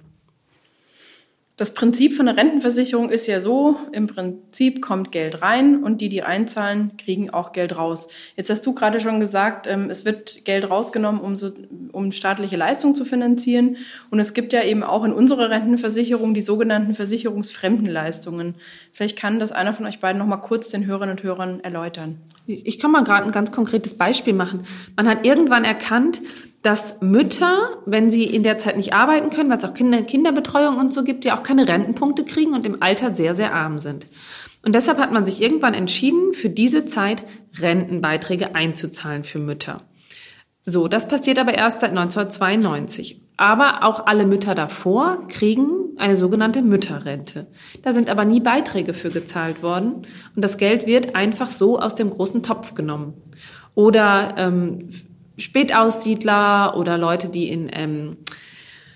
Das 1.58 1.74
Prinzip 1.74 2.14
von 2.14 2.28
der 2.28 2.38
Rentenversicherung 2.38 3.10
ist 3.10 3.26
ja 3.26 3.40
so, 3.40 3.78
im 3.92 4.06
Prinzip 4.06 4.80
kommt 4.80 5.12
Geld 5.12 5.42
rein 5.42 5.84
und 5.84 6.02
die, 6.02 6.08
die 6.08 6.22
einzahlen, 6.22 6.92
kriegen 6.98 7.32
auch 7.32 7.52
Geld 7.52 7.76
raus. 7.76 8.10
Jetzt 8.36 8.52
hast 8.52 8.64
du 8.68 8.76
gerade 8.76 9.02
schon 9.02 9.20
gesagt, 9.20 9.66
ähm, 9.66 9.90
es 9.90 10.06
wird 10.06 10.46
Geld 10.46 10.70
rausgenommen, 10.70 11.20
um, 11.20 11.36
so, 11.36 11.52
um 11.94 12.12
staatliche 12.12 12.58
Leistungen 12.58 12.94
zu 12.94 13.06
finanzieren. 13.06 13.78
Und 14.12 14.20
es 14.20 14.36
gibt 14.36 14.54
ja 14.54 14.62
eben 14.62 14.84
auch 14.84 15.04
in 15.04 15.12
unserer 15.12 15.50
Rentenversicherung 15.50 16.36
die 16.36 16.42
sogenannten 16.42 16.94
Versicherungsfremdenleistungen. 16.94 18.54
Vielleicht 18.94 19.18
kann 19.18 19.40
das 19.40 19.52
einer 19.52 19.74
von 19.74 19.88
euch 19.88 20.00
beiden 20.00 20.20
noch 20.20 20.28
mal 20.28 20.38
kurz 20.38 20.70
den 20.70 20.86
Hörerinnen 20.86 21.18
und 21.18 21.24
Hörern 21.24 21.60
erläutern. 21.62 22.18
Ich 22.46 22.78
kann 22.78 22.92
mal 22.92 23.04
gerade 23.04 23.26
ein 23.26 23.32
ganz 23.32 23.52
konkretes 23.52 23.96
Beispiel 23.96 24.34
machen. 24.34 24.64
Man 24.96 25.08
hat 25.08 25.26
irgendwann 25.26 25.66
erkannt, 25.66 26.22
dass 26.62 27.00
Mütter, 27.02 27.78
wenn 27.86 28.10
sie 28.10 28.24
in 28.24 28.44
der 28.44 28.58
Zeit 28.58 28.78
nicht 28.78 28.94
arbeiten 28.94 29.30
können, 29.30 29.50
weil 29.50 29.58
es 29.58 29.66
auch 29.66 29.74
Kinder, 29.74 30.02
Kinderbetreuung 30.02 30.78
und 30.78 30.94
so 30.94 31.04
gibt, 31.04 31.24
ja 31.26 31.38
auch 31.38 31.44
keine 31.44 31.68
Rentenpunkte 31.68 32.26
kriegen 32.26 32.54
und 32.54 32.66
im 32.66 32.82
Alter 32.82 33.12
sehr, 33.12 33.36
sehr 33.36 33.54
arm 33.54 33.80
sind. 33.80 34.08
Und 34.64 34.76
deshalb 34.76 34.98
hat 34.98 35.12
man 35.12 35.24
sich 35.24 35.42
irgendwann 35.42 35.74
entschieden, 35.74 36.34
für 36.34 36.50
diese 36.50 36.86
Zeit 36.86 37.24
Rentenbeiträge 37.60 38.56
einzuzahlen 38.56 39.24
für 39.24 39.40
Mütter. 39.40 39.82
So, 40.66 40.90
das 40.90 41.08
passiert 41.08 41.40
aber 41.40 41.54
erst 41.54 41.80
seit 41.80 41.92
1992. 41.92 43.22
Aber 43.38 43.84
auch 43.84 44.08
alle 44.08 44.26
Mütter 44.26 44.56
davor 44.56 45.28
kriegen 45.30 45.96
eine 45.96 46.16
sogenannte 46.16 46.62
Mütterrente. 46.62 47.48
Da 47.84 47.94
sind 47.94 48.10
aber 48.10 48.26
nie 48.26 48.42
Beiträge 48.42 48.94
für 48.94 49.10
gezahlt 49.10 49.64
worden 49.64 50.06
und 50.36 50.44
das 50.44 50.58
Geld 50.58 50.86
wird 50.86 51.16
einfach 51.16 51.50
so 51.50 51.80
aus 51.80 51.96
dem 51.96 52.10
großen 52.10 52.44
Topf 52.44 52.76
genommen. 52.76 53.14
Oder 53.76 54.34
ähm, 54.38 54.90
Spätaussiedler 55.38 56.76
oder 56.78 56.98
Leute, 56.98 57.30
die 57.30 57.50
in, 57.50 57.70
ähm, 57.72 58.18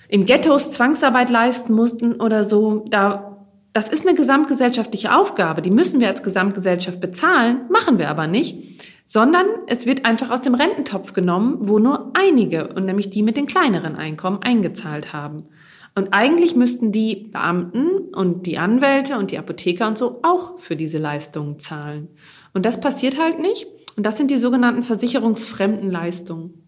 in 0.07 0.25
Ghettos 0.25 0.71
Zwangsarbeit 0.71 1.29
leisten 1.29 1.73
mussten 1.73 2.19
oder 2.19 2.43
so. 2.43 2.85
Da, 2.89 3.45
das 3.73 3.89
ist 3.89 4.05
eine 4.05 4.15
gesamtgesellschaftliche 4.15 5.15
Aufgabe. 5.15 5.61
Die 5.61 5.71
müssen 5.71 5.99
wir 6.01 6.07
als 6.07 6.23
Gesamtgesellschaft 6.23 6.99
bezahlen, 6.99 7.61
machen 7.69 7.99
wir 7.99 8.09
aber 8.09 8.27
nicht, 8.27 8.81
sondern 9.05 9.45
es 9.67 9.85
wird 9.85 10.05
einfach 10.05 10.29
aus 10.29 10.41
dem 10.41 10.55
Rententopf 10.55 11.13
genommen, 11.13 11.57
wo 11.61 11.79
nur 11.79 12.11
einige, 12.13 12.73
und 12.73 12.85
nämlich 12.85 13.09
die 13.09 13.23
mit 13.23 13.37
den 13.37 13.45
kleineren 13.45 13.95
Einkommen, 13.95 14.41
eingezahlt 14.41 15.13
haben. 15.13 15.47
Und 15.95 16.13
eigentlich 16.13 16.55
müssten 16.55 16.91
die 16.91 17.29
Beamten 17.31 18.13
und 18.13 18.45
die 18.45 18.57
Anwälte 18.57 19.17
und 19.17 19.31
die 19.31 19.37
Apotheker 19.37 19.87
und 19.87 19.97
so 19.97 20.19
auch 20.23 20.59
für 20.59 20.75
diese 20.75 20.99
Leistungen 20.99 21.59
zahlen. 21.59 22.07
Und 22.53 22.65
das 22.65 22.79
passiert 22.79 23.19
halt 23.19 23.39
nicht. 23.39 23.67
Und 24.01 24.05
das 24.07 24.17
sind 24.17 24.31
die 24.31 24.39
sogenannten 24.39 24.81
versicherungsfremden 24.81 25.91
Leistungen. 25.91 26.63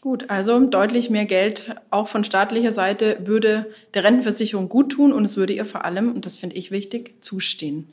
Gut, 0.00 0.30
also 0.30 0.60
deutlich 0.60 1.10
mehr 1.10 1.24
Geld 1.24 1.74
auch 1.90 2.06
von 2.06 2.22
staatlicher 2.22 2.70
Seite 2.70 3.18
würde 3.24 3.66
der 3.94 4.04
Rentenversicherung 4.04 4.68
gut 4.68 4.92
tun 4.92 5.12
und 5.12 5.24
es 5.24 5.36
würde 5.36 5.54
ihr 5.54 5.64
vor 5.64 5.84
allem, 5.84 6.14
und 6.14 6.24
das 6.24 6.36
finde 6.36 6.54
ich 6.54 6.70
wichtig, 6.70 7.20
zustehen. 7.20 7.88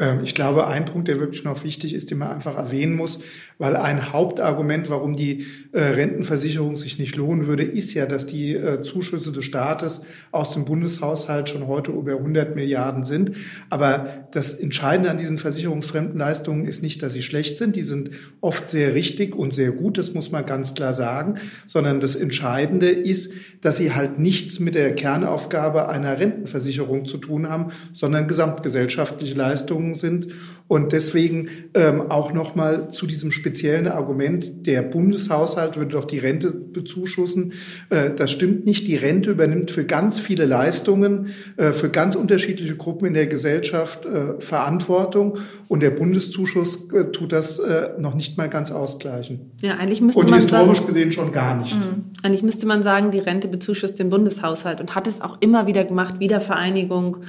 Ähm, 0.00 0.20
ich 0.24 0.34
glaube, 0.34 0.66
ein 0.66 0.86
Punkt, 0.86 1.06
der 1.08 1.20
wirklich 1.20 1.44
noch 1.44 1.62
wichtig 1.62 1.94
ist, 1.94 2.10
den 2.10 2.18
man 2.18 2.30
einfach 2.30 2.56
erwähnen 2.56 2.96
muss, 2.96 3.20
weil 3.58 3.76
ein 3.76 4.12
Hauptargument, 4.12 4.88
warum 4.88 5.14
die 5.14 5.46
äh, 5.72 5.80
Rentenversicherung 5.80 6.76
sich 6.76 6.98
nicht 6.98 7.14
lohnen 7.16 7.46
würde, 7.46 7.62
ist 7.62 7.92
ja, 7.92 8.06
dass 8.06 8.26
die 8.26 8.54
äh, 8.54 8.80
Zuschüsse 8.82 9.32
des 9.32 9.44
Staates 9.44 10.00
aus 10.32 10.52
dem 10.52 10.64
Bundeshaushalt 10.64 11.50
schon 11.50 11.66
heute 11.66 11.92
über 11.92 12.12
100 12.12 12.56
Milliarden 12.56 13.04
sind. 13.04 13.32
Aber 13.68 14.26
das 14.32 14.54
Entscheidende 14.54 15.10
an 15.10 15.18
diesen 15.18 15.38
versicherungsfremden 15.38 16.18
Leistungen 16.18 16.66
ist 16.66 16.82
nicht, 16.82 17.02
dass 17.02 17.12
sie 17.12 17.22
schlecht 17.22 17.58
sind. 17.58 17.76
Die 17.76 17.82
sind 17.82 18.10
oft 18.40 18.70
sehr 18.70 18.94
richtig 18.94 19.34
und 19.34 19.52
sehr 19.52 19.72
gut, 19.72 19.98
das 19.98 20.14
muss 20.14 20.30
man 20.30 20.46
ganz 20.46 20.74
klar 20.74 20.94
sagen, 20.94 21.34
sondern 21.66 22.00
das 22.00 22.14
Entscheidende 22.14 22.88
ist, 22.88 23.32
dass 23.60 23.76
sie 23.76 23.92
halt 23.92 24.18
nichts 24.18 24.58
mit 24.58 24.74
der 24.74 24.94
Kernaufgabe 24.94 25.88
einer 25.88 26.18
Rentenversicherung 26.18 27.04
zu 27.04 27.18
tun 27.18 27.48
haben, 27.48 27.72
sondern 27.92 28.26
gesamtgesellschaftliche 28.26 29.34
Leistungen 29.34 29.89
sind 29.94 30.28
und 30.70 30.92
deswegen 30.92 31.48
ähm, 31.74 32.12
auch 32.12 32.32
nochmal 32.32 32.92
zu 32.92 33.06
diesem 33.06 33.32
speziellen 33.32 33.88
Argument, 33.88 34.68
der 34.68 34.82
Bundeshaushalt 34.82 35.76
würde 35.76 35.90
doch 35.90 36.04
die 36.04 36.18
Rente 36.18 36.52
bezuschussen. 36.52 37.54
Äh, 37.88 38.10
das 38.14 38.30
stimmt 38.30 38.66
nicht. 38.66 38.86
Die 38.86 38.94
Rente 38.94 39.32
übernimmt 39.32 39.72
für 39.72 39.84
ganz 39.84 40.20
viele 40.20 40.46
Leistungen, 40.46 41.30
äh, 41.56 41.72
für 41.72 41.88
ganz 41.88 42.14
unterschiedliche 42.14 42.76
Gruppen 42.76 43.06
in 43.06 43.14
der 43.14 43.26
Gesellschaft 43.26 44.06
äh, 44.06 44.40
Verantwortung. 44.40 45.38
Und 45.66 45.82
der 45.82 45.90
Bundeszuschuss 45.90 46.88
äh, 46.92 47.06
tut 47.06 47.32
das 47.32 47.58
äh, 47.58 47.90
noch 47.98 48.14
nicht 48.14 48.38
mal 48.38 48.48
ganz 48.48 48.70
ausgleichen. 48.70 49.50
Ja, 49.60 49.74
eigentlich 49.74 50.00
müsste 50.00 50.20
und 50.20 50.30
man 50.30 50.38
historisch 50.38 50.78
sagen, 50.78 50.86
gesehen 50.86 51.10
schon 51.10 51.32
gar 51.32 51.56
nicht. 51.56 51.74
Mh. 51.74 51.86
Eigentlich 52.22 52.44
müsste 52.44 52.66
man 52.66 52.84
sagen, 52.84 53.10
die 53.10 53.18
Rente 53.18 53.48
bezuschusst 53.48 53.98
den 53.98 54.08
Bundeshaushalt 54.08 54.80
und 54.80 54.94
hat 54.94 55.08
es 55.08 55.20
auch 55.20 55.38
immer 55.40 55.66
wieder 55.66 55.84
gemacht, 55.84 56.20
Wiedervereinigung 56.20 57.24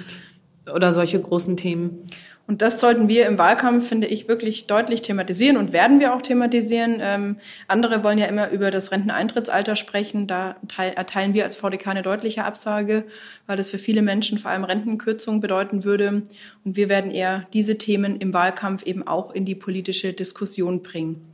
oder 0.71 0.93
solche 0.93 1.19
großen 1.19 1.57
Themen. 1.57 2.05
Und 2.51 2.61
das 2.61 2.81
sollten 2.81 3.07
wir 3.07 3.27
im 3.27 3.37
Wahlkampf, 3.37 3.87
finde 3.87 4.07
ich, 4.07 4.27
wirklich 4.27 4.67
deutlich 4.67 5.01
thematisieren 5.01 5.55
und 5.55 5.71
werden 5.71 6.01
wir 6.01 6.13
auch 6.13 6.21
thematisieren. 6.21 6.97
Ähm, 6.99 7.37
andere 7.69 8.03
wollen 8.03 8.17
ja 8.17 8.25
immer 8.25 8.49
über 8.49 8.71
das 8.71 8.91
Renteneintrittsalter 8.91 9.77
sprechen. 9.77 10.27
Da 10.27 10.57
erteilen 10.77 11.33
wir 11.33 11.45
als 11.45 11.55
VDK 11.55 11.87
eine 11.87 12.01
deutliche 12.01 12.43
Absage, 12.43 13.05
weil 13.47 13.55
das 13.55 13.69
für 13.69 13.77
viele 13.77 14.01
Menschen 14.01 14.37
vor 14.37 14.51
allem 14.51 14.65
Rentenkürzungen 14.65 15.39
bedeuten 15.39 15.85
würde. 15.85 16.23
Und 16.65 16.75
wir 16.75 16.89
werden 16.89 17.11
eher 17.11 17.47
diese 17.53 17.77
Themen 17.77 18.17
im 18.17 18.33
Wahlkampf 18.33 18.83
eben 18.83 19.07
auch 19.07 19.33
in 19.33 19.45
die 19.45 19.55
politische 19.55 20.11
Diskussion 20.11 20.83
bringen. 20.83 21.25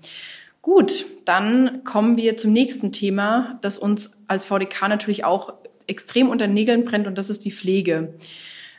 Gut, 0.61 1.07
dann 1.25 1.83
kommen 1.83 2.17
wir 2.17 2.37
zum 2.37 2.53
nächsten 2.53 2.91
Thema, 2.91 3.57
das 3.63 3.79
uns 3.79 4.19
als 4.27 4.45
VDK 4.45 4.87
natürlich 4.87 5.25
auch 5.25 5.53
extrem 5.87 6.29
unter 6.29 6.45
Nägeln 6.45 6.85
brennt, 6.85 7.07
und 7.07 7.17
das 7.17 7.31
ist 7.31 7.43
die 7.43 7.51
Pflege. 7.51 8.13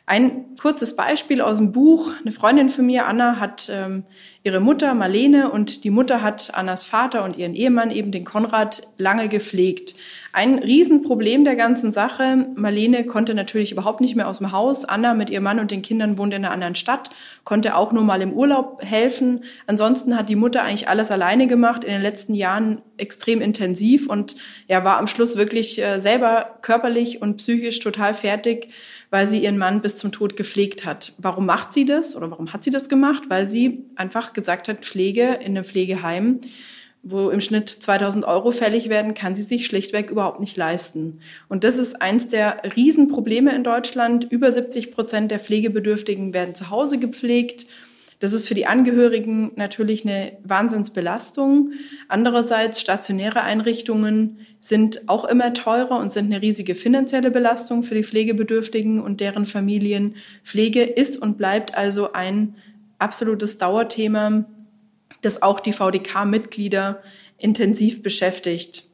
Ein 0.09 0.55
kurzes 0.59 0.95
Beispiel 0.95 1.39
aus 1.39 1.57
dem 1.57 1.71
Buch. 1.71 2.11
Eine 2.19 2.31
Freundin 2.31 2.69
von 2.69 2.83
mir, 2.83 3.05
Anna, 3.05 3.39
hat 3.39 3.69
ähm, 3.71 4.05
ihre 4.43 4.61
Mutter 4.61 4.93
Marlene 4.93 5.51
und 5.51 5.83
die 5.83 5.89
Mutter 5.89 6.21
hat 6.21 6.53
Annas 6.53 6.83
Vater 6.85 7.23
und 7.23 7.37
ihren 7.37 7.53
Ehemann, 7.53 7.91
eben 7.91 8.11
den 8.11 8.23
Konrad, 8.23 8.87
lange 8.97 9.27
gepflegt. 9.27 9.95
Ein 10.31 10.59
Riesenproblem 10.59 11.43
der 11.43 11.55
ganzen 11.55 11.91
Sache. 11.91 12.47
Marlene 12.55 13.03
konnte 13.05 13.33
natürlich 13.33 13.71
überhaupt 13.71 13.99
nicht 13.99 14.15
mehr 14.15 14.27
aus 14.27 14.37
dem 14.37 14.51
Haus. 14.51 14.85
Anna 14.85 15.13
mit 15.13 15.29
ihrem 15.29 15.43
Mann 15.43 15.59
und 15.59 15.71
den 15.71 15.81
Kindern 15.81 16.17
wohnt 16.17 16.33
in 16.33 16.45
einer 16.45 16.53
anderen 16.53 16.75
Stadt, 16.75 17.09
konnte 17.43 17.75
auch 17.75 17.91
nur 17.91 18.03
mal 18.03 18.21
im 18.21 18.31
Urlaub 18.31 18.81
helfen. 18.83 19.43
Ansonsten 19.67 20.15
hat 20.15 20.29
die 20.29 20.35
Mutter 20.35 20.63
eigentlich 20.63 20.87
alles 20.87 21.11
alleine 21.11 21.47
gemacht, 21.47 21.83
in 21.83 21.91
den 21.91 22.01
letzten 22.01 22.33
Jahren 22.33 22.81
extrem 22.97 23.41
intensiv 23.41 24.07
und 24.07 24.35
ja, 24.67 24.83
war 24.83 24.97
am 24.97 25.07
Schluss 25.07 25.35
wirklich 25.35 25.81
äh, 25.81 25.99
selber 25.99 26.59
körperlich 26.61 27.21
und 27.21 27.37
psychisch 27.37 27.79
total 27.79 28.13
fertig 28.13 28.69
weil 29.11 29.27
sie 29.27 29.43
ihren 29.43 29.57
Mann 29.57 29.81
bis 29.81 29.97
zum 29.97 30.11
Tod 30.11 30.35
gepflegt 30.35 30.85
hat. 30.85 31.13
Warum 31.17 31.45
macht 31.45 31.73
sie 31.73 31.85
das 31.85 32.15
oder 32.15 32.29
warum 32.29 32.53
hat 32.53 32.63
sie 32.63 32.71
das 32.71 32.89
gemacht? 32.89 33.23
Weil 33.29 33.47
sie 33.47 33.85
einfach 33.95 34.28
gesagt 34.33 34.67
hat, 34.67 34.85
Pflege 34.85 35.39
in 35.41 35.57
einem 35.57 35.63
Pflegeheim, 35.63 36.39
wo 37.01 37.29
im 37.29 37.39
Schnitt 37.39 37.69
2000 37.69 38.25
Euro 38.25 38.51
fällig 38.51 38.89
werden, 38.89 39.13
kann 39.13 39.35
sie 39.35 39.43
sich 39.43 39.65
schlichtweg 39.65 40.09
überhaupt 40.09 40.39
nicht 40.39 40.57
leisten. 40.57 41.19
Und 41.47 41.63
das 41.63 41.77
ist 41.77 42.01
eins 42.01 42.27
der 42.27 42.61
Riesenprobleme 42.75 43.55
in 43.55 43.63
Deutschland. 43.63 44.25
Über 44.29 44.51
70 44.51 44.91
Prozent 44.91 45.31
der 45.31 45.39
Pflegebedürftigen 45.39 46.33
werden 46.33 46.55
zu 46.55 46.69
Hause 46.69 46.99
gepflegt. 46.99 47.67
Das 48.19 48.33
ist 48.33 48.49
für 48.49 48.53
die 48.53 48.67
Angehörigen 48.67 49.53
natürlich 49.55 50.03
eine 50.05 50.33
Wahnsinnsbelastung. 50.43 51.71
Andererseits 52.09 52.81
stationäre 52.81 53.43
Einrichtungen 53.43 54.39
sind 54.59 55.07
auch 55.07 55.23
immer 55.23 55.53
teurer 55.53 55.97
und 55.99 56.11
sind 56.11 56.25
eine 56.25 56.41
riesige 56.41 56.75
finanzielle 56.75 57.31
Belastung 57.31 57.83
für 57.83 57.95
die 57.95 58.03
Pflegebedürftigen 58.03 59.01
und 59.01 59.21
deren 59.21 59.45
Familien. 59.45 60.15
Pflege 60.43 60.83
ist 60.83 61.21
und 61.21 61.37
bleibt 61.37 61.75
also 61.75 62.11
ein 62.11 62.55
absolutes 62.99 63.57
Dauerthema, 63.57 64.45
das 65.21 65.41
auch 65.41 65.59
die 65.59 65.73
VDK-Mitglieder 65.73 67.01
intensiv 67.37 68.03
beschäftigt. 68.03 68.85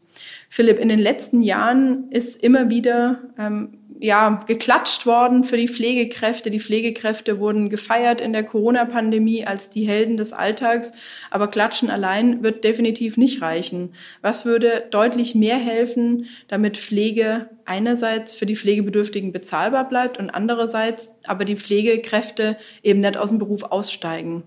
Philipp, 0.50 0.80
in 0.80 0.89
den 0.89 1.00
letzten 1.00 1.41
Jahren 1.41 2.10
ist 2.12 2.41
immer 2.41 2.70
wieder 2.70 3.20
ähm, 3.38 3.80
ja, 4.00 4.42
geklatscht 4.46 5.06
worden 5.06 5.44
für 5.44 5.58
die 5.58 5.68
Pflegekräfte. 5.68 6.52
Die 6.52 6.60
Pflegekräfte 6.60 7.40
wurden 7.40 7.70
gefeiert 7.70 8.22
in 8.22 8.34
der 8.34 8.44
Corona-Pandemie 8.44 9.46
als 9.46 9.70
die 9.70 9.88
Helden 9.88 10.18
des 10.18 10.34
Alltags. 10.34 10.94
Aber 11.32 11.48
Klatschen 11.48 11.90
allein 11.90 12.44
wird 12.44 12.64
definitiv 12.64 13.18
nicht 13.18 13.42
reichen. 13.42 13.94
Was 14.22 14.46
würde 14.46 14.84
deutlich 14.92 15.36
mehr 15.36 15.58
helfen, 15.58 16.26
damit 16.48 16.78
Pflege 16.78 17.50
einerseits 17.66 18.34
für 18.34 18.46
die 18.46 18.56
Pflegebedürftigen 18.56 19.32
bezahlbar 19.32 19.88
bleibt 19.88 20.18
und 20.18 20.30
andererseits 20.30 21.12
aber 21.24 21.46
die 21.46 21.58
Pflegekräfte 21.58 22.58
eben 22.84 23.00
nicht 23.00 23.18
aus 23.18 23.30
dem 23.30 23.40
Beruf 23.40 23.64
aussteigen? 23.64 24.44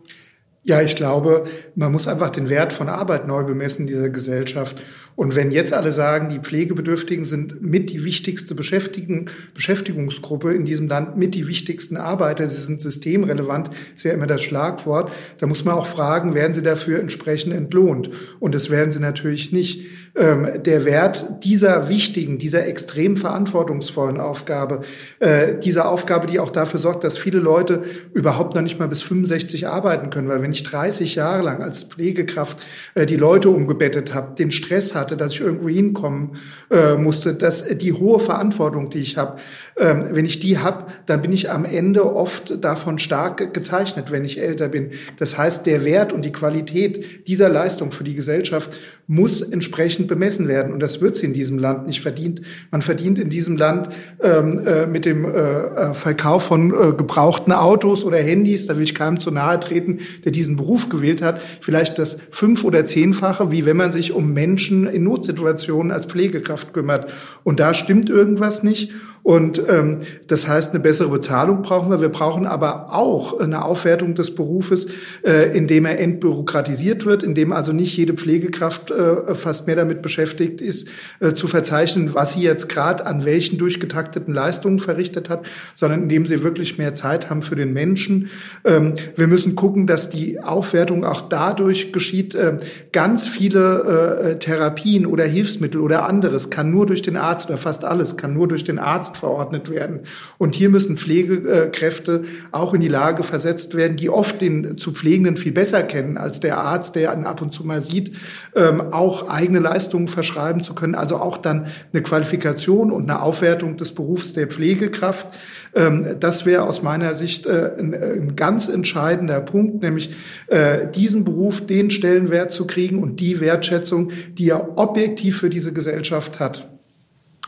Ja, 0.62 0.82
ich 0.82 0.96
glaube, 0.96 1.44
man 1.76 1.92
muss 1.92 2.06
einfach 2.06 2.30
den 2.30 2.50
Wert 2.50 2.74
von 2.74 2.88
Arbeit 2.88 3.26
neu 3.26 3.44
bemessen 3.44 3.82
in 3.82 3.86
dieser 3.86 4.10
Gesellschaft. 4.10 4.76
Und 5.18 5.34
wenn 5.34 5.50
jetzt 5.50 5.72
alle 5.72 5.90
sagen, 5.90 6.28
die 6.28 6.38
Pflegebedürftigen 6.38 7.24
sind 7.24 7.60
mit 7.60 7.90
die 7.90 8.04
wichtigste 8.04 8.54
Beschäftigungsgruppe 8.54 10.54
in 10.54 10.64
diesem 10.64 10.86
Land, 10.86 11.16
mit 11.16 11.34
die 11.34 11.48
wichtigsten 11.48 11.96
Arbeiter, 11.96 12.48
sie 12.48 12.60
sind 12.60 12.80
systemrelevant, 12.80 13.68
ist 13.96 14.04
ja 14.04 14.12
immer 14.12 14.28
das 14.28 14.42
Schlagwort, 14.42 15.10
da 15.38 15.48
muss 15.48 15.64
man 15.64 15.74
auch 15.74 15.88
fragen, 15.88 16.36
werden 16.36 16.54
sie 16.54 16.62
dafür 16.62 17.00
entsprechend 17.00 17.52
entlohnt? 17.52 18.10
Und 18.38 18.54
das 18.54 18.70
werden 18.70 18.92
sie 18.92 19.00
natürlich 19.00 19.50
nicht. 19.50 19.88
Ähm, 20.18 20.62
der 20.64 20.84
Wert 20.84 21.44
dieser 21.44 21.88
wichtigen, 21.88 22.38
dieser 22.38 22.66
extrem 22.66 23.16
verantwortungsvollen 23.16 24.18
Aufgabe, 24.18 24.80
äh, 25.20 25.56
dieser 25.58 25.88
Aufgabe, 25.88 26.26
die 26.26 26.40
auch 26.40 26.50
dafür 26.50 26.80
sorgt, 26.80 27.04
dass 27.04 27.18
viele 27.18 27.38
Leute 27.38 27.84
überhaupt 28.14 28.56
noch 28.56 28.62
nicht 28.62 28.80
mal 28.80 28.88
bis 28.88 29.00
65 29.02 29.68
arbeiten 29.68 30.10
können, 30.10 30.28
weil 30.28 30.42
wenn 30.42 30.50
ich 30.50 30.64
30 30.64 31.14
Jahre 31.14 31.44
lang 31.44 31.62
als 31.62 31.84
Pflegekraft 31.84 32.58
äh, 32.94 33.06
die 33.06 33.16
Leute 33.16 33.50
umgebettet 33.50 34.12
habe, 34.12 34.34
den 34.34 34.50
Stress 34.50 34.96
hatte, 34.96 35.07
hatte, 35.08 35.16
dass 35.16 35.32
ich 35.32 35.40
irgendwo 35.40 35.68
hinkommen 35.68 36.36
äh, 36.70 36.96
musste, 36.96 37.34
dass 37.34 37.64
die 37.66 37.92
hohe 37.92 38.20
Verantwortung, 38.20 38.90
die 38.90 38.98
ich 38.98 39.16
habe, 39.16 39.38
ähm, 39.78 40.08
wenn 40.10 40.26
ich 40.26 40.38
die 40.38 40.58
habe, 40.58 40.86
dann 41.06 41.22
bin 41.22 41.32
ich 41.32 41.50
am 41.50 41.64
Ende 41.64 42.14
oft 42.14 42.62
davon 42.62 42.98
stark 42.98 43.54
gezeichnet, 43.54 44.10
wenn 44.10 44.24
ich 44.24 44.40
älter 44.40 44.68
bin. 44.68 44.90
Das 45.18 45.38
heißt, 45.38 45.66
der 45.66 45.84
Wert 45.84 46.12
und 46.12 46.24
die 46.24 46.32
Qualität 46.32 47.26
dieser 47.26 47.48
Leistung 47.48 47.92
für 47.92 48.04
die 48.04 48.14
Gesellschaft 48.14 48.70
muss 49.06 49.40
entsprechend 49.40 50.06
bemessen 50.06 50.48
werden. 50.48 50.72
Und 50.72 50.80
das 50.80 51.00
wird 51.00 51.16
sie 51.16 51.26
in 51.26 51.32
diesem 51.32 51.58
Land 51.58 51.86
nicht 51.86 52.02
verdient. 52.02 52.42
Man 52.70 52.82
verdient 52.82 53.18
in 53.18 53.30
diesem 53.30 53.56
Land 53.56 53.88
ähm, 54.22 54.66
äh, 54.66 54.86
mit 54.86 55.06
dem 55.06 55.24
äh, 55.24 55.28
äh 55.28 55.94
Verkauf 55.94 56.44
von 56.44 56.70
äh, 56.70 56.92
gebrauchten 56.92 57.52
Autos 57.52 58.04
oder 58.04 58.18
Handys, 58.18 58.66
da 58.66 58.76
will 58.76 58.82
ich 58.82 58.94
keinem 58.94 59.18
zu 59.18 59.30
nahe 59.30 59.58
treten, 59.58 60.00
der 60.24 60.32
diesen 60.32 60.56
Beruf 60.56 60.90
gewählt 60.90 61.22
hat, 61.22 61.40
vielleicht 61.62 61.98
das 61.98 62.18
fünf- 62.30 62.64
oder 62.64 62.84
zehnfache, 62.84 63.50
wie 63.50 63.64
wenn 63.64 63.78
man 63.78 63.92
sich 63.92 64.12
um 64.12 64.34
Menschen 64.34 64.86
in 64.98 65.04
Notsituationen 65.04 65.90
als 65.92 66.06
Pflegekraft 66.06 66.74
kümmert. 66.74 67.10
Und 67.44 67.60
da 67.60 67.72
stimmt 67.72 68.10
irgendwas 68.10 68.62
nicht. 68.62 68.92
Und 69.28 69.62
ähm, 69.68 69.98
das 70.26 70.48
heißt, 70.48 70.72
eine 70.72 70.80
bessere 70.82 71.10
Bezahlung 71.10 71.60
brauchen 71.60 71.90
wir. 71.90 72.00
Wir 72.00 72.08
brauchen 72.08 72.46
aber 72.46 72.94
auch 72.94 73.38
eine 73.38 73.62
Aufwertung 73.62 74.14
des 74.14 74.34
Berufes, 74.34 74.86
äh, 75.22 75.54
indem 75.54 75.84
er 75.84 76.00
entbürokratisiert 76.00 77.04
wird, 77.04 77.22
indem 77.22 77.52
also 77.52 77.74
nicht 77.74 77.94
jede 77.94 78.14
Pflegekraft 78.14 78.90
äh, 78.90 79.34
fast 79.34 79.66
mehr 79.66 79.76
damit 79.76 80.00
beschäftigt 80.00 80.62
ist, 80.62 80.88
äh, 81.20 81.34
zu 81.34 81.46
verzeichnen, 81.46 82.14
was 82.14 82.32
sie 82.32 82.40
jetzt 82.40 82.70
gerade 82.70 83.04
an 83.04 83.26
welchen 83.26 83.58
durchgetakteten 83.58 84.32
Leistungen 84.32 84.78
verrichtet 84.78 85.28
hat, 85.28 85.44
sondern 85.74 86.04
indem 86.04 86.24
sie 86.24 86.42
wirklich 86.42 86.78
mehr 86.78 86.94
Zeit 86.94 87.28
haben 87.28 87.42
für 87.42 87.54
den 87.54 87.74
Menschen. 87.74 88.30
Ähm, 88.64 88.94
wir 89.14 89.26
müssen 89.26 89.56
gucken, 89.56 89.86
dass 89.86 90.08
die 90.08 90.40
Aufwertung 90.40 91.04
auch 91.04 91.20
dadurch 91.20 91.92
geschieht. 91.92 92.34
Äh, 92.34 92.56
ganz 92.92 93.26
viele 93.26 93.82
äh, 94.22 94.38
Therapien 94.38 95.04
oder 95.04 95.24
Hilfsmittel 95.24 95.82
oder 95.82 96.06
anderes 96.06 96.48
kann 96.48 96.70
nur 96.70 96.86
durch 96.86 97.02
den 97.02 97.18
Arzt 97.18 97.50
oder 97.50 97.58
fast 97.58 97.84
alles 97.84 98.16
kann 98.16 98.32
nur 98.32 98.48
durch 98.48 98.64
den 98.64 98.78
Arzt 98.78 99.17
verordnet 99.18 99.70
werden. 99.70 100.00
Und 100.38 100.54
hier 100.54 100.68
müssen 100.68 100.96
Pflegekräfte 100.96 102.24
auch 102.52 102.74
in 102.74 102.80
die 102.80 102.88
Lage 102.88 103.22
versetzt 103.22 103.74
werden, 103.74 103.96
die 103.96 104.10
oft 104.10 104.40
den 104.40 104.78
zu 104.78 104.92
Pflegenden 104.92 105.36
viel 105.36 105.52
besser 105.52 105.82
kennen 105.82 106.16
als 106.16 106.40
der 106.40 106.58
Arzt, 106.58 106.94
der 106.96 107.12
ihn 107.14 107.24
ab 107.24 107.42
und 107.42 107.52
zu 107.52 107.64
mal 107.64 107.82
sieht, 107.82 108.12
ähm, 108.54 108.80
auch 108.92 109.28
eigene 109.28 109.58
Leistungen 109.58 110.08
verschreiben 110.08 110.62
zu 110.62 110.74
können. 110.74 110.94
Also 110.94 111.16
auch 111.16 111.36
dann 111.36 111.66
eine 111.92 112.02
Qualifikation 112.02 112.90
und 112.90 113.10
eine 113.10 113.22
Aufwertung 113.22 113.76
des 113.76 113.94
Berufs 113.94 114.32
der 114.32 114.46
Pflegekraft. 114.46 115.26
Ähm, 115.74 116.16
das 116.20 116.46
wäre 116.46 116.64
aus 116.64 116.82
meiner 116.82 117.14
Sicht 117.14 117.46
äh, 117.46 117.72
ein, 117.78 118.36
ganz 118.36 118.68
entscheidender 118.68 119.40
Punkt, 119.40 119.82
nämlich 119.82 120.14
äh, 120.46 120.86
diesen 120.94 121.24
Beruf, 121.24 121.66
den 121.66 121.90
Stellenwert 121.90 122.52
zu 122.52 122.66
kriegen 122.66 123.02
und 123.02 123.20
die 123.20 123.40
Wertschätzung, 123.40 124.10
die 124.32 124.50
er 124.50 124.78
objektiv 124.78 125.38
für 125.38 125.50
diese 125.50 125.72
Gesellschaft 125.72 126.40
hat. 126.40 126.77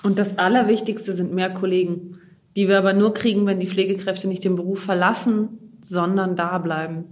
Und 0.02 0.18
das 0.18 0.38
Allerwichtigste 0.38 1.14
sind 1.14 1.32
mehr 1.32 1.50
Kollegen, 1.50 2.18
die 2.56 2.68
wir 2.68 2.78
aber 2.78 2.92
nur 2.92 3.14
kriegen, 3.14 3.46
wenn 3.46 3.60
die 3.60 3.66
Pflegekräfte 3.66 4.28
nicht 4.28 4.44
den 4.44 4.56
Beruf 4.56 4.82
verlassen, 4.82 5.78
sondern 5.82 6.36
da 6.36 6.58
bleiben. 6.58 7.04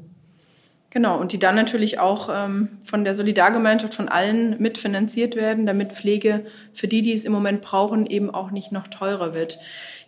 Genau, 0.91 1.20
und 1.20 1.32
die 1.32 1.39
dann 1.39 1.55
natürlich 1.55 1.99
auch 1.99 2.30
ähm, 2.32 2.68
von 2.82 3.05
der 3.05 3.14
Solidargemeinschaft 3.14 3.95
von 3.95 4.09
allen 4.09 4.59
mitfinanziert 4.59 5.36
werden, 5.36 5.66
damit 5.66 5.93
Pflege 5.93 6.47
für 6.72 6.89
die, 6.89 7.03
die 7.03 7.12
es 7.12 7.26
im 7.26 7.32
Moment 7.32 7.61
brauchen, 7.61 8.07
eben 8.07 8.30
auch 8.30 8.51
nicht 8.51 8.72
noch 8.72 8.86
teurer 8.86 9.34
wird. 9.34 9.59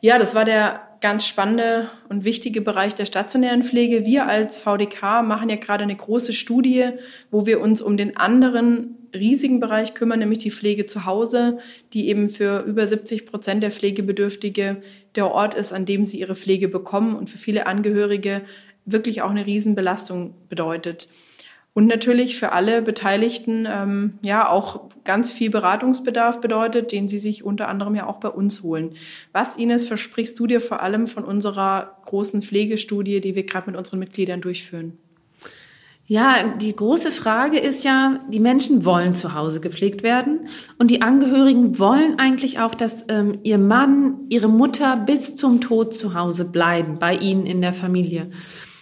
Ja, 0.01 0.19
das 0.19 0.35
war 0.35 0.47
der 0.47 0.81
ganz 1.03 1.27
spannende 1.27 1.91
und 2.09 2.25
wichtige 2.25 2.63
Bereich 2.63 2.95
der 2.95 3.05
stationären 3.05 3.63
Pflege. 3.63 4.07
Wir 4.07 4.27
als 4.27 4.57
VDK 4.57 5.23
machen 5.23 5.51
ja 5.51 5.57
gerade 5.57 5.85
eine 5.85 5.97
große 5.97 6.33
Studie, 6.33 6.91
wo 7.31 7.45
wir 7.45 7.61
uns 7.61 7.83
um 7.83 7.99
den 7.99 8.17
anderen 8.17 8.97
riesigen 9.15 9.61
Bereich 9.61 9.95
kümmern, 9.95 10.21
nämlich 10.21 10.39
die 10.39 10.51
Pflege 10.51 10.87
zu 10.87 11.05
Hause, 11.05 11.59
die 11.93 12.09
eben 12.09 12.31
für 12.31 12.65
über 12.65 12.87
70 12.87 13.27
Prozent 13.27 13.63
der 13.63 13.71
Pflegebedürftige 13.71 14.83
der 15.15 15.31
Ort 15.31 15.55
ist, 15.55 15.73
an 15.73 15.85
dem 15.85 16.05
sie 16.05 16.21
ihre 16.21 16.35
Pflege 16.35 16.69
bekommen 16.69 17.17
und 17.17 17.31
für 17.31 17.39
viele 17.39 17.67
Angehörige 17.67 18.43
wirklich 18.85 19.23
auch 19.23 19.31
eine 19.31 19.47
Riesenbelastung 19.47 20.35
bedeutet. 20.49 21.09
Und 21.73 21.87
natürlich 21.87 22.37
für 22.37 22.53
alle 22.53 22.83
Beteiligten 22.83 23.67
ähm, 23.71 24.19
ja 24.23 24.49
auch 24.49 24.91
ganz 25.05 25.31
viel 25.31 25.51
Beratungsbedarf 25.51 26.41
bedeutet, 26.41 26.91
den 26.91 27.09
sie 27.09 27.19
sich 27.19 27.45
unter 27.45 27.69
anderem 27.69 27.95
ja 27.95 28.07
auch 28.07 28.19
bei 28.19 28.29
uns 28.29 28.63
holen. 28.63 28.95
Was, 29.33 29.57
Ines, 29.57 29.87
versprichst 29.87 30.39
du 30.39 30.47
dir 30.47 30.61
vor 30.61 30.83
allem 30.83 31.07
von 31.07 31.25
unserer 31.25 31.97
großen 32.07 32.43
Pflegestudie, 32.43 33.21
die 33.21 33.37
wir 33.37 33.45
gerade 33.45 33.71
mit 33.71 33.79
unseren 33.79 34.01
Mitgliedern 34.01 34.41
durchführen? 34.41 34.99
Ja, 36.11 36.43
die 36.57 36.75
große 36.75 37.13
Frage 37.13 37.61
ist 37.61 37.85
ja, 37.85 38.19
die 38.29 38.41
Menschen 38.41 38.85
wollen 38.85 39.15
zu 39.15 39.33
Hause 39.35 39.61
gepflegt 39.61 40.03
werden 40.03 40.49
und 40.77 40.91
die 40.91 41.03
Angehörigen 41.03 41.79
wollen 41.79 42.19
eigentlich 42.19 42.59
auch, 42.59 42.75
dass 42.75 43.05
ähm, 43.09 43.39
ihr 43.45 43.59
Mann, 43.59 44.23
ihre 44.29 44.49
Mutter 44.49 44.97
bis 44.97 45.37
zum 45.37 45.61
Tod 45.61 45.95
zu 45.95 46.13
Hause 46.13 46.47
bleiben, 46.47 46.99
bei 46.99 47.15
ihnen 47.15 47.47
in 47.47 47.61
der 47.61 47.73
Familie. 47.73 48.29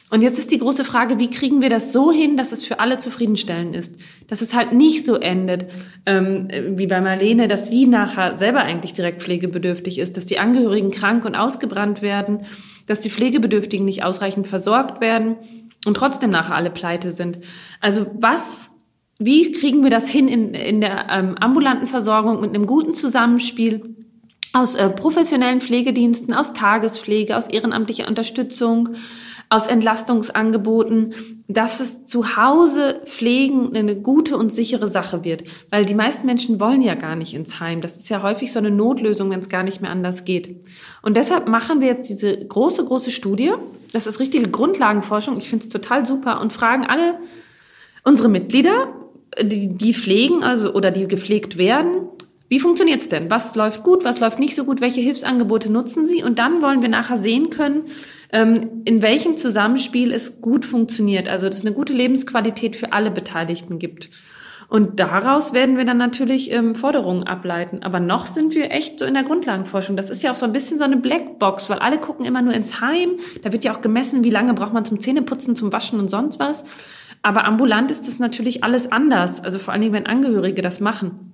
Und 0.09 0.23
jetzt 0.23 0.39
ist 0.39 0.53
die 0.53 0.59
große 0.59 0.87
Frage, 0.87 1.19
wie 1.19 1.29
kriegen 1.29 1.61
wir 1.61 1.69
das 1.69 1.93
so 1.93 2.11
hin, 2.11 2.39
dass 2.39 2.53
es 2.53 2.65
für 2.65 2.81
alle 2.81 2.97
zufriedenstellend 2.97 3.77
ist? 3.77 3.97
Dass 4.29 4.41
es 4.41 4.55
halt 4.55 4.73
nicht 4.73 5.05
so 5.05 5.17
endet, 5.17 5.67
ähm, 6.07 6.49
wie 6.79 6.87
bei 6.87 7.03
Marlene, 7.03 7.47
dass 7.47 7.69
sie 7.69 7.85
nachher 7.85 8.39
selber 8.39 8.61
eigentlich 8.61 8.95
direkt 8.95 9.23
pflegebedürftig 9.23 9.99
ist, 9.99 10.17
dass 10.17 10.25
die 10.25 10.39
Angehörigen 10.39 10.91
krank 10.91 11.27
und 11.27 11.35
ausgebrannt 11.35 12.01
werden, 12.01 12.47
dass 12.87 13.01
die 13.01 13.11
Pflegebedürftigen 13.11 13.85
nicht 13.85 14.03
ausreichend 14.03 14.47
versorgt 14.47 15.03
werden 15.03 15.37
und 15.87 15.97
trotzdem 15.97 16.31
nachher 16.31 16.55
alle 16.55 16.71
pleite 16.71 17.11
sind. 17.11 17.39
Also 17.81 18.07
was, 18.15 18.71
wie 19.19 19.53
kriegen 19.53 19.83
wir 19.83 19.91
das 19.91 20.09
hin 20.09 20.29
in, 20.29 20.55
in 20.55 20.81
der 20.81 21.07
ähm, 21.11 21.37
ambulanten 21.39 21.87
Versorgung 21.87 22.41
mit 22.41 22.55
einem 22.55 22.67
guten 22.67 22.95
Zusammenspiel 22.95 23.95
aus 24.53 24.75
äh, 24.75 24.91
professionellen 24.91 25.61
Pflegediensten, 25.61 26.35
aus 26.35 26.53
Tagespflege, 26.53 27.37
aus 27.37 27.49
ehrenamtlicher 27.49 28.09
Unterstützung, 28.09 28.91
aus 29.51 29.67
Entlastungsangeboten, 29.67 31.15
dass 31.49 31.81
es 31.81 32.05
zu 32.05 32.37
Hause 32.37 33.01
pflegen 33.05 33.75
eine 33.75 33.97
gute 33.97 34.37
und 34.37 34.53
sichere 34.53 34.89
Sache 34.89 35.25
wird. 35.25 35.45
Weil 35.71 35.87
die 35.87 35.95
meisten 35.95 36.27
Menschen 36.27 36.61
wollen 36.61 36.83
ja 36.83 36.95
gar 36.95 37.17
nicht 37.17 37.33
ins 37.33 37.59
Heim. 37.59 37.81
Das 37.81 37.97
ist 37.97 38.11
ja 38.11 38.23
häufig 38.23 38.53
so 38.53 38.59
eine 38.59 38.71
Notlösung, 38.71 39.31
wenn 39.31 39.41
es 39.41 39.49
gar 39.49 39.63
nicht 39.63 39.81
mehr 39.81 39.91
anders 39.91 40.25
geht. 40.25 40.63
Und 41.01 41.17
deshalb 41.17 41.49
machen 41.49 41.81
wir 41.81 41.89
jetzt 41.89 42.11
diese 42.11 42.37
große, 42.37 42.85
große 42.85 43.11
Studie. 43.11 43.53
Das 43.93 44.07
ist 44.07 44.21
richtige 44.21 44.51
Grundlagenforschung. 44.51 45.39
Ich 45.39 45.49
finde 45.49 45.65
es 45.65 45.71
total 45.71 46.05
super 46.05 46.41
und 46.41 46.53
fragen 46.53 46.85
alle 46.85 47.19
unsere 48.05 48.29
Mitglieder, 48.29 48.93
die, 49.41 49.69
die 49.69 49.95
pflegen, 49.95 50.43
also 50.43 50.75
oder 50.75 50.91
die 50.91 51.07
gepflegt 51.07 51.57
werden, 51.57 52.09
wie 52.49 52.61
funktioniert's 52.61 53.11
denn? 53.11 53.31
Was 53.31 53.55
läuft 53.57 53.83
gut, 53.83 54.05
was 54.05 54.21
läuft 54.21 54.39
nicht 54.39 54.55
so 54.55 54.65
gut? 54.65 54.81
Welche 54.81 55.03
Hilfsangebote 55.03 55.71
nutzen 55.71 56.07
Sie? 56.07 56.23
Und 56.23 56.39
dann 56.39 56.63
wollen 56.63 56.81
wir 56.81 56.89
nachher 56.89 57.19
sehen 57.19 57.51
können, 57.51 57.83
in 58.31 59.01
welchem 59.01 59.37
Zusammenspiel 59.37 60.13
es 60.13 60.41
gut 60.43 60.67
funktioniert. 60.67 61.29
Also, 61.29 61.47
dass 61.49 61.59
es 61.59 61.65
eine 61.65 61.75
gute 61.75 61.95
Lebensqualität 61.95 62.77
für 62.77 62.93
alle 62.93 63.11
Beteiligten 63.11 63.79
gibt. 63.79 64.11
Und 64.69 65.01
daraus 65.01 65.55
werden 65.55 65.79
wir 65.79 65.87
dann 65.87 65.97
natürlich 65.97 66.53
ähm, 66.53 66.75
Forderungen 66.75 67.25
ableiten. 67.25 67.83
Aber 67.83 68.01
noch 68.01 68.27
sind 68.27 68.55
wir 68.55 68.71
echt 68.71 68.99
so 68.99 69.07
in 69.07 69.15
der 69.15 69.23
Grundlagenforschung. 69.23 69.97
Das 69.97 70.11
ist 70.11 70.23
ja 70.23 70.31
auch 70.31 70.37
so 70.37 70.45
ein 70.45 70.53
bisschen 70.53 70.77
so 70.77 70.85
eine 70.85 70.99
Blackbox, 70.99 71.71
weil 71.71 71.79
alle 71.79 71.97
gucken 71.97 72.27
immer 72.27 72.43
nur 72.43 72.53
ins 72.53 72.83
Heim. 72.83 73.13
Da 73.43 73.51
wird 73.55 73.65
ja 73.65 73.75
auch 73.75 73.81
gemessen, 73.81 74.25
wie 74.25 74.31
lange 74.31 74.53
braucht 74.53 74.75
man 74.75 74.85
zum 74.85 75.01
Zähneputzen, 75.01 75.57
zum 75.57 75.73
Waschen 75.73 75.99
und 75.99 76.11
sonst 76.11 76.39
was. 76.39 76.65
Aber 77.23 77.47
ambulant 77.47 77.91
ist 77.91 78.07
das 78.07 78.19
natürlich 78.19 78.63
alles 78.63 78.93
anders. 78.93 79.43
Also 79.43 79.59
vor 79.59 79.73
allen 79.73 79.81
Dingen, 79.81 79.95
wenn 79.95 80.07
Angehörige 80.07 80.61
das 80.61 80.81
machen. 80.81 81.33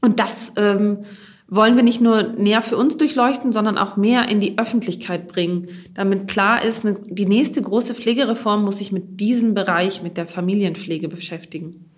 Und 0.00 0.20
das 0.20 0.52
ähm, 0.56 0.98
wollen 1.46 1.76
wir 1.76 1.82
nicht 1.82 2.00
nur 2.00 2.22
näher 2.22 2.62
für 2.62 2.76
uns 2.76 2.96
durchleuchten, 2.96 3.52
sondern 3.52 3.78
auch 3.78 3.96
mehr 3.96 4.28
in 4.28 4.40
die 4.40 4.58
Öffentlichkeit 4.58 5.28
bringen, 5.28 5.68
damit 5.94 6.28
klar 6.28 6.64
ist, 6.64 6.84
eine, 6.84 6.98
die 7.04 7.26
nächste 7.26 7.60
große 7.60 7.94
Pflegereform 7.94 8.64
muss 8.64 8.78
sich 8.78 8.92
mit 8.92 9.20
diesem 9.20 9.54
Bereich, 9.54 10.02
mit 10.02 10.16
der 10.16 10.26
Familienpflege 10.26 11.08
beschäftigen. 11.08 11.90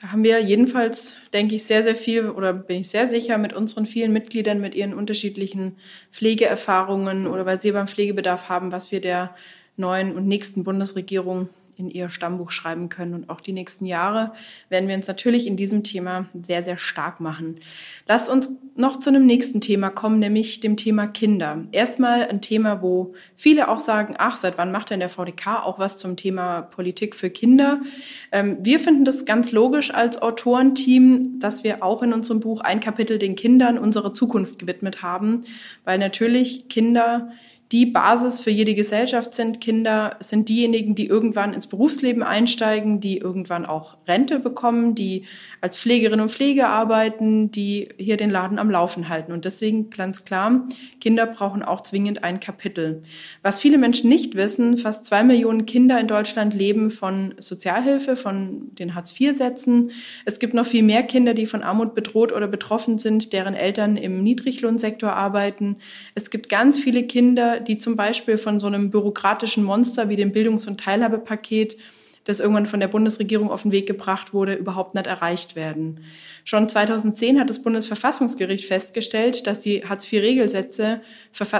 Da 0.00 0.10
haben 0.10 0.24
wir 0.24 0.40
jedenfalls, 0.40 1.18
denke 1.32 1.54
ich, 1.54 1.64
sehr, 1.64 1.84
sehr 1.84 1.94
viel 1.94 2.28
oder 2.28 2.52
bin 2.52 2.80
ich 2.80 2.88
sehr 2.88 3.06
sicher 3.06 3.38
mit 3.38 3.52
unseren 3.52 3.86
vielen 3.86 4.12
Mitgliedern, 4.12 4.60
mit 4.60 4.74
ihren 4.74 4.94
unterschiedlichen 4.94 5.76
Pflegeerfahrungen 6.10 7.28
oder 7.28 7.46
weil 7.46 7.60
sie 7.60 7.70
beim 7.70 7.86
Pflegebedarf 7.86 8.48
haben, 8.48 8.72
was 8.72 8.90
wir 8.90 9.00
der 9.00 9.36
neuen 9.76 10.16
und 10.16 10.26
nächsten 10.26 10.64
Bundesregierung 10.64 11.48
in 11.82 11.90
ihr 11.90 12.10
Stammbuch 12.10 12.50
schreiben 12.50 12.88
können. 12.88 13.14
Und 13.14 13.28
auch 13.28 13.40
die 13.40 13.52
nächsten 13.52 13.86
Jahre 13.86 14.32
werden 14.68 14.88
wir 14.88 14.94
uns 14.94 15.08
natürlich 15.08 15.46
in 15.46 15.56
diesem 15.56 15.82
Thema 15.82 16.26
sehr, 16.42 16.62
sehr 16.62 16.78
stark 16.78 17.20
machen. 17.20 17.56
Lasst 18.06 18.28
uns 18.28 18.50
noch 18.74 18.98
zu 18.98 19.10
einem 19.10 19.26
nächsten 19.26 19.60
Thema 19.60 19.90
kommen, 19.90 20.18
nämlich 20.18 20.60
dem 20.60 20.76
Thema 20.76 21.06
Kinder. 21.06 21.64
Erstmal 21.72 22.26
ein 22.28 22.40
Thema, 22.40 22.80
wo 22.80 23.14
viele 23.36 23.68
auch 23.68 23.78
sagen, 23.78 24.14
ach, 24.16 24.36
seit 24.36 24.56
wann 24.56 24.72
macht 24.72 24.90
denn 24.90 25.00
der 25.00 25.10
VDK 25.10 25.62
auch 25.64 25.78
was 25.78 25.98
zum 25.98 26.16
Thema 26.16 26.62
Politik 26.62 27.14
für 27.14 27.28
Kinder? 27.28 27.82
Ähm, 28.30 28.58
wir 28.62 28.80
finden 28.80 29.04
das 29.04 29.26
ganz 29.26 29.52
logisch 29.52 29.92
als 29.92 30.22
Autorenteam, 30.22 31.38
dass 31.38 31.64
wir 31.64 31.82
auch 31.82 32.02
in 32.02 32.12
unserem 32.12 32.40
Buch 32.40 32.62
ein 32.62 32.80
Kapitel 32.80 33.18
den 33.18 33.36
Kindern 33.36 33.78
unserer 33.78 34.14
Zukunft 34.14 34.58
gewidmet 34.58 35.02
haben, 35.02 35.44
weil 35.84 35.98
natürlich 35.98 36.68
Kinder 36.68 37.30
die 37.72 37.86
Basis 37.86 38.40
für 38.40 38.50
jede 38.50 38.74
Gesellschaft 38.74 39.34
sind. 39.34 39.62
Kinder 39.62 40.16
sind 40.20 40.50
diejenigen, 40.50 40.94
die 40.94 41.06
irgendwann 41.06 41.54
ins 41.54 41.66
Berufsleben 41.66 42.22
einsteigen, 42.22 43.00
die 43.00 43.16
irgendwann 43.16 43.64
auch 43.64 43.96
Rente 44.06 44.38
bekommen, 44.38 44.94
die 44.94 45.24
als 45.62 45.78
Pflegerinnen 45.78 46.20
und 46.20 46.30
Pfleger 46.30 46.68
arbeiten, 46.68 47.50
die 47.50 47.88
hier 47.96 48.18
den 48.18 48.30
Laden 48.30 48.58
am 48.58 48.70
Laufen 48.70 49.08
halten. 49.08 49.32
Und 49.32 49.46
deswegen 49.46 49.88
ganz 49.88 50.26
klar, 50.26 50.68
Kinder 51.00 51.24
brauchen 51.24 51.62
auch 51.62 51.80
zwingend 51.80 52.22
ein 52.24 52.40
Kapitel. 52.40 53.04
Was 53.40 53.60
viele 53.60 53.78
Menschen 53.78 54.10
nicht 54.10 54.34
wissen, 54.34 54.76
fast 54.76 55.06
zwei 55.06 55.24
Millionen 55.24 55.64
Kinder 55.64 55.98
in 55.98 56.08
Deutschland 56.08 56.52
leben 56.52 56.90
von 56.90 57.34
Sozialhilfe, 57.38 58.16
von 58.16 58.74
den 58.74 58.94
Hartz-IV-Sätzen. 58.94 59.92
Es 60.26 60.40
gibt 60.40 60.52
noch 60.52 60.66
viel 60.66 60.82
mehr 60.82 61.04
Kinder, 61.04 61.32
die 61.32 61.46
von 61.46 61.62
Armut 61.62 61.94
bedroht 61.94 62.32
oder 62.32 62.48
betroffen 62.48 62.98
sind, 62.98 63.32
deren 63.32 63.54
Eltern 63.54 63.96
im 63.96 64.22
Niedriglohnsektor 64.22 65.14
arbeiten. 65.14 65.76
Es 66.14 66.28
gibt 66.28 66.50
ganz 66.50 66.78
viele 66.78 67.04
Kinder, 67.04 67.61
die 67.68 67.78
zum 67.78 67.96
Beispiel 67.96 68.38
von 68.38 68.60
so 68.60 68.66
einem 68.66 68.90
bürokratischen 68.90 69.64
Monster 69.64 70.08
wie 70.08 70.16
dem 70.16 70.32
Bildungs- 70.32 70.66
und 70.66 70.80
Teilhabepaket, 70.80 71.76
das 72.24 72.40
irgendwann 72.40 72.66
von 72.66 72.80
der 72.80 72.88
Bundesregierung 72.88 73.50
auf 73.50 73.62
den 73.62 73.72
Weg 73.72 73.86
gebracht 73.86 74.32
wurde, 74.32 74.54
überhaupt 74.54 74.94
nicht 74.94 75.06
erreicht 75.06 75.56
werden. 75.56 76.00
Schon 76.44 76.68
2010 76.68 77.40
hat 77.40 77.50
das 77.50 77.62
Bundesverfassungsgericht 77.62 78.64
festgestellt, 78.64 79.46
dass 79.46 79.60
die 79.60 79.84
Hartz-IV-Regelsätze 79.84 81.00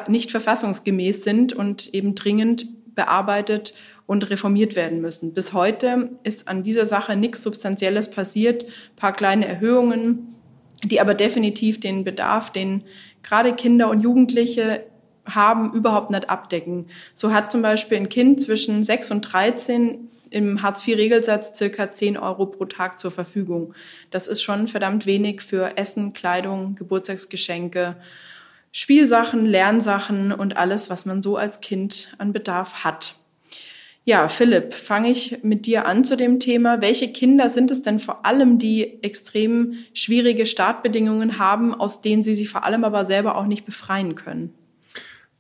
nicht 0.09 0.30
verfassungsgemäß 0.30 1.24
sind 1.24 1.53
und 1.53 1.92
eben 1.92 2.14
dringend 2.14 2.68
bearbeitet 2.94 3.74
und 4.07 4.28
reformiert 4.30 4.76
werden 4.76 5.00
müssen. 5.00 5.32
Bis 5.32 5.53
heute 5.53 6.11
ist 6.22 6.46
an 6.46 6.62
dieser 6.62 6.86
Sache 6.86 7.16
nichts 7.16 7.42
Substanzielles 7.42 8.11
passiert, 8.11 8.64
ein 8.64 8.96
paar 8.96 9.14
kleine 9.14 9.46
Erhöhungen, 9.46 10.28
die 10.84 11.00
aber 11.00 11.14
definitiv 11.14 11.80
den 11.80 12.05
Bedarf, 12.05 12.50
den 12.50 12.84
gerade 13.22 13.55
Kinder 13.55 13.88
und 13.90 14.03
Jugendliche 14.03 14.84
haben, 15.26 15.72
überhaupt 15.72 16.10
nicht 16.10 16.28
abdecken. 16.28 16.86
So 17.14 17.32
hat 17.32 17.52
zum 17.52 17.62
Beispiel 17.62 17.98
ein 17.98 18.08
Kind 18.08 18.40
zwischen 18.40 18.82
6 18.82 19.10
und 19.10 19.20
13 19.22 20.08
im 20.30 20.62
Hartz-IV-Regelsatz 20.62 21.56
circa 21.56 21.92
10 21.92 22.16
Euro 22.16 22.46
pro 22.46 22.64
Tag 22.64 22.98
zur 22.98 23.10
Verfügung. 23.10 23.74
Das 24.10 24.28
ist 24.28 24.42
schon 24.42 24.66
verdammt 24.66 25.06
wenig 25.06 25.42
für 25.42 25.76
Essen, 25.76 26.12
Kleidung, 26.14 26.74
Geburtstagsgeschenke, 26.74 27.96
Spielsachen, 28.72 29.44
Lernsachen 29.44 30.32
und 30.32 30.56
alles, 30.56 30.88
was 30.88 31.04
man 31.04 31.22
so 31.22 31.36
als 31.36 31.60
Kind 31.60 32.14
an 32.18 32.32
Bedarf 32.32 32.84
hat. 32.84 33.14
Ja, 34.04 34.26
Philipp, 34.26 34.74
fange 34.74 35.10
ich 35.10 35.44
mit 35.44 35.66
dir 35.66 35.86
an 35.86 36.02
zu 36.02 36.16
dem 36.16 36.40
Thema. 36.40 36.80
Welche 36.80 37.12
Kinder 37.12 37.48
sind 37.48 37.70
es 37.70 37.82
denn 37.82 38.00
vor 38.00 38.26
allem, 38.26 38.58
die 38.58 39.00
extrem 39.04 39.74
schwierige 39.94 40.44
Startbedingungen 40.44 41.38
haben, 41.38 41.72
aus 41.72 42.00
denen 42.00 42.24
sie 42.24 42.34
sich 42.34 42.48
vor 42.48 42.64
allem 42.64 42.82
aber 42.82 43.06
selber 43.06 43.36
auch 43.36 43.46
nicht 43.46 43.64
befreien 43.64 44.16
können? 44.16 44.52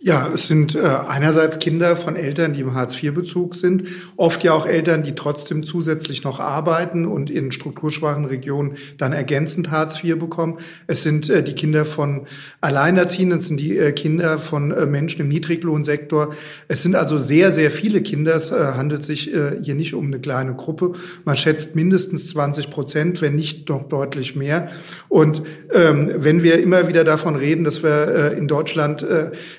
Ja, 0.04 0.28
es 0.34 0.48
sind 0.48 0.74
äh, 0.74 0.80
einerseits 0.80 1.60
Kinder 1.60 1.96
von 1.96 2.16
Eltern, 2.16 2.54
die 2.54 2.62
im 2.62 2.74
Hartz-IV-Bezug 2.74 3.54
sind, 3.54 3.84
oft 4.16 4.42
ja 4.42 4.52
auch 4.52 4.66
Eltern, 4.66 5.04
die 5.04 5.14
trotzdem 5.14 5.62
zusätzlich 5.62 6.24
noch 6.24 6.40
arbeiten 6.40 7.06
und 7.06 7.30
in 7.30 7.52
strukturschwachen 7.52 8.24
Regionen 8.24 8.78
dann 8.98 9.12
ergänzend 9.12 9.70
Hartz 9.70 10.02
IV 10.02 10.18
bekommen. 10.18 10.58
Es 10.88 11.04
sind 11.04 11.30
äh, 11.30 11.44
die 11.44 11.52
Kinder 11.52 11.86
von 11.86 12.26
Alleinerziehenden, 12.60 13.38
es 13.38 13.46
sind 13.46 13.60
die 13.60 13.78
äh, 13.78 13.92
Kinder 13.92 14.40
von 14.40 14.90
Menschen 14.90 15.20
im 15.20 15.28
Niedriglohnsektor. 15.28 16.34
Es 16.66 16.82
sind 16.82 16.96
also 16.96 17.18
sehr, 17.18 17.52
sehr 17.52 17.70
viele 17.70 18.02
Kinder. 18.02 18.34
Es 18.34 18.50
handelt 18.50 19.04
sich 19.04 19.30
hier 19.62 19.74
nicht 19.74 19.94
um 19.94 20.06
eine 20.06 20.18
kleine 20.18 20.54
Gruppe. 20.54 20.92
Man 21.24 21.36
schätzt 21.36 21.76
mindestens 21.76 22.28
20 22.30 22.70
Prozent, 22.70 23.22
wenn 23.22 23.36
nicht 23.36 23.68
noch 23.68 23.88
deutlich 23.88 24.34
mehr. 24.34 24.70
Und 25.08 25.42
ähm, 25.72 26.10
wenn 26.16 26.42
wir 26.42 26.60
immer 26.60 26.88
wieder 26.88 27.04
davon 27.04 27.36
reden, 27.36 27.64
dass 27.64 27.82
wir 27.82 28.32
in 28.32 28.48
Deutschland 28.48 29.06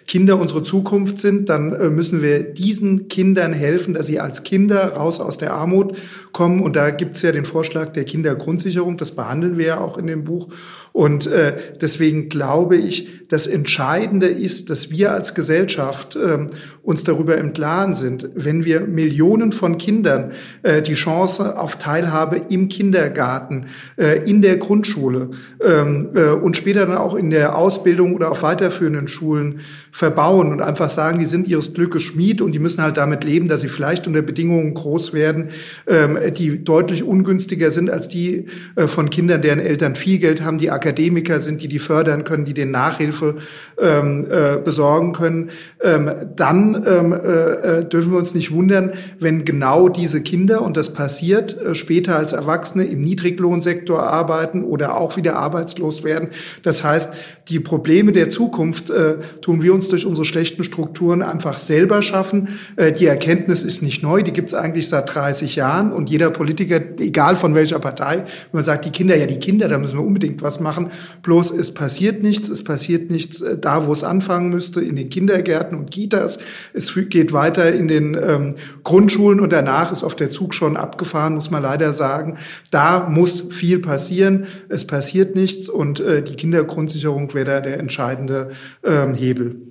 Kinder 0.07 0.32
Kinder 0.33 0.41
unsere 0.41 0.63
Zukunft 0.63 1.19
sind, 1.19 1.49
dann 1.49 1.73
äh, 1.73 1.89
müssen 1.89 2.21
wir 2.21 2.41
diesen 2.41 3.07
Kindern 3.07 3.53
helfen, 3.53 3.93
dass 3.93 4.07
sie 4.07 4.19
als 4.19 4.43
Kinder 4.43 4.93
raus 4.93 5.19
aus 5.19 5.37
der 5.37 5.53
Armut 5.53 5.97
kommen. 6.31 6.61
Und 6.61 6.75
da 6.75 6.89
gibt 6.89 7.17
es 7.17 7.21
ja 7.21 7.31
den 7.31 7.45
Vorschlag 7.45 7.93
der 7.93 8.03
Kindergrundsicherung, 8.03 8.97
das 8.97 9.11
behandeln 9.11 9.57
wir 9.57 9.65
ja 9.65 9.79
auch 9.79 9.97
in 9.97 10.07
dem 10.07 10.23
Buch. 10.23 10.49
Und 10.93 11.25
äh, 11.25 11.73
deswegen 11.81 12.29
glaube 12.29 12.77
ich, 12.77 13.23
das 13.27 13.47
Entscheidende 13.47 14.27
ist, 14.27 14.69
dass 14.69 14.91
wir 14.91 15.11
als 15.11 15.33
Gesellschaft 15.33 16.15
äh, 16.15 16.49
uns 16.83 17.03
darüber 17.03 17.35
im 17.35 17.53
Klaren 17.53 17.95
sind, 17.95 18.29
wenn 18.35 18.63
wir 18.63 18.81
Millionen 18.81 19.53
von 19.53 19.79
Kindern 19.79 20.33
äh, 20.61 20.83
die 20.83 20.93
Chance 20.93 21.57
auf 21.57 21.77
Teilhabe 21.77 22.43
im 22.49 22.69
Kindergarten, 22.69 23.67
äh, 23.97 24.29
in 24.29 24.43
der 24.43 24.57
Grundschule 24.57 25.31
ähm, 25.65 26.09
äh, 26.13 26.29
und 26.29 26.57
später 26.57 26.85
dann 26.85 26.97
auch 26.97 27.15
in 27.15 27.31
der 27.31 27.57
Ausbildung 27.57 28.13
oder 28.13 28.29
auf 28.29 28.43
weiterführenden 28.43 29.07
Schulen 29.07 29.61
verbauen 29.91 30.51
und 30.51 30.61
einfach 30.61 30.89
sagen, 30.89 31.19
die 31.19 31.25
sind 31.25 31.47
ihres 31.47 31.73
Glückes 31.73 32.03
Schmied 32.03 32.41
und 32.41 32.51
die 32.51 32.59
müssen 32.59 32.81
halt 32.81 32.97
damit 32.97 33.23
leben, 33.23 33.47
dass 33.47 33.61
sie 33.61 33.69
vielleicht 33.69 34.05
unter 34.07 34.21
Bedingungen 34.21 34.73
groß 34.73 35.13
werden, 35.13 35.49
ähm, 35.87 36.17
die 36.35 36.63
deutlich 36.63 37.03
ungünstiger 37.03 37.71
sind 37.71 37.89
als 37.89 38.09
die 38.09 38.47
äh, 38.75 38.87
von 38.87 39.09
Kindern, 39.09 39.41
deren 39.41 39.59
Eltern 39.59 39.95
viel 39.95 40.19
Geld 40.19 40.41
haben, 40.43 40.57
die 40.57 40.69
Akademiker 40.83 41.39
sind, 41.39 41.61
die 41.61 41.69
die 41.69 41.79
fördern 41.79 42.25
können, 42.25 42.43
die 42.43 42.53
den 42.53 42.71
Nachhilfe 42.71 43.35
ähm, 43.79 44.27
äh, 44.29 44.57
besorgen 44.57 45.13
können, 45.13 45.49
ähm, 45.81 46.11
dann 46.35 46.85
ähm, 46.85 47.13
äh, 47.13 47.79
äh, 47.79 47.85
dürfen 47.85 48.11
wir 48.11 48.17
uns 48.17 48.33
nicht 48.33 48.51
wundern, 48.51 48.93
wenn 49.19 49.45
genau 49.45 49.87
diese 49.87 50.21
Kinder, 50.21 50.61
und 50.61 50.75
das 50.75 50.93
passiert, 50.93 51.57
äh, 51.57 51.73
später 51.73 52.17
als 52.17 52.33
Erwachsene 52.33 52.83
im 52.83 53.01
Niedriglohnsektor 53.01 54.03
arbeiten 54.03 54.63
oder 54.63 54.97
auch 54.97 55.15
wieder 55.15 55.37
arbeitslos 55.37 56.03
werden. 56.03 56.29
Das 56.63 56.83
heißt, 56.83 57.13
die 57.47 57.59
Probleme 57.59 58.11
der 58.11 58.29
Zukunft 58.29 58.89
äh, 58.89 59.15
tun 59.41 59.61
wir 59.61 59.73
uns 59.73 59.87
durch 59.87 60.05
unsere 60.05 60.25
schlechten 60.25 60.63
Strukturen 60.63 61.21
einfach 61.21 61.59
selber 61.59 62.01
schaffen. 62.01 62.59
Äh, 62.75 62.91
die 62.91 63.05
Erkenntnis 63.05 63.63
ist 63.63 63.81
nicht 63.81 64.03
neu, 64.03 64.23
die 64.23 64.31
gibt 64.31 64.49
es 64.49 64.53
eigentlich 64.53 64.89
seit 64.89 65.13
30 65.13 65.55
Jahren 65.55 65.93
und 65.93 66.09
jeder 66.09 66.29
Politiker, 66.29 66.81
egal 66.99 67.35
von 67.35 67.55
welcher 67.55 67.79
Partei, 67.79 68.17
wenn 68.17 68.25
man 68.51 68.63
sagt, 68.63 68.85
die 68.85 68.91
Kinder, 68.91 69.15
ja 69.15 69.25
die 69.25 69.39
Kinder, 69.39 69.67
da 69.67 69.77
müssen 69.77 69.97
wir 69.97 70.05
unbedingt 70.05 70.41
was 70.41 70.59
machen, 70.59 70.72
machen. 70.73 70.91
Bloß 71.21 71.51
es 71.51 71.73
passiert 71.73 72.23
nichts. 72.23 72.49
Es 72.49 72.63
passiert 72.63 73.11
nichts 73.11 73.41
äh, 73.41 73.57
da, 73.57 73.87
wo 73.87 73.93
es 73.93 74.03
anfangen 74.03 74.49
müsste, 74.49 74.81
in 74.81 74.95
den 74.95 75.09
Kindergärten 75.09 75.77
und 75.77 75.91
Kitas. 75.91 76.39
Es 76.73 76.93
geht 77.09 77.33
weiter 77.33 77.73
in 77.73 77.87
den 77.87 78.15
ähm, 78.15 78.55
Grundschulen 78.83 79.39
und 79.39 79.51
danach 79.51 79.91
ist 79.91 80.03
auf 80.03 80.15
der 80.15 80.29
Zug 80.29 80.53
schon 80.53 80.77
abgefahren, 80.77 81.35
muss 81.35 81.51
man 81.51 81.61
leider 81.61 81.93
sagen. 81.93 82.37
Da 82.71 83.07
muss 83.09 83.43
viel 83.51 83.79
passieren. 83.79 84.47
Es 84.69 84.85
passiert 84.87 85.35
nichts 85.35 85.69
und 85.69 85.99
äh, 85.99 86.23
die 86.23 86.35
Kindergrundsicherung 86.35 87.33
wäre 87.33 87.45
da 87.45 87.61
der 87.61 87.79
entscheidende 87.79 88.51
ähm, 88.83 89.13
Hebel. 89.13 89.61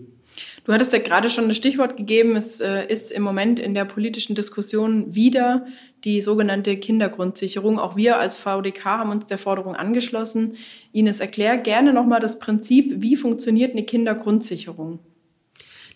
Du 0.64 0.72
hattest 0.72 0.92
ja 0.92 1.00
gerade 1.00 1.28
schon 1.28 1.44
ein 1.44 1.54
Stichwort 1.54 1.96
gegeben. 1.96 2.36
Es 2.36 2.60
äh, 2.60 2.86
ist 2.86 3.10
im 3.10 3.22
Moment 3.22 3.58
in 3.58 3.74
der 3.74 3.84
politischen 3.84 4.36
Diskussion 4.36 5.12
wieder 5.14 5.66
die 6.04 6.20
sogenannte 6.20 6.76
Kindergrundsicherung. 6.76 7.78
Auch 7.78 7.96
wir 7.96 8.18
als 8.18 8.36
VDK 8.36 8.84
haben 8.84 9.10
uns 9.10 9.26
der 9.26 9.38
Forderung 9.38 9.74
angeschlossen. 9.74 10.56
Ines, 10.92 11.20
erklär 11.20 11.58
gerne 11.58 11.92
nochmal 11.92 12.20
das 12.20 12.38
Prinzip, 12.38 13.02
wie 13.02 13.16
funktioniert 13.16 13.72
eine 13.72 13.84
Kindergrundsicherung? 13.84 14.98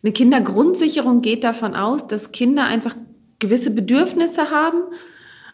Eine 0.02 0.12
Kindergrundsicherung 0.12 1.22
geht 1.22 1.42
davon 1.42 1.74
aus, 1.74 2.06
dass 2.06 2.32
Kinder 2.32 2.64
einfach 2.64 2.94
gewisse 3.38 3.72
Bedürfnisse 3.72 4.50
haben 4.50 4.82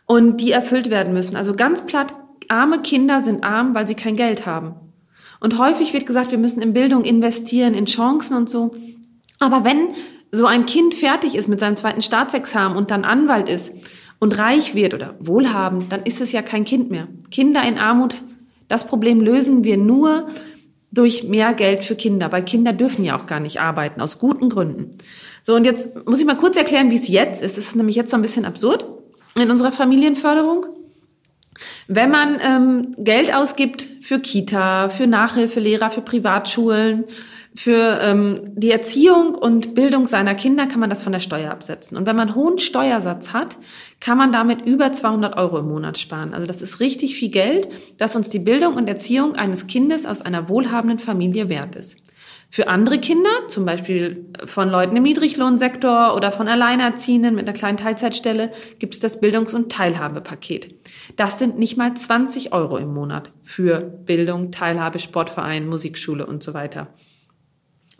und 0.07 0.41
die 0.41 0.53
erfüllt 0.53 0.91
werden 0.91 1.15
müssen. 1.15 1.37
Also 1.37 1.55
ganz 1.55 1.87
platt, 1.87 2.15
arme 2.49 2.83
Kinder 2.83 3.21
sind 3.21 3.45
arm, 3.45 3.75
weil 3.75 3.89
sie 3.89 3.95
kein 3.95 4.17
Geld 4.17 4.45
haben. 4.45 4.75
Und 5.41 5.59
häufig 5.59 5.93
wird 5.93 6.07
gesagt, 6.07 6.31
wir 6.31 6.39
müssen 6.39 6.63
in 6.63 6.73
Bildung 6.73 7.05
investieren, 7.05 7.75
in 7.75 7.87
Chancen 7.87 8.37
und 8.37 8.51
so. 8.51 8.75
Aber 9.41 9.65
wenn 9.65 9.89
so 10.31 10.47
ein 10.47 10.67
Kind 10.67 10.95
fertig 10.95 11.35
ist 11.35 11.49
mit 11.49 11.61
seinem 11.61 11.77
zweiten 11.77 12.01
Staatsexamen 12.01 12.77
und 12.77 12.91
dann 12.91 13.05
Anwalt 13.05 13.49
ist 13.49 13.73
und 14.23 14.39
reich 14.39 14.77
wird 14.77 14.95
oder 14.95 15.17
wohlhabend, 15.19 15.91
dann 15.91 16.05
ist 16.05 16.21
es 16.21 16.31
ja 16.31 16.43
kein 16.43 16.65
Kind 16.65 16.93
mehr. 16.93 17.09
Kinder 17.33 17.61
in 17.65 17.77
Armut, 17.77 18.23
das 18.69 18.87
Problem 18.87 19.21
lösen 19.21 19.65
wir 19.65 19.77
nur 19.77 20.29
durch 20.93 21.25
mehr 21.25 21.55
Geld 21.55 21.83
für 21.83 21.97
Kinder, 21.97 22.31
weil 22.31 22.45
Kinder 22.45 22.73
dürfen 22.73 23.05
ja 23.05 23.19
auch 23.19 23.27
gar 23.27 23.41
nicht 23.41 23.61
arbeiten, 23.61 24.01
aus 24.01 24.21
guten 24.21 24.49
Gründen. 24.49 24.93
So, 25.43 25.57
und 25.57 25.65
jetzt 25.65 26.07
muss 26.07 26.21
ich 26.21 26.27
mal 26.27 26.37
kurz 26.37 26.57
erklären, 26.57 26.93
wie 26.93 26.99
es 26.99 27.09
jetzt 27.09 27.43
ist. 27.43 27.59
Es 27.59 27.67
ist 27.67 27.75
nämlich 27.75 27.97
jetzt 27.97 28.13
so 28.13 28.17
ein 28.17 28.23
bisschen 28.23 28.45
absurd 28.45 28.85
in 29.41 29.51
unserer 29.51 29.73
Familienförderung. 29.73 30.67
Wenn 31.89 32.11
man 32.11 32.39
ähm, 32.41 32.95
Geld 32.99 33.35
ausgibt 33.35 33.89
für 34.03 34.21
Kita, 34.21 34.89
für 34.89 35.09
Nachhilfelehrer, 35.09 35.91
für 35.91 36.01
Privatschulen, 36.01 37.07
für 37.55 37.99
ähm, 38.01 38.41
die 38.55 38.71
Erziehung 38.71 39.35
und 39.35 39.75
Bildung 39.75 40.07
seiner 40.07 40.35
Kinder 40.35 40.67
kann 40.67 40.81
man 40.81 40.89
das 40.89 41.03
von 41.03 41.13
der 41.13 41.21
Steuer 41.21 41.51
absetzen. 41.51 41.97
Und 41.99 42.07
wenn 42.07 42.17
man 42.17 42.29
einen 42.29 42.37
hohen 42.37 42.59
Steuersatz 42.59 43.33
hat, 43.33 43.59
kann 44.01 44.17
man 44.17 44.33
damit 44.33 44.65
über 44.65 44.93
200 44.93 45.37
Euro 45.37 45.59
im 45.59 45.69
Monat 45.69 45.99
sparen. 45.99 46.33
Also 46.33 46.47
das 46.47 46.63
ist 46.63 46.81
richtig 46.81 47.15
viel 47.15 47.31
Geld, 47.31 47.69
das 47.99 48.17
uns 48.17 48.31
die 48.31 48.39
Bildung 48.39 48.75
und 48.75 48.89
Erziehung 48.89 49.37
eines 49.37 49.67
Kindes 49.67 50.07
aus 50.07 50.23
einer 50.23 50.49
wohlhabenden 50.49 50.99
Familie 50.99 51.49
wert 51.51 51.77
ist. 51.77 51.99
Für 52.49 52.69
andere 52.69 52.99
Kinder, 52.99 53.31
zum 53.49 53.65
Beispiel 53.65 54.27
von 54.45 54.69
Leuten 54.69 54.95
im 54.95 55.05
Niedriglohnsektor 55.05 56.15
oder 56.15 56.33
von 56.33 56.49
Alleinerziehenden 56.49 57.35
mit 57.35 57.47
einer 57.47 57.57
kleinen 57.57 57.79
Teilzeitstelle, 57.79 58.53
gibt 58.79 58.93
es 58.93 59.01
das 59.01 59.21
Bildungs- 59.21 59.55
und 59.55 59.73
Teilhabepaket. 59.73 60.75
Das 61.17 61.39
sind 61.39 61.59
nicht 61.59 61.79
mal 61.79 61.95
20 61.95 62.53
Euro 62.53 62.77
im 62.77 62.93
Monat 62.93 63.31
für 63.43 63.81
Bildung, 63.81 64.51
Teilhabe, 64.51 64.99
Sportverein, 64.99 65.67
Musikschule 65.67 66.27
und 66.27 66.43
so 66.43 66.53
weiter. 66.53 66.89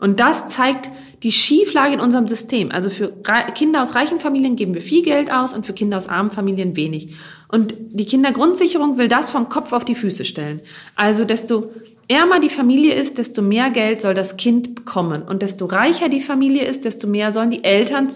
Und 0.03 0.19
das 0.19 0.49
zeigt 0.49 0.91
die 1.23 1.31
Schieflage 1.31 1.93
in 1.93 2.01
unserem 2.01 2.27
System. 2.27 2.71
Also 2.71 2.89
für 2.89 3.13
Kinder 3.55 3.81
aus 3.81 3.95
reichen 3.95 4.19
Familien 4.19 4.57
geben 4.57 4.73
wir 4.73 4.81
viel 4.81 5.01
Geld 5.01 5.31
aus 5.31 5.53
und 5.53 5.65
für 5.65 5.71
Kinder 5.71 5.95
aus 5.95 6.09
armen 6.09 6.29
Familien 6.29 6.75
wenig. 6.75 7.15
Und 7.47 7.73
die 7.77 8.05
Kindergrundsicherung 8.05 8.97
will 8.97 9.07
das 9.07 9.31
vom 9.31 9.47
Kopf 9.47 9.71
auf 9.71 9.85
die 9.85 9.95
Füße 9.95 10.25
stellen. 10.25 10.59
Also 10.97 11.23
desto 11.23 11.71
ärmer 12.09 12.41
die 12.41 12.49
Familie 12.49 12.95
ist, 12.95 13.17
desto 13.17 13.41
mehr 13.41 13.69
Geld 13.69 14.01
soll 14.01 14.13
das 14.13 14.35
Kind 14.35 14.75
bekommen. 14.75 15.21
Und 15.21 15.41
desto 15.41 15.67
reicher 15.67 16.09
die 16.09 16.19
Familie 16.19 16.65
ist, 16.65 16.83
desto 16.83 17.07
mehr 17.07 17.31
sollen 17.31 17.49
die 17.49 17.63
Eltern 17.63 18.09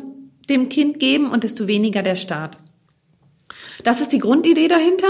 dem 0.49 0.67
Kind 0.67 0.99
geben 0.99 1.31
und 1.31 1.45
desto 1.45 1.67
weniger 1.67 2.03
der 2.03 2.17
Staat. 2.17 2.57
Das 3.85 4.01
ist 4.01 4.11
die 4.11 4.19
Grundidee 4.19 4.67
dahinter. 4.67 5.07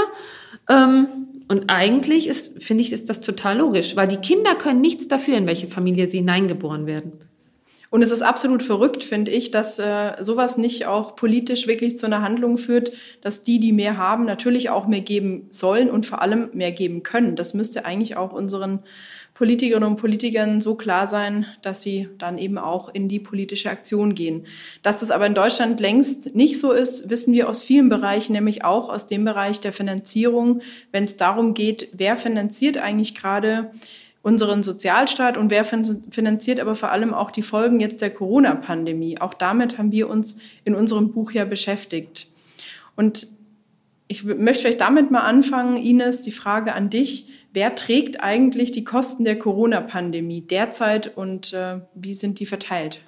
Ähm, 0.69 1.07
und 1.47 1.69
eigentlich 1.69 2.27
ist, 2.27 2.61
finde 2.61 2.83
ich, 2.83 2.91
ist 2.91 3.09
das 3.09 3.21
total 3.21 3.57
logisch, 3.57 3.95
weil 3.95 4.07
die 4.07 4.17
Kinder 4.17 4.55
können 4.55 4.81
nichts 4.81 5.07
dafür, 5.07 5.37
in 5.37 5.47
welche 5.47 5.67
Familie 5.67 6.09
sie 6.09 6.17
hineingeboren 6.17 6.85
werden. 6.85 7.13
Und 7.89 8.01
es 8.01 8.11
ist 8.11 8.21
absolut 8.21 8.63
verrückt, 8.63 9.01
finde 9.03 9.31
ich, 9.31 9.49
dass 9.49 9.79
äh, 9.79 10.21
sowas 10.21 10.57
nicht 10.57 10.87
auch 10.87 11.15
politisch 11.15 11.67
wirklich 11.67 11.97
zu 11.97 12.05
einer 12.05 12.21
Handlung 12.21 12.57
führt, 12.57 12.91
dass 13.21 13.43
die, 13.43 13.59
die 13.59 13.71
mehr 13.71 13.95
haben, 13.95 14.25
natürlich 14.25 14.69
auch 14.69 14.87
mehr 14.87 14.99
geben 14.99 15.47
sollen 15.51 15.89
und 15.89 16.05
vor 16.05 16.21
allem 16.21 16.49
mehr 16.51 16.73
geben 16.73 17.03
können. 17.03 17.37
Das 17.37 17.53
müsste 17.53 17.85
eigentlich 17.85 18.17
auch 18.17 18.33
unseren 18.33 18.79
Politikerinnen 19.37 19.87
und 19.87 19.97
Politikern 19.97 20.61
so 20.61 20.73
klar 20.73 21.05
sein, 21.05 21.45
dass 21.61 21.83
sie 21.83 22.09
dann 22.17 22.39
eben 22.39 22.57
auch 22.57 22.89
in 22.89 23.07
die 23.07 23.19
politische 23.19 23.69
Aktion 23.69 24.15
gehen. 24.15 24.47
Dass 24.81 24.99
das 24.99 25.11
aber 25.11 25.27
in 25.27 25.35
Deutschland 25.35 25.79
längst 25.79 26.35
nicht 26.35 26.59
so 26.59 26.71
ist, 26.71 27.11
wissen 27.11 27.33
wir 27.33 27.47
aus 27.47 27.61
vielen 27.61 27.87
Bereichen, 27.87 28.33
nämlich 28.33 28.65
auch 28.65 28.89
aus 28.89 29.05
dem 29.05 29.25
Bereich 29.25 29.59
der 29.59 29.73
Finanzierung, 29.73 30.61
wenn 30.91 31.03
es 31.03 31.17
darum 31.17 31.53
geht, 31.53 31.89
wer 31.93 32.17
finanziert 32.17 32.79
eigentlich 32.79 33.13
gerade 33.13 33.69
unseren 34.23 34.63
Sozialstaat 34.63 35.37
und 35.37 35.51
wer 35.51 35.63
finanziert 35.63 36.59
aber 36.59 36.73
vor 36.73 36.89
allem 36.89 37.13
auch 37.13 37.29
die 37.29 37.43
Folgen 37.43 37.79
jetzt 37.79 38.01
der 38.01 38.09
Corona-Pandemie. 38.09 39.21
Auch 39.21 39.35
damit 39.35 39.77
haben 39.77 39.91
wir 39.91 40.09
uns 40.09 40.37
in 40.65 40.73
unserem 40.73 41.11
Buch 41.11 41.31
ja 41.31 41.45
beschäftigt. 41.45 42.27
Und 42.95 43.27
ich 44.07 44.23
möchte 44.23 44.61
vielleicht 44.61 44.81
damit 44.81 45.11
mal 45.11 45.21
anfangen, 45.21 45.77
Ines, 45.77 46.21
die 46.21 46.31
Frage 46.31 46.73
an 46.73 46.89
dich. 46.89 47.29
Wer 47.53 47.75
trägt 47.75 48.21
eigentlich 48.21 48.71
die 48.71 48.83
Kosten 48.83 49.25
der 49.25 49.37
Corona-Pandemie 49.37 50.41
derzeit 50.41 51.17
und 51.17 51.53
äh, 51.53 51.79
wie 51.93 52.13
sind 52.13 52.39
die 52.39 52.45
verteilt? 52.45 53.01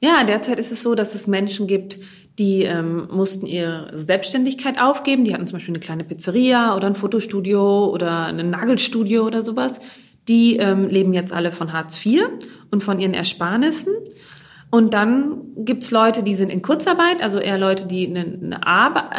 Ja, 0.00 0.24
derzeit 0.24 0.58
ist 0.58 0.72
es 0.72 0.82
so, 0.82 0.94
dass 0.94 1.14
es 1.14 1.26
Menschen 1.26 1.66
gibt, 1.66 1.98
die 2.38 2.64
ähm, 2.64 3.08
mussten 3.10 3.46
ihre 3.46 3.90
Selbstständigkeit 3.94 4.78
aufgeben. 4.80 5.24
Die 5.24 5.32
hatten 5.32 5.46
zum 5.46 5.56
Beispiel 5.56 5.74
eine 5.74 5.80
kleine 5.80 6.04
Pizzeria 6.04 6.76
oder 6.76 6.86
ein 6.86 6.94
Fotostudio 6.94 7.86
oder 7.86 8.26
ein 8.26 8.50
Nagelstudio 8.50 9.26
oder 9.26 9.42
sowas. 9.42 9.80
Die 10.28 10.56
ähm, 10.56 10.88
leben 10.88 11.14
jetzt 11.14 11.32
alle 11.32 11.52
von 11.52 11.72
Hartz 11.72 12.04
IV 12.04 12.24
und 12.70 12.82
von 12.82 12.98
ihren 12.98 13.14
Ersparnissen. 13.14 13.94
Und 14.70 14.94
dann 14.94 15.42
gibt's 15.58 15.90
Leute, 15.90 16.22
die 16.22 16.34
sind 16.34 16.50
in 16.50 16.60
Kurzarbeit, 16.60 17.22
also 17.22 17.38
eher 17.38 17.56
Leute, 17.56 17.86
die 17.86 18.06
eine, 18.08 18.20
eine 18.20 18.66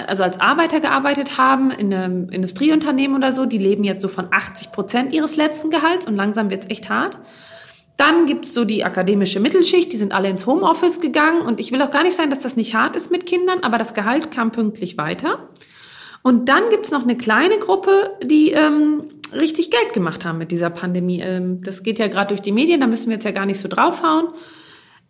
also 0.08 0.24
als 0.24 0.39
Arbeiter 0.41 0.82
gearbeitet 0.82 1.38
haben 1.38 1.72
in 1.72 1.93
einem 1.93 2.30
Industrieunternehmen 2.30 3.16
oder 3.16 3.32
so, 3.32 3.45
die 3.45 3.58
leben 3.58 3.84
jetzt 3.84 4.02
so 4.02 4.08
von 4.08 4.28
80 4.32 4.72
Prozent 4.72 5.14
ihres 5.14 5.38
letzten 5.38 5.70
Gehalts 5.70 6.06
und 6.06 6.16
langsam 6.16 6.50
wird's 6.50 6.70
echt 6.70 6.89
hart. 6.89 7.18
Dann 7.95 8.28
gibt's 8.28 8.54
so 8.54 8.66
die 8.66 8.84
akademische 8.84 9.39
Mittelschicht, 9.39 9.91
die 9.91 9.98
sind 9.98 10.14
alle 10.14 10.30
ins 10.30 10.45
Homeoffice 10.45 11.02
gegangen 11.02 11.41
und 11.41 11.60
ich 11.60 11.72
will 11.72 11.82
auch 11.82 11.91
gar 11.91 12.04
nicht 12.04 12.16
sagen, 12.16 12.30
dass 12.30 12.41
das 12.41 12.56
nicht 12.56 12.76
hart 12.76 12.95
ist 12.95 13.10
mit 13.10 13.26
Kindern, 13.26 13.62
aber 13.62 13.78
das 13.78 13.93
Gehalt 13.93 14.30
kam 14.30 14.52
pünktlich 14.52 14.98
weiter. 14.98 15.50
Und 16.22 16.50
dann 16.50 16.70
gibt's 16.70 16.91
noch 16.91 17.04
eine 17.04 17.18
kleine 17.18 17.58
Gruppe, 17.58 18.12
die 18.22 18.52
ähm, 18.52 19.06
richtig 19.34 19.72
Geld 19.72 19.93
gemacht 19.93 20.26
haben 20.26 20.38
mit 20.38 20.52
dieser 20.52 20.70
Pandemie. 20.70 21.22
Ähm, 21.22 21.64
das 21.64 21.84
geht 21.84 22.00
ja 22.00 22.08
gerade 22.08 22.28
durch 22.28 22.41
die 22.41 22.52
Medien, 22.52 22.82
da 22.82 22.88
müssen 22.88 23.08
wir 23.08 23.16
jetzt 23.16 23.24
ja 23.24 23.32
gar 23.32 23.45
nicht 23.45 23.60
so 23.60 23.68
draufhauen. 23.68 24.28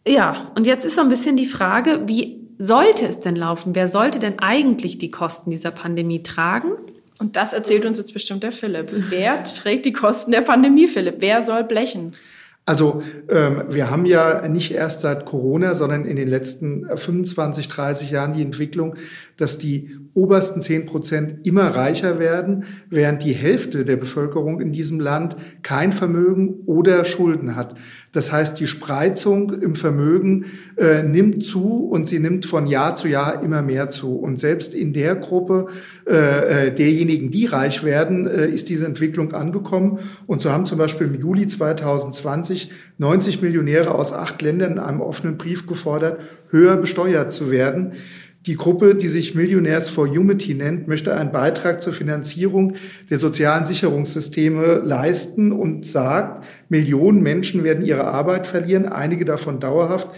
Ja, 0.08 0.52
und 0.56 0.66
jetzt 0.66 0.86
ist 0.86 0.96
so 0.96 1.02
ein 1.02 1.10
bisschen 1.10 1.38
die 1.38 1.46
Frage, 1.46 2.02
wie 2.06 2.48
sollte 2.58 3.06
es 3.06 3.20
denn 3.20 3.36
laufen? 3.36 3.76
Wer 3.76 3.88
sollte 3.88 4.20
denn 4.20 4.40
eigentlich 4.40 4.98
die 4.98 5.12
Kosten 5.12 5.50
dieser 5.50 5.72
Pandemie 5.72 6.24
tragen? 6.24 6.72
Und 7.20 7.36
das 7.36 7.54
erzählt 7.54 7.86
uns 7.86 7.98
jetzt 7.98 8.14
bestimmt 8.14 8.44
der 8.44 8.52
Philipp. 8.52 8.90
Wer 8.92 9.44
trägt 9.44 9.86
die 9.86 9.94
Kosten 9.94 10.32
der 10.32 10.42
Pandemie, 10.42 10.88
Philipp? 10.88 11.16
Wer 11.20 11.44
soll 11.44 11.64
blechen? 11.64 12.14
Also 12.66 13.02
ähm, 13.30 13.64
wir 13.70 13.90
haben 13.90 14.06
ja 14.06 14.46
nicht 14.48 14.74
erst 14.74 15.02
seit 15.02 15.26
Corona, 15.26 15.74
sondern 15.74 16.04
in 16.04 16.18
den 16.18 16.28
letzten 16.28 16.86
25, 16.86 17.70
30 17.70 18.12
Jahren 18.12 18.34
die 18.34 18.42
Entwicklung, 18.42 18.96
dass 19.38 19.58
die 19.58 19.92
obersten 20.14 20.62
10 20.62 20.88
Prozent 20.88 21.46
immer 21.46 21.68
reicher 21.68 22.20
werden, 22.20 22.66
während 22.90 23.24
die 23.24 23.34
Hälfte 23.34 23.86
der 23.86 23.96
Bevölkerung 23.96 24.60
in 24.60 24.72
diesem 24.72 25.00
Land 25.00 25.38
kein 25.62 25.92
Vermögen 25.92 26.64
oder 26.66 27.06
Schulden 27.06 27.56
hat. 27.56 27.76
Das 28.14 28.32
heißt, 28.32 28.60
die 28.60 28.66
Spreizung 28.66 29.52
im 29.62 29.76
Vermögen 29.76 30.46
äh, 30.78 31.04
nimmt 31.04 31.46
zu 31.46 31.88
und 31.88 32.08
sie 32.08 32.18
nimmt 32.18 32.48
von 32.48 32.66
Jahr 32.66 32.96
zu 32.96 33.08
Jahr 33.08 33.44
immer 33.44 33.62
mehr 33.62 33.92
zu. 33.92 34.16
Und 34.16 34.40
selbst 34.40 34.74
in 34.74 34.92
der 34.92 35.16
Gruppe 35.16 35.68
äh, 36.08 36.68
äh 36.68 36.72
derjenigen, 36.74 37.30
die 37.30 37.46
reich 37.46 37.84
werden, 37.84 38.26
äh, 38.26 38.48
ist 38.48 38.70
diese 38.70 38.88
Entwicklung 38.88 39.34
angekommen. 39.34 40.00
Und 40.26 40.42
so 40.42 40.52
haben 40.52 40.66
zum 40.66 40.80
Beispiel 40.80 41.08
im 41.08 41.16
Juli 41.20 41.46
2020 41.46 42.72
90 42.98 43.42
Millionäre 43.44 43.94
aus 43.94 44.14
acht 44.14 44.42
Ländern 44.42 44.74
in 44.74 44.80
einem 44.80 45.02
offenen 45.02 45.38
Brief 45.38 45.68
gefordert, 45.68 46.20
höher 46.50 46.78
besteuert 46.78 47.32
zu 47.32 47.52
werden. 47.52 47.94
Die 48.46 48.56
Gruppe, 48.56 48.96
die 48.96 49.10
sich 49.10 49.36
Millionaires 49.36 49.90
for 49.90 50.08
Humanity 50.08 50.54
nennt, 50.54 50.88
möchte 50.88 51.14
einen 51.14 51.32
Beitrag 51.32 51.82
zur 51.82 51.92
Finanzierung 51.92 52.76
der 53.10 53.20
sozialen 53.20 53.66
Sicherungssysteme 53.66 54.82
leisten 54.86 55.52
und 55.52 55.86
sagt, 55.86 56.46
Millionen 56.70 57.22
Menschen 57.22 57.64
werden 57.64 57.86
ihre 57.86 58.06
Arbeit 58.06 58.48
verlieren, 58.48 58.86
einige 58.86 59.26
davon 59.26 59.60
dauerhaft. 59.60 60.10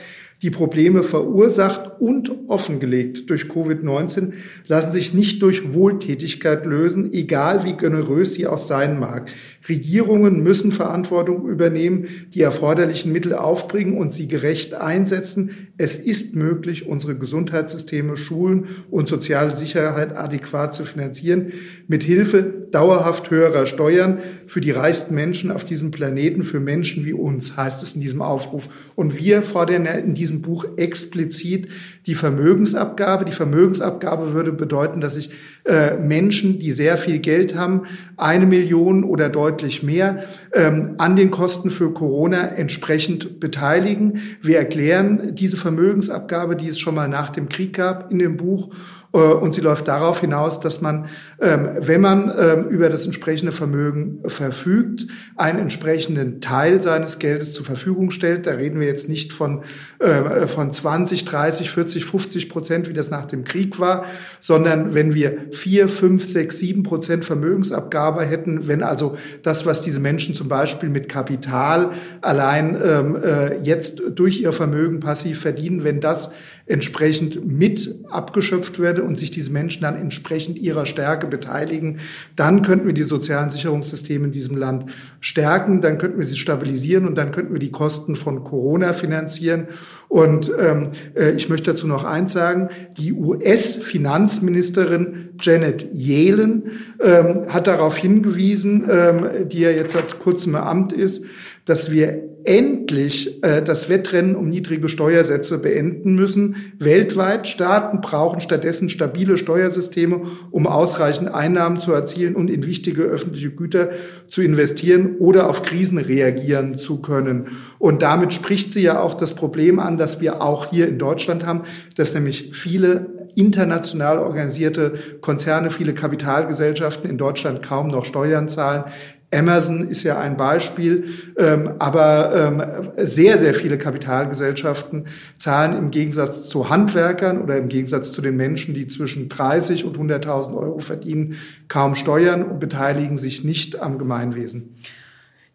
Die 0.41 0.51
Probleme 0.51 1.03
verursacht 1.03 1.99
und 1.99 2.31
offengelegt 2.47 3.29
durch 3.29 3.45
Covid-19 3.45 4.33
lassen 4.67 4.91
sich 4.93 5.13
nicht 5.13 5.41
durch 5.41 5.73
Wohltätigkeit 5.73 6.65
lösen, 6.65 7.11
egal 7.11 7.65
wie 7.65 7.73
generös 7.73 8.35
sie 8.35 8.47
auch 8.47 8.57
sein 8.57 8.99
mag. 8.99 9.29
Regierungen 9.69 10.41
müssen 10.41 10.71
Verantwortung 10.71 11.47
übernehmen, 11.47 12.07
die 12.33 12.41
erforderlichen 12.41 13.11
Mittel 13.11 13.33
aufbringen 13.33 13.97
und 13.97 14.13
sie 14.13 14.27
gerecht 14.27 14.73
einsetzen. 14.73 15.69
Es 15.77 15.95
ist 15.95 16.35
möglich, 16.35 16.87
unsere 16.87 17.15
Gesundheitssysteme, 17.15 18.17
Schulen 18.17 18.65
und 18.89 19.07
soziale 19.07 19.55
Sicherheit 19.55 20.17
adäquat 20.17 20.73
zu 20.73 20.85
finanzieren, 20.85 21.53
mit 21.87 22.03
Hilfe 22.03 22.67
dauerhaft 22.71 23.29
höherer 23.29 23.65
Steuern 23.65 24.19
für 24.47 24.61
die 24.61 24.71
reichsten 24.71 25.13
Menschen 25.13 25.51
auf 25.51 25.63
diesem 25.63 25.91
Planeten, 25.91 26.43
für 26.43 26.59
Menschen 26.59 27.05
wie 27.05 27.13
uns, 27.13 27.55
heißt 27.55 27.83
es 27.83 27.93
in 27.93 28.01
diesem 28.01 28.21
Aufruf. 28.21 28.69
Und 28.95 29.17
wir 29.17 29.43
fordern 29.43 29.85
in 29.85 30.15
diesem 30.15 30.41
Buch 30.41 30.65
explizit 30.77 31.67
die 32.07 32.15
Vermögensabgabe. 32.15 33.25
Die 33.25 33.31
Vermögensabgabe 33.31 34.33
würde 34.33 34.51
bedeuten, 34.51 35.01
dass 35.01 35.13
sich 35.13 35.29
äh, 35.65 35.97
Menschen, 35.97 36.57
die 36.57 36.71
sehr 36.71 36.97
viel 36.97 37.19
Geld 37.19 37.55
haben, 37.55 37.83
eine 38.17 38.45
Million 38.45 39.03
oder 39.03 39.29
deutlich 39.29 39.58
mehr 39.83 40.23
ähm, 40.53 40.95
an 40.97 41.15
den 41.15 41.31
Kosten 41.31 41.69
für 41.69 41.93
Corona 41.93 42.47
entsprechend 42.49 43.39
beteiligen. 43.39 44.21
Wir 44.41 44.57
erklären 44.57 45.35
diese 45.35 45.57
Vermögensabgabe, 45.57 46.55
die 46.55 46.67
es 46.67 46.79
schon 46.79 46.95
mal 46.95 47.07
nach 47.07 47.29
dem 47.29 47.49
Krieg 47.49 47.73
gab, 47.73 48.11
in 48.11 48.19
dem 48.19 48.37
Buch 48.37 48.69
und 49.17 49.55
sie 49.55 49.61
läuft 49.61 49.87
darauf 49.87 50.21
hinaus, 50.21 50.59
dass 50.59 50.81
man, 50.81 51.09
ähm, 51.41 51.69
wenn 51.79 51.99
man 51.99 52.31
ähm, 52.37 52.67
über 52.67 52.89
das 52.89 53.05
entsprechende 53.05 53.51
Vermögen 53.51 54.19
verfügt, 54.27 55.07
einen 55.35 55.57
entsprechenden 55.57 56.41
Teil 56.41 56.79
seines 56.81 57.17
Geldes 57.17 57.53
zur 57.53 57.65
Verfügung 57.65 58.11
stellt. 58.11 58.45
Da 58.45 58.51
reden 58.51 58.79
wir 58.79 58.85
jetzt 58.85 59.09
nicht 59.09 59.33
von, 59.33 59.63
äh, 59.97 60.45
von 60.45 60.71
20, 60.71 61.25
30, 61.25 61.71
40, 61.71 62.05
50 62.05 62.49
Prozent, 62.49 62.87
wie 62.87 62.93
das 62.93 63.09
nach 63.09 63.25
dem 63.25 63.45
Krieg 63.45 63.79
war, 63.79 64.05
sondern 64.39 64.93
wenn 64.93 65.15
wir 65.15 65.39
vier, 65.53 65.89
fünf, 65.89 66.25
sechs, 66.25 66.59
sieben 66.59 66.83
Prozent 66.83 67.25
Vermögensabgabe 67.25 68.23
hätten, 68.23 68.67
wenn 68.67 68.83
also 68.83 69.17
das, 69.41 69.65
was 69.65 69.81
diese 69.81 69.99
Menschen 69.99 70.35
zum 70.35 70.49
Beispiel 70.49 70.89
mit 70.89 71.09
Kapital 71.09 71.91
allein 72.21 72.79
ähm, 72.83 73.15
äh, 73.15 73.57
jetzt 73.57 74.03
durch 74.13 74.39
ihr 74.41 74.53
Vermögen 74.53 74.99
passiv 74.99 75.41
verdienen, 75.41 75.83
wenn 75.83 75.99
das 75.99 76.31
entsprechend 76.69 77.45
mit 77.45 77.95
abgeschöpft 78.09 78.79
werde 78.79 79.03
und 79.03 79.17
sich 79.17 79.31
diese 79.31 79.51
Menschen 79.51 79.81
dann 79.81 79.99
entsprechend 79.99 80.59
ihrer 80.59 80.85
Stärke 80.85 81.25
beteiligen, 81.25 81.97
dann 82.35 82.61
könnten 82.61 82.85
wir 82.85 82.93
die 82.93 83.01
sozialen 83.01 83.49
Sicherungssysteme 83.49 84.25
in 84.25 84.31
diesem 84.31 84.55
Land 84.55 84.91
stärken, 85.19 85.81
dann 85.81 85.97
könnten 85.97 86.19
wir 86.19 86.27
sie 86.27 86.37
stabilisieren 86.37 87.07
und 87.07 87.15
dann 87.15 87.31
könnten 87.31 87.53
wir 87.53 87.59
die 87.59 87.71
Kosten 87.71 88.15
von 88.15 88.43
Corona 88.43 88.93
finanzieren. 88.93 89.65
Und 90.09 90.51
ähm, 90.59 90.91
äh, 91.15 91.31
ich 91.31 91.49
möchte 91.49 91.71
dazu 91.71 91.87
noch 91.87 92.03
eins 92.03 92.33
sagen, 92.33 92.69
die 92.97 93.13
US-Finanzministerin 93.13 95.29
Janet 95.41 95.87
Yellen 95.91 96.69
ähm, 96.99 97.47
hat 97.49 97.65
darauf 97.65 97.97
hingewiesen, 97.97 98.85
ähm, 98.87 99.47
die 99.47 99.61
ja 99.61 99.71
jetzt 99.71 99.93
seit 99.93 100.19
kurzem 100.19 100.53
im 100.53 100.61
Amt 100.61 100.93
ist, 100.93 101.25
dass 101.65 101.89
wir 101.91 102.28
endlich 102.49 103.43
äh, 103.43 103.61
das 103.61 103.89
Wettrennen 103.89 104.35
um 104.35 104.49
niedrige 104.49 104.89
Steuersätze 104.89 105.59
beenden 105.59 106.15
müssen. 106.15 106.55
Weltweit 106.79 107.47
Staaten 107.47 108.01
brauchen 108.01 108.39
stattdessen 108.41 108.89
stabile 108.89 109.37
Steuersysteme, 109.37 110.21
um 110.49 110.65
ausreichend 110.65 111.31
Einnahmen 111.31 111.79
zu 111.79 111.93
erzielen 111.93 112.35
und 112.35 112.49
in 112.49 112.65
wichtige 112.65 113.03
öffentliche 113.03 113.51
Güter 113.51 113.89
zu 114.29 114.41
investieren 114.41 115.17
oder 115.19 115.47
auf 115.47 115.61
Krisen 115.61 115.99
reagieren 115.99 116.79
zu 116.79 117.03
können. 117.03 117.49
Und 117.77 118.01
damit 118.01 118.33
spricht 118.33 118.73
sie 118.73 118.81
ja 118.81 118.99
auch 118.99 119.13
das 119.13 119.35
Problem 119.35 119.77
an, 119.77 119.99
das 119.99 120.19
wir 120.19 120.41
auch 120.41 120.71
hier 120.71 120.87
in 120.87 120.97
Deutschland 120.97 121.45
haben, 121.45 121.65
dass 121.97 122.15
nämlich 122.15 122.49
viele 122.53 123.29
international 123.35 124.17
organisierte 124.17 124.95
Konzerne, 125.21 125.69
viele 125.69 125.93
Kapitalgesellschaften 125.93 127.07
in 127.07 127.19
Deutschland 127.19 127.61
kaum 127.61 127.89
noch 127.89 128.05
Steuern 128.05 128.49
zahlen. 128.49 128.85
Amazon 129.31 129.87
ist 129.89 130.03
ja 130.03 130.19
ein 130.19 130.37
Beispiel, 130.37 131.33
ähm, 131.37 131.73
aber 131.77 132.33
ähm, 132.35 133.05
sehr, 133.05 133.37
sehr 133.37 133.53
viele 133.53 133.77
Kapitalgesellschaften 133.77 135.07
zahlen 135.37 135.77
im 135.77 135.91
Gegensatz 135.91 136.49
zu 136.49 136.69
Handwerkern 136.69 137.41
oder 137.41 137.57
im 137.57 137.69
Gegensatz 137.69 138.11
zu 138.11 138.21
den 138.21 138.35
Menschen, 138.35 138.73
die 138.73 138.87
zwischen 138.87 139.29
30 139.29 139.85
und 139.85 139.97
100.000 139.97 140.57
Euro 140.57 140.79
verdienen, 140.79 141.37
kaum 141.67 141.95
Steuern 141.95 142.43
und 142.43 142.59
beteiligen 142.59 143.17
sich 143.17 143.43
nicht 143.43 143.79
am 143.79 143.99
Gemeinwesen. 143.99 144.75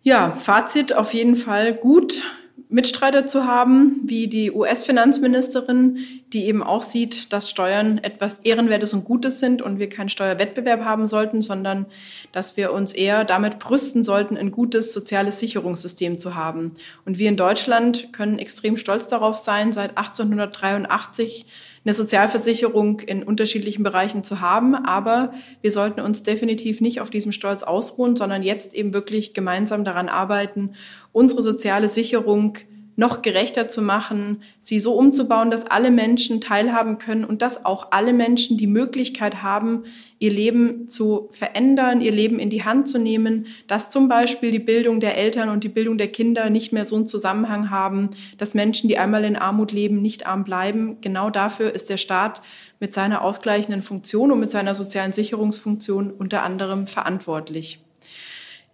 Ja, 0.03 0.31
Fazit 0.33 0.95
auf 0.95 1.13
jeden 1.13 1.35
Fall 1.35 1.75
gut. 1.75 2.23
Mitstreiter 2.69 3.27
zu 3.27 3.47
haben, 3.47 4.01
wie 4.05 4.27
die 4.27 4.51
US-Finanzministerin, 4.51 5.99
die 6.33 6.47
eben 6.47 6.63
auch 6.63 6.83
sieht, 6.83 7.33
dass 7.33 7.51
Steuern 7.51 7.99
etwas 7.99 8.41
Ehrenwertes 8.41 8.95
und 8.95 9.05
Gutes 9.05 9.39
sind 9.39 9.63
und 9.63 9.79
wir 9.79 9.89
keinen 9.89 10.09
Steuerwettbewerb 10.09 10.85
haben 10.85 11.07
sollten, 11.07 11.43
sondern 11.43 11.87
dass 12.33 12.57
wir 12.57 12.73
uns 12.73 12.93
eher 12.93 13.25
damit 13.25 13.59
brüsten 13.59 14.03
sollten, 14.03 14.37
ein 14.37 14.51
gutes 14.51 14.93
soziales 14.93 15.39
Sicherungssystem 15.41 16.19
zu 16.19 16.35
haben. 16.35 16.73
Und 17.05 17.19
wir 17.19 17.29
in 17.29 17.37
Deutschland 17.37 18.13
können 18.13 18.39
extrem 18.39 18.77
stolz 18.77 19.09
darauf 19.09 19.37
sein, 19.37 19.73
seit 19.73 19.97
1883 19.97 21.47
eine 21.85 21.93
Sozialversicherung 21.93 23.01
in 23.01 23.23
unterschiedlichen 23.23 23.83
Bereichen 23.83 24.25
zu 24.25 24.41
haben. 24.41 24.75
Aber 24.75 25.35
wir 25.61 25.71
sollten 25.71 26.01
uns 26.01 26.23
definitiv 26.23 26.81
nicht 26.81 27.01
auf 27.01 27.11
diesem 27.11 27.33
Stolz 27.33 27.63
ausruhen, 27.63 28.17
sondern 28.17 28.43
jetzt 28.43 28.75
eben 28.75 28.95
wirklich 28.95 29.35
gemeinsam 29.35 29.85
daran 29.85 30.09
arbeiten, 30.09 30.75
unsere 31.15 31.41
soziale 31.41 31.89
Sicherung 31.89 32.59
noch 32.97 33.23
gerechter 33.23 33.69
zu 33.69 33.83
machen, 33.83 34.43
sie 34.61 34.79
so 34.79 34.95
umzubauen, 34.95 35.51
dass 35.51 35.67
alle 35.67 35.91
Menschen 35.91 36.41
teilhaben 36.41 36.99
können 36.99 37.25
und 37.25 37.43
dass 37.43 37.65
auch 37.65 37.89
alle 37.91 38.13
Menschen 38.13 38.57
die 38.57 38.69
Möglichkeit 38.69 39.43
haben, 39.43 39.85
ihr 40.21 40.31
Leben 40.31 40.89
zu 40.89 41.29
verändern, 41.33 42.01
ihr 42.01 42.13
Leben 42.13 42.39
in 42.39 42.51
die 42.51 42.63
Hand 42.63 42.89
zu 42.89 42.99
nehmen, 42.99 43.47
dass 43.67 43.91
zum 43.91 44.09
Beispiel 44.09 44.53
die 44.53 44.61
Bildung 44.61 45.01
der 45.01 45.17
Eltern 45.17 45.49
und 45.49 45.65
die 45.65 45.69
Bildung 45.69 45.99
der 45.99 46.09
Kinder 46.09 46.51
nicht 46.51 46.73
mehr 46.73 46.85
so 46.85 46.95
einen 46.95 47.09
Zusammenhang 47.09 47.71
haben, 47.71 48.11
dass 48.39 48.55
Menschen, 48.55 48.89
die 48.89 48.99
einmal 48.99 49.25
in 49.25 49.37
Armut 49.37 49.73
leben, 49.73 50.01
nicht 50.01 50.27
arm 50.27 50.45
bleiben. 50.45 50.99
Genau 51.01 51.31
dafür 51.31 51.75
ist 51.75 51.91
der 51.91 51.97
Staat 51.97 52.43
mit 52.79 52.93
seiner 52.93 53.23
ausgleichenden 53.23 53.83
Funktion 53.83 54.31
und 54.31 54.39
mit 54.39 54.53
seiner 54.53 54.75
sozialen 54.75 55.13
Sicherungsfunktion 55.13 56.13
unter 56.13 56.45
anderem 56.45 56.87
verantwortlich. 56.87 57.84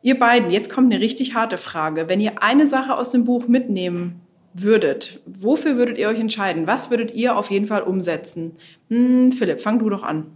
Ihr 0.03 0.19
beiden, 0.19 0.51
jetzt 0.51 0.71
kommt 0.71 0.93
eine 0.93 1.03
richtig 1.03 1.35
harte 1.35 1.59
Frage. 1.59 2.09
Wenn 2.09 2.21
ihr 2.21 2.43
eine 2.43 2.67
Sache 2.67 2.97
aus 2.97 3.11
dem 3.11 3.25
Buch 3.25 3.49
mitnehmen 3.49 4.21
würdet, 4.55 5.21
wofür 5.27 5.77
würdet 5.77 5.99
ihr 5.99 6.09
euch 6.09 6.19
entscheiden? 6.19 6.67
Was 6.67 6.91
würdet 6.91 7.15
ihr 7.15 7.37
auf 7.37 7.51
jeden 7.51 7.67
Fall 7.67 7.83
umsetzen? 7.83 8.53
Hm, 8.89 9.33
Philipp, 9.33 9.61
fang 9.61 9.79
du 9.79 9.91
doch 9.91 10.03
an. 10.03 10.27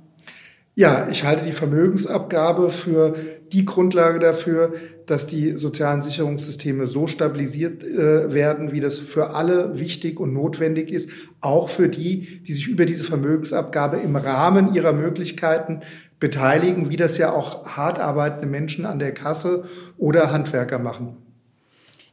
Ja, 0.77 1.09
ich 1.09 1.23
halte 1.23 1.45
die 1.45 1.53
Vermögensabgabe 1.53 2.71
für 2.71 3.15
die 3.53 3.65
Grundlage 3.65 4.19
dafür, 4.19 4.75
dass 5.07 5.29
die 5.29 5.57
sozialen 5.57 6.03
Sicherungssysteme 6.03 6.89
so 6.89 7.07
stabilisiert 7.07 7.85
äh, 7.85 8.33
werden, 8.35 8.73
wie 8.73 8.81
das 8.81 8.99
für 8.99 9.31
alle 9.31 9.79
wichtig 9.79 10.19
und 10.19 10.33
notwendig 10.33 10.91
ist, 10.91 11.11
auch 11.41 11.69
für 11.69 11.89
die, 11.89 12.43
die 12.43 12.53
sich 12.53 12.67
über 12.67 12.87
diese 12.87 13.05
Vermögensabgabe 13.05 13.99
im 13.99 14.17
Rahmen 14.17 14.75
ihrer 14.75 14.93
Möglichkeiten 14.93 15.81
beteiligen, 16.25 16.89
wie 16.89 16.97
das 16.97 17.19
ja 17.19 17.33
auch 17.33 17.67
hart 17.67 17.99
arbeitende 17.99 18.47
Menschen 18.47 18.87
an 18.87 18.99
der 18.99 19.13
Kasse 19.13 19.65
oder 19.99 20.33
Handwerker 20.33 20.79
machen. 20.79 21.19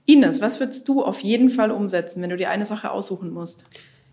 Ines, 0.06 0.42
was 0.42 0.60
würdest 0.60 0.86
du 0.90 1.02
auf 1.02 1.22
jeden 1.22 1.50
Fall 1.50 1.72
umsetzen, 1.72 2.22
wenn 2.22 2.30
du 2.30 2.36
dir 2.36 2.50
eine 2.50 2.66
Sache 2.66 2.92
aussuchen 2.92 3.32
musst? 3.32 3.64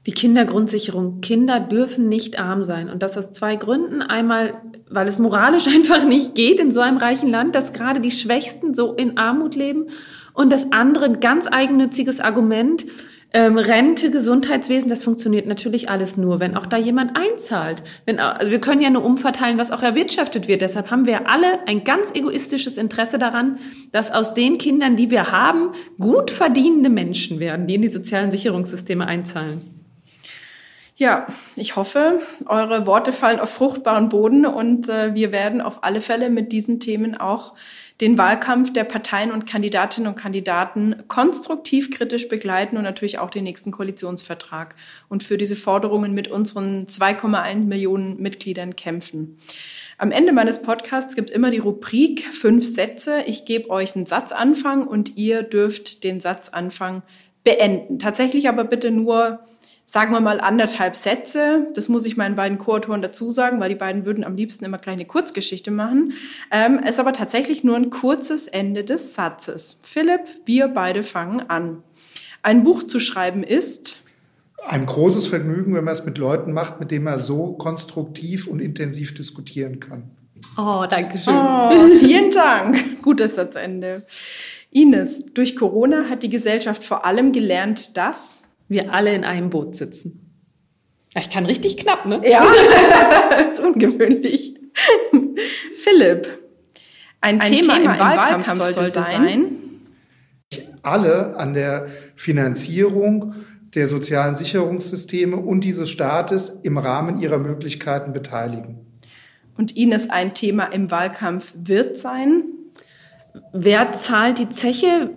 Die 0.07 0.13
Kindergrundsicherung. 0.13 1.21
Kinder 1.21 1.59
dürfen 1.59 2.09
nicht 2.09 2.39
arm 2.39 2.63
sein. 2.63 2.89
Und 2.89 3.03
das 3.03 3.19
aus 3.19 3.33
zwei 3.33 3.57
Gründen. 3.57 4.01
Einmal, 4.01 4.63
weil 4.89 5.09
es 5.09 5.19
moralisch 5.19 5.67
einfach 5.75 6.05
nicht 6.05 6.37
geht 6.37 6.61
in 6.61 6.71
so 6.71 6.79
einem 6.79 6.99
reichen 6.99 7.29
Land, 7.29 7.57
dass 7.57 7.73
gerade 7.73 8.01
die 8.01 8.13
Schwächsten 8.13 8.75
so 8.75 8.93
in 8.93 9.19
Armut 9.19 9.57
leben. 9.57 9.89
Und 10.33 10.53
das 10.53 10.71
andere, 10.71 11.07
ein 11.07 11.19
ganz 11.19 11.49
eigennütziges 11.51 12.21
Argument, 12.21 12.87
ähm, 13.35 13.59
Rente, 13.59 14.11
Gesundheitswesen, 14.11 14.89
das 14.89 15.05
funktioniert 15.05 15.47
natürlich 15.47 15.91
alles 15.91 16.17
nur, 16.17 16.41
wenn 16.41 16.57
auch 16.57 16.65
da 16.65 16.79
jemand 16.79 17.15
einzahlt. 17.15 17.83
Wenn, 18.07 18.19
also 18.21 18.51
wir 18.51 18.61
können 18.61 18.81
ja 18.81 18.89
nur 18.89 19.05
umverteilen, 19.05 19.59
was 19.59 19.71
auch 19.71 19.83
erwirtschaftet 19.83 20.49
wird. 20.49 20.63
Deshalb 20.63 20.91
haben 20.91 21.05
wir 21.05 21.29
alle 21.29 21.67
ein 21.67 21.85
ganz 21.85 22.11
egoistisches 22.15 22.79
Interesse 22.79 23.19
daran, 23.19 23.59
dass 23.93 24.11
aus 24.11 24.33
den 24.33 24.57
Kindern, 24.57 24.97
die 24.97 25.11
wir 25.11 25.31
haben, 25.31 25.73
gut 25.99 26.31
verdienende 26.31 26.89
Menschen 26.89 27.39
werden, 27.39 27.67
die 27.67 27.75
in 27.75 27.83
die 27.83 27.91
sozialen 27.91 28.31
Sicherungssysteme 28.31 29.07
einzahlen. 29.07 29.79
Ja, 30.97 31.29
ich 31.55 31.77
hoffe, 31.77 32.21
eure 32.47 32.87
Worte 32.87 33.13
fallen 33.13 33.39
auf 33.39 33.51
fruchtbaren 33.51 34.09
Boden 34.09 34.47
und 34.47 34.89
äh, 34.89 35.15
wir 35.15 35.31
werden 35.31 35.61
auf 35.61 35.85
alle 35.85 36.01
Fälle 36.01 36.29
mit 36.29 36.51
diesen 36.51 36.81
Themen 36.81 37.15
auch 37.15 37.55
den 38.01 38.17
Wahlkampf 38.17 38.73
der 38.73 38.85
Parteien 38.85 39.33
und 39.33 39.47
Kandidatinnen 39.47 40.09
und 40.09 40.17
Kandidaten 40.17 41.03
konstruktiv 41.09 41.91
kritisch 41.91 42.29
begleiten 42.29 42.77
und 42.77 42.85
natürlich 42.85 43.19
auch 43.19 43.31
den 43.31 43.45
nächsten 43.45 43.73
Koalitionsvertrag 43.73 44.77
und 45.09 45.25
für 45.25 45.37
diese 45.37 45.57
Forderungen 45.57 46.15
mit 46.15 46.29
unseren 46.29 46.87
2,1 46.87 47.65
Millionen 47.65 48.21
Mitgliedern 48.21 48.77
kämpfen. 48.77 49.39
Am 49.97 50.13
Ende 50.13 50.33
meines 50.33 50.63
Podcasts 50.63 51.17
gibt 51.17 51.31
immer 51.31 51.51
die 51.51 51.59
Rubrik 51.59 52.23
fünf 52.33 52.65
Sätze. 52.65 53.23
Ich 53.27 53.45
gebe 53.45 53.69
euch 53.69 53.97
einen 53.97 54.07
Satzanfang 54.07 54.87
und 54.87 55.17
ihr 55.17 55.43
dürft 55.43 56.05
den 56.05 56.21
Satzanfang 56.21 57.03
beenden. 57.43 57.99
Tatsächlich 57.99 58.49
aber 58.49 58.63
bitte 58.63 58.93
nur 58.93 59.41
sagen 59.91 60.13
wir 60.13 60.21
mal, 60.21 60.39
anderthalb 60.39 60.97
Sätze. 60.97 61.67
Das 61.73 61.89
muss 61.89 62.05
ich 62.05 62.19
meinen 62.19 62.37
beiden 62.37 62.59
Co-Autoren 62.59 63.01
dazu 63.01 63.31
sagen, 63.31 63.59
weil 63.59 63.71
die 63.71 63.75
beiden 63.75 64.05
würden 64.05 64.23
am 64.23 64.37
liebsten 64.37 64.67
immer 64.67 64.77
gleich 64.77 64.97
eine 64.97 65.07
Kurzgeschichte 65.07 65.71
machen. 65.71 66.13
Ähm, 66.51 66.79
ist 66.79 67.01
aber 67.01 67.15
tatsächlich 67.15 67.65
nur 67.65 67.75
ein 67.75 67.89
kurzes 67.89 68.49
Ende 68.49 68.85
des 68.85 69.15
Satzes. 69.15 69.79
Philipp, 69.83 70.21
wir 70.45 70.69
beide 70.69 71.03
fangen 71.03 71.49
an. 71.49 71.83
Ein 72.43 72.65
Buch 72.65 72.83
zu 72.83 73.01
schreiben 73.01 73.43
ist 73.43 74.03
ein 74.67 74.85
großes 74.85 75.27
Vergnügen, 75.27 75.75
wenn 75.75 75.85
man 75.85 75.95
es 75.95 76.05
mit 76.05 76.19
Leuten 76.19 76.53
macht, 76.53 76.81
mit 76.81 76.91
denen 76.91 77.05
man 77.05 77.19
so 77.19 77.53
konstruktiv 77.53 78.47
und 78.47 78.61
intensiv 78.61 79.15
diskutieren 79.15 79.81
kann. 79.81 80.11
Oh, 80.59 80.85
danke 80.87 81.17
schön. 81.17 81.35
Oh, 81.35 81.87
vielen 81.99 82.31
Dank. 82.31 83.01
Gutes 83.01 83.37
Satzende. 83.37 84.05
Ines, 84.71 85.25
durch 85.33 85.57
Corona 85.57 86.11
hat 86.11 86.23
die 86.23 86.29
Gesellschaft 86.29 86.85
vor 86.85 87.07
allem 87.07 87.33
gelernt, 87.33 87.97
dass 87.97 88.48
wir 88.69 88.93
alle 88.93 89.15
in 89.15 89.25
einem 89.25 89.51
Boot 89.51 89.75
sitzen. 89.75 90.25
Ich 91.15 91.31
kann 91.31 91.47
richtig 91.47 91.79
knapp, 91.79 92.07
ne? 92.07 92.21
Ja, 92.29 92.45
ist 93.51 93.61
ungewöhnlich. 93.61 94.55
Philipp, 95.77 96.29
ein, 97.21 97.41
ein 97.41 97.51
Thema, 97.51 97.75
Thema, 97.75 97.93
im, 97.95 98.01
Wahlkampf, 98.01 98.49
Wahlkampf 98.49 98.55
sollte, 98.55 98.73
sollte 98.73 99.03
sein. 99.03 99.47
Alle 100.83 101.37
an 101.37 101.55
der 101.55 101.89
Finanzierung 102.15 103.35
der 103.75 103.89
sozialen 103.89 104.37
Sicherungssysteme 104.37 105.37
und 105.37 105.65
dieses 105.65 105.91
Staates 105.91 106.61
im 106.63 106.79
Rahmen 106.79 107.21
ihrer 107.21 107.39
Möglichkeiten 107.39 108.13
beteiligen. 108.13 108.79
Und 109.57 109.77
Ines, 109.77 110.09
ein 110.09 110.35
Thema 110.35 110.67
im 110.67 110.91
Wahlkampf 110.91 111.53
wird 111.57 111.99
sein? 111.99 112.45
Wer 113.53 113.93
zahlt 113.93 114.39
die 114.39 114.49
Zeche? 114.49 115.11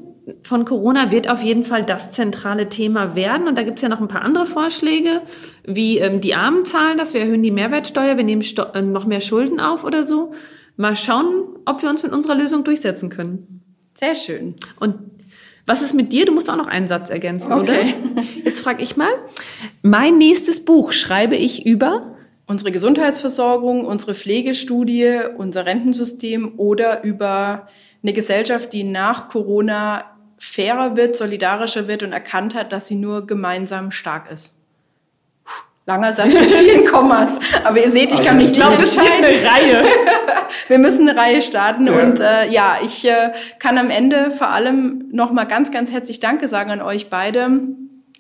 Von 0.44 0.66
Corona 0.66 1.12
wird 1.12 1.30
auf 1.30 1.42
jeden 1.42 1.64
Fall 1.64 1.84
das 1.84 2.12
zentrale 2.12 2.70
Thema 2.70 3.16
werden. 3.16 3.48
Und 3.48 3.58
da 3.58 3.64
gibt 3.64 3.78
es 3.78 3.82
ja 3.82 3.90
noch 3.90 4.02
ein 4.02 4.08
paar 4.08 4.22
andere 4.22 4.46
Vorschläge, 4.46 5.22
wie 5.66 5.98
ähm, 5.98 6.22
die 6.22 6.36
Armen 6.36 6.66
zahlen 6.66 6.98
das, 6.98 7.14
wir 7.14 7.22
erhöhen 7.22 7.44
die 7.44 7.52
Mehrwertsteuer, 7.52 8.18
wir 8.18 8.24
nehmen 8.24 8.44
Sto 8.44 8.64
äh, 8.74 8.82
noch 8.82 9.06
mehr 9.06 9.22
Schulden 9.22 9.60
auf 9.60 9.84
oder 9.84 10.04
so. 10.04 10.34
Mal 10.78 10.96
schauen, 10.96 11.46
ob 11.66 11.82
wir 11.82 11.90
uns 11.90 12.04
mit 12.04 12.12
unserer 12.12 12.36
Lösung 12.36 12.64
durchsetzen 12.64 13.10
können. 13.10 13.62
Sehr 13.96 14.16
schön. 14.16 14.56
Und 14.80 14.96
was 15.66 15.82
ist 15.82 15.94
mit 15.94 16.12
dir? 16.12 16.26
Du 16.26 16.32
musst 16.32 16.50
auch 16.50 16.56
noch 16.56 16.68
einen 16.68 16.88
Satz 16.88 17.10
ergänzen, 17.10 17.52
okay. 17.54 17.62
oder? 17.62 18.24
Jetzt 18.46 18.62
frage 18.62 18.84
ich 18.84 18.98
mal. 18.98 19.12
Mein 19.82 20.18
nächstes 20.18 20.66
Buch 20.66 20.92
schreibe 20.92 21.36
ich 21.36 21.66
über 21.66 22.16
unsere 22.48 22.72
Gesundheitsversorgung, 22.72 23.86
unsere 23.86 24.16
Pflegestudie, 24.16 25.20
unser 25.38 25.66
Rentensystem 25.66 26.54
oder 26.58 27.04
über 27.04 27.68
eine 28.04 28.14
Gesellschaft, 28.14 28.74
die 28.74 28.84
nach 28.84 29.30
Corona 29.30 30.11
fairer 30.42 30.98
wird, 30.98 31.16
solidarischer 31.16 31.88
wird 31.88 32.02
und 32.02 32.14
erkannt 32.14 32.56
hat, 32.56 32.72
dass 32.72 32.88
sie 32.88 32.96
nur 32.96 33.28
gemeinsam 33.28 33.92
stark 33.92 34.32
ist. 34.32 34.58
Puh, 35.46 35.52
langer 35.86 36.14
Satz 36.14 36.34
mit 36.34 36.52
vielen 36.52 36.86
Kommas, 36.86 37.40
aber 37.64 37.78
ihr 37.78 37.92
seht, 37.92 38.12
ich 38.12 38.24
kann 38.24 38.38
mich 38.38 38.52
glaube, 38.52 38.82
ist 38.82 39.00
eine 39.00 39.28
Reihe. 39.28 39.86
Wir 40.68 40.80
müssen 40.80 41.08
eine 41.08 41.18
Reihe 41.18 41.44
starten 41.44 41.86
ja. 41.86 41.94
und 41.94 42.20
äh, 42.20 42.50
ja, 42.50 42.78
ich 42.84 43.08
äh, 43.08 43.32
kann 43.60 43.78
am 43.78 43.90
Ende 43.90 44.32
vor 44.32 44.50
allem 44.50 45.06
noch 45.12 45.32
mal 45.32 45.46
ganz, 45.46 45.72
ganz 45.72 45.92
herzlich 45.92 46.20
Danke 46.20 46.48
sagen 46.48 46.72
an 46.72 46.82
euch 46.82 47.10
beide. 47.10 47.60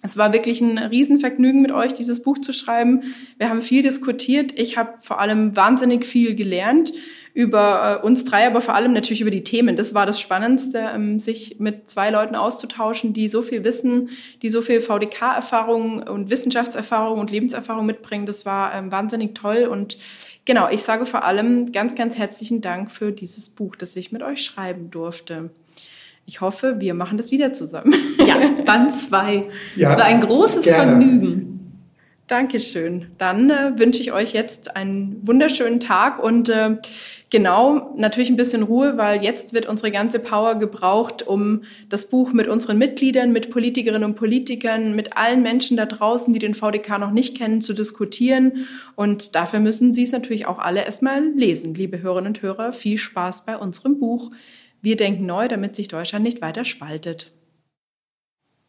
Es 0.03 0.15
war 0.15 0.31
wirklich 0.31 0.61
ein 0.61 0.77
Riesenvergnügen 0.77 1.61
mit 1.61 1.71
euch, 1.71 1.93
dieses 1.93 2.21
Buch 2.21 2.37
zu 2.37 2.53
schreiben. 2.53 3.01
Wir 3.37 3.49
haben 3.49 3.61
viel 3.61 3.81
diskutiert. 3.81 4.57
Ich 4.57 4.77
habe 4.77 4.93
vor 4.99 5.19
allem 5.19 5.55
wahnsinnig 5.55 6.05
viel 6.05 6.35
gelernt 6.35 6.93
über 7.33 8.01
äh, 8.01 8.05
uns 8.05 8.25
drei, 8.25 8.45
aber 8.45 8.61
vor 8.61 8.75
allem 8.75 8.93
natürlich 8.93 9.21
über 9.21 9.31
die 9.31 9.43
Themen. 9.43 9.75
Das 9.75 9.93
war 9.93 10.05
das 10.05 10.19
Spannendste, 10.19 10.89
ähm, 10.93 11.19
sich 11.19 11.59
mit 11.59 11.89
zwei 11.89 12.09
Leuten 12.09 12.35
auszutauschen, 12.35 13.13
die 13.13 13.27
so 13.27 13.41
viel 13.41 13.63
wissen, 13.63 14.09
die 14.41 14.49
so 14.49 14.61
viel 14.61 14.81
VDK-Erfahrung 14.81 16.03
und 16.03 16.29
Wissenschaftserfahrung 16.29 17.19
und 17.19 17.31
Lebenserfahrung 17.31 17.85
mitbringen. 17.85 18.25
Das 18.25 18.45
war 18.45 18.73
ähm, 18.75 18.91
wahnsinnig 18.91 19.33
toll 19.33 19.67
und 19.69 19.97
genau, 20.45 20.69
ich 20.69 20.83
sage 20.83 21.05
vor 21.05 21.23
allem 21.23 21.71
ganz, 21.71 21.95
ganz 21.95 22.17
herzlichen 22.17 22.61
Dank 22.61 22.91
für 22.91 23.11
dieses 23.11 23.49
Buch, 23.49 23.75
das 23.75 23.95
ich 23.95 24.11
mit 24.11 24.23
euch 24.23 24.43
schreiben 24.43 24.91
durfte. 24.91 25.51
Ich 26.25 26.41
hoffe, 26.41 26.79
wir 26.79 26.93
machen 26.93 27.17
das 27.17 27.31
wieder 27.31 27.51
zusammen. 27.53 27.93
Ja, 28.25 28.37
Band 28.65 28.91
2. 28.91 29.49
Ja, 29.75 29.89
das 29.89 29.97
war 29.97 30.05
ein 30.05 30.21
großes 30.21 30.63
gerne. 30.63 30.91
Vergnügen. 30.91 31.40
Dankeschön. 32.31 33.07
Dann 33.17 33.49
äh, 33.49 33.77
wünsche 33.77 34.01
ich 34.01 34.13
euch 34.13 34.31
jetzt 34.31 34.77
einen 34.77 35.19
wunderschönen 35.27 35.81
Tag 35.81 36.23
und 36.23 36.47
äh, 36.47 36.77
Genau, 37.31 37.93
natürlich 37.95 38.29
ein 38.29 38.35
bisschen 38.35 38.61
Ruhe, 38.61 38.97
weil 38.97 39.23
jetzt 39.23 39.53
wird 39.53 39.65
unsere 39.65 39.89
ganze 39.89 40.19
Power 40.19 40.55
gebraucht, 40.55 41.25
um 41.25 41.63
das 41.87 42.09
Buch 42.09 42.33
mit 42.33 42.49
unseren 42.49 42.77
Mitgliedern, 42.77 43.31
mit 43.31 43.49
Politikerinnen 43.49 44.03
und 44.03 44.15
Politikern, 44.15 44.97
mit 44.97 45.15
allen 45.15 45.41
Menschen 45.41 45.77
da 45.77 45.85
draußen, 45.85 46.33
die 46.33 46.41
den 46.41 46.53
VDK 46.53 46.99
noch 46.99 47.11
nicht 47.11 47.37
kennen, 47.37 47.61
zu 47.61 47.71
diskutieren. 47.71 48.67
Und 48.95 49.33
dafür 49.35 49.61
müssen 49.61 49.93
Sie 49.93 50.03
es 50.03 50.11
natürlich 50.11 50.45
auch 50.45 50.59
alle 50.59 50.83
erstmal 50.83 51.25
lesen. 51.25 51.73
Liebe 51.73 52.01
Hörerinnen 52.01 52.31
und 52.33 52.41
Hörer, 52.41 52.73
viel 52.73 52.97
Spaß 52.97 53.45
bei 53.45 53.55
unserem 53.55 53.97
Buch. 53.97 54.31
Wir 54.81 54.97
denken 54.97 55.25
neu, 55.25 55.47
damit 55.47 55.77
sich 55.77 55.87
Deutschland 55.87 56.25
nicht 56.25 56.41
weiter 56.41 56.65
spaltet. 56.65 57.31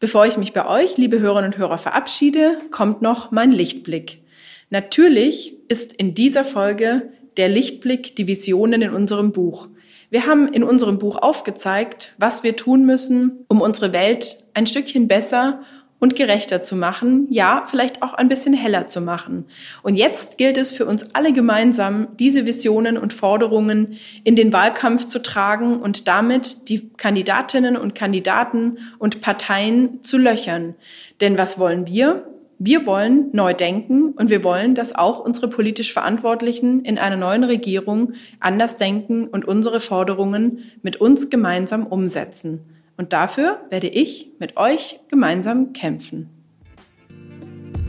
Bevor 0.03 0.25
ich 0.25 0.35
mich 0.35 0.51
bei 0.51 0.67
euch, 0.67 0.97
liebe 0.97 1.21
Hörerinnen 1.21 1.53
und 1.53 1.57
Hörer, 1.57 1.77
verabschiede, 1.77 2.57
kommt 2.71 3.01
noch 3.01 3.31
mein 3.31 3.53
Lichtblick. 3.53 4.21
Natürlich 4.69 5.55
ist 5.69 5.93
in 5.93 6.13
dieser 6.13 6.43
Folge 6.43 7.13
der 7.37 7.47
Lichtblick, 7.47 8.13
die 8.17 8.27
Visionen 8.27 8.81
in 8.81 8.93
unserem 8.93 9.31
Buch. 9.31 9.69
Wir 10.09 10.25
haben 10.25 10.49
in 10.49 10.65
unserem 10.65 10.99
Buch 10.99 11.15
aufgezeigt, 11.21 12.15
was 12.17 12.43
wir 12.43 12.57
tun 12.57 12.85
müssen, 12.85 13.45
um 13.47 13.61
unsere 13.61 13.93
Welt 13.93 14.43
ein 14.53 14.67
Stückchen 14.67 15.07
besser 15.07 15.61
und 16.03 16.17
gerechter 16.17 16.63
zu 16.63 16.75
machen, 16.75 17.27
ja, 17.29 17.63
vielleicht 17.65 18.01
auch 18.01 18.13
ein 18.13 18.27
bisschen 18.27 18.53
heller 18.53 18.87
zu 18.87 18.99
machen. 18.99 19.45
Und 19.83 19.95
jetzt 19.95 20.37
gilt 20.37 20.57
es 20.57 20.69
für 20.69 20.85
uns 20.85 21.15
alle 21.15 21.31
gemeinsam, 21.31 22.09
diese 22.19 22.45
Visionen 22.45 22.97
und 22.97 23.13
Forderungen 23.13 23.95
in 24.25 24.35
den 24.35 24.51
Wahlkampf 24.51 25.07
zu 25.07 25.21
tragen 25.21 25.79
und 25.79 26.09
damit 26.09 26.67
die 26.67 26.89
Kandidatinnen 26.97 27.77
und 27.77 27.95
Kandidaten 27.95 28.79
und 28.99 29.21
Parteien 29.21 30.03
zu 30.03 30.17
löchern. 30.17 30.75
Denn 31.21 31.37
was 31.37 31.57
wollen 31.57 31.87
wir? 31.87 32.27
Wir 32.59 32.85
wollen 32.85 33.29
neu 33.31 33.53
denken 33.53 34.11
und 34.11 34.29
wir 34.29 34.43
wollen, 34.43 34.75
dass 34.75 34.93
auch 34.93 35.21
unsere 35.21 35.47
politisch 35.47 35.93
Verantwortlichen 35.93 36.83
in 36.83 36.97
einer 36.97 37.15
neuen 37.15 37.45
Regierung 37.45 38.11
anders 38.41 38.75
denken 38.75 39.29
und 39.29 39.45
unsere 39.45 39.79
Forderungen 39.79 40.65
mit 40.81 40.97
uns 40.97 41.29
gemeinsam 41.29 41.87
umsetzen. 41.87 42.72
Und 42.97 43.13
dafür 43.13 43.61
werde 43.69 43.87
ich 43.87 44.31
mit 44.39 44.57
euch 44.57 44.99
gemeinsam 45.09 45.73
kämpfen. 45.73 46.29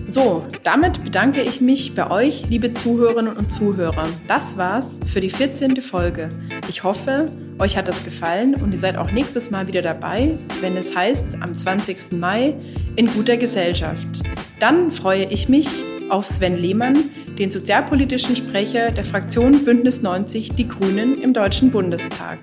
So, 0.07 0.45
damit 0.63 1.03
bedanke 1.03 1.41
ich 1.41 1.63
mich 1.63 1.95
bei 1.95 2.11
euch, 2.11 2.49
liebe 2.51 2.75
Zuhörerinnen 2.75 3.37
und 3.37 3.51
Zuhörer. 3.51 4.07
Das 4.27 4.59
war's 4.59 5.01
für 5.07 5.21
die 5.21 5.31
14. 5.31 5.81
Folge. 5.81 6.29
Ich 6.69 6.85
hoffe, 6.85 7.25
euch 7.59 7.77
hat 7.79 7.89
das 7.89 8.05
gefallen 8.05 8.55
und 8.55 8.73
ihr 8.73 8.79
seid 8.79 8.99
auch 8.99 9.11
nächstes 9.11 9.51
Mal 9.51 9.67
wieder 9.67 9.81
dabei, 9.81 10.39
wenn 10.61 10.77
es 10.77 10.95
heißt 10.95 11.39
am 11.41 11.57
20. 11.57 12.13
Mai 12.13 12.55
in 12.97 13.07
guter 13.07 13.39
Gesellschaft. 13.39 14.23
Dann 14.61 14.91
freue 14.91 15.25
ich 15.25 15.49
mich 15.49 15.69
auf 16.11 16.27
Sven 16.27 16.57
Lehmann, 16.57 17.11
den 17.39 17.51
sozialpolitischen 17.51 18.37
Sprecher 18.37 18.91
der 18.91 19.05
Fraktion 19.05 19.65
Bündnis 19.65 20.03
90 20.03 20.53
Die 20.53 20.69
Grünen 20.69 21.21
im 21.21 21.33
Deutschen 21.33 21.71
Bundestag. 21.71 22.39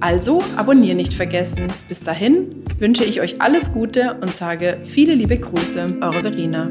Also 0.00 0.42
abonnieren 0.56 0.96
nicht 0.96 1.14
vergessen. 1.14 1.68
Bis 1.88 2.00
dahin 2.00 2.64
wünsche 2.78 3.04
ich 3.04 3.20
euch 3.20 3.40
alles 3.40 3.72
Gute 3.72 4.18
und 4.20 4.34
sage 4.34 4.78
viele 4.84 5.14
liebe 5.14 5.38
Grüße, 5.38 5.98
eure 6.00 6.22
Verena. 6.22 6.68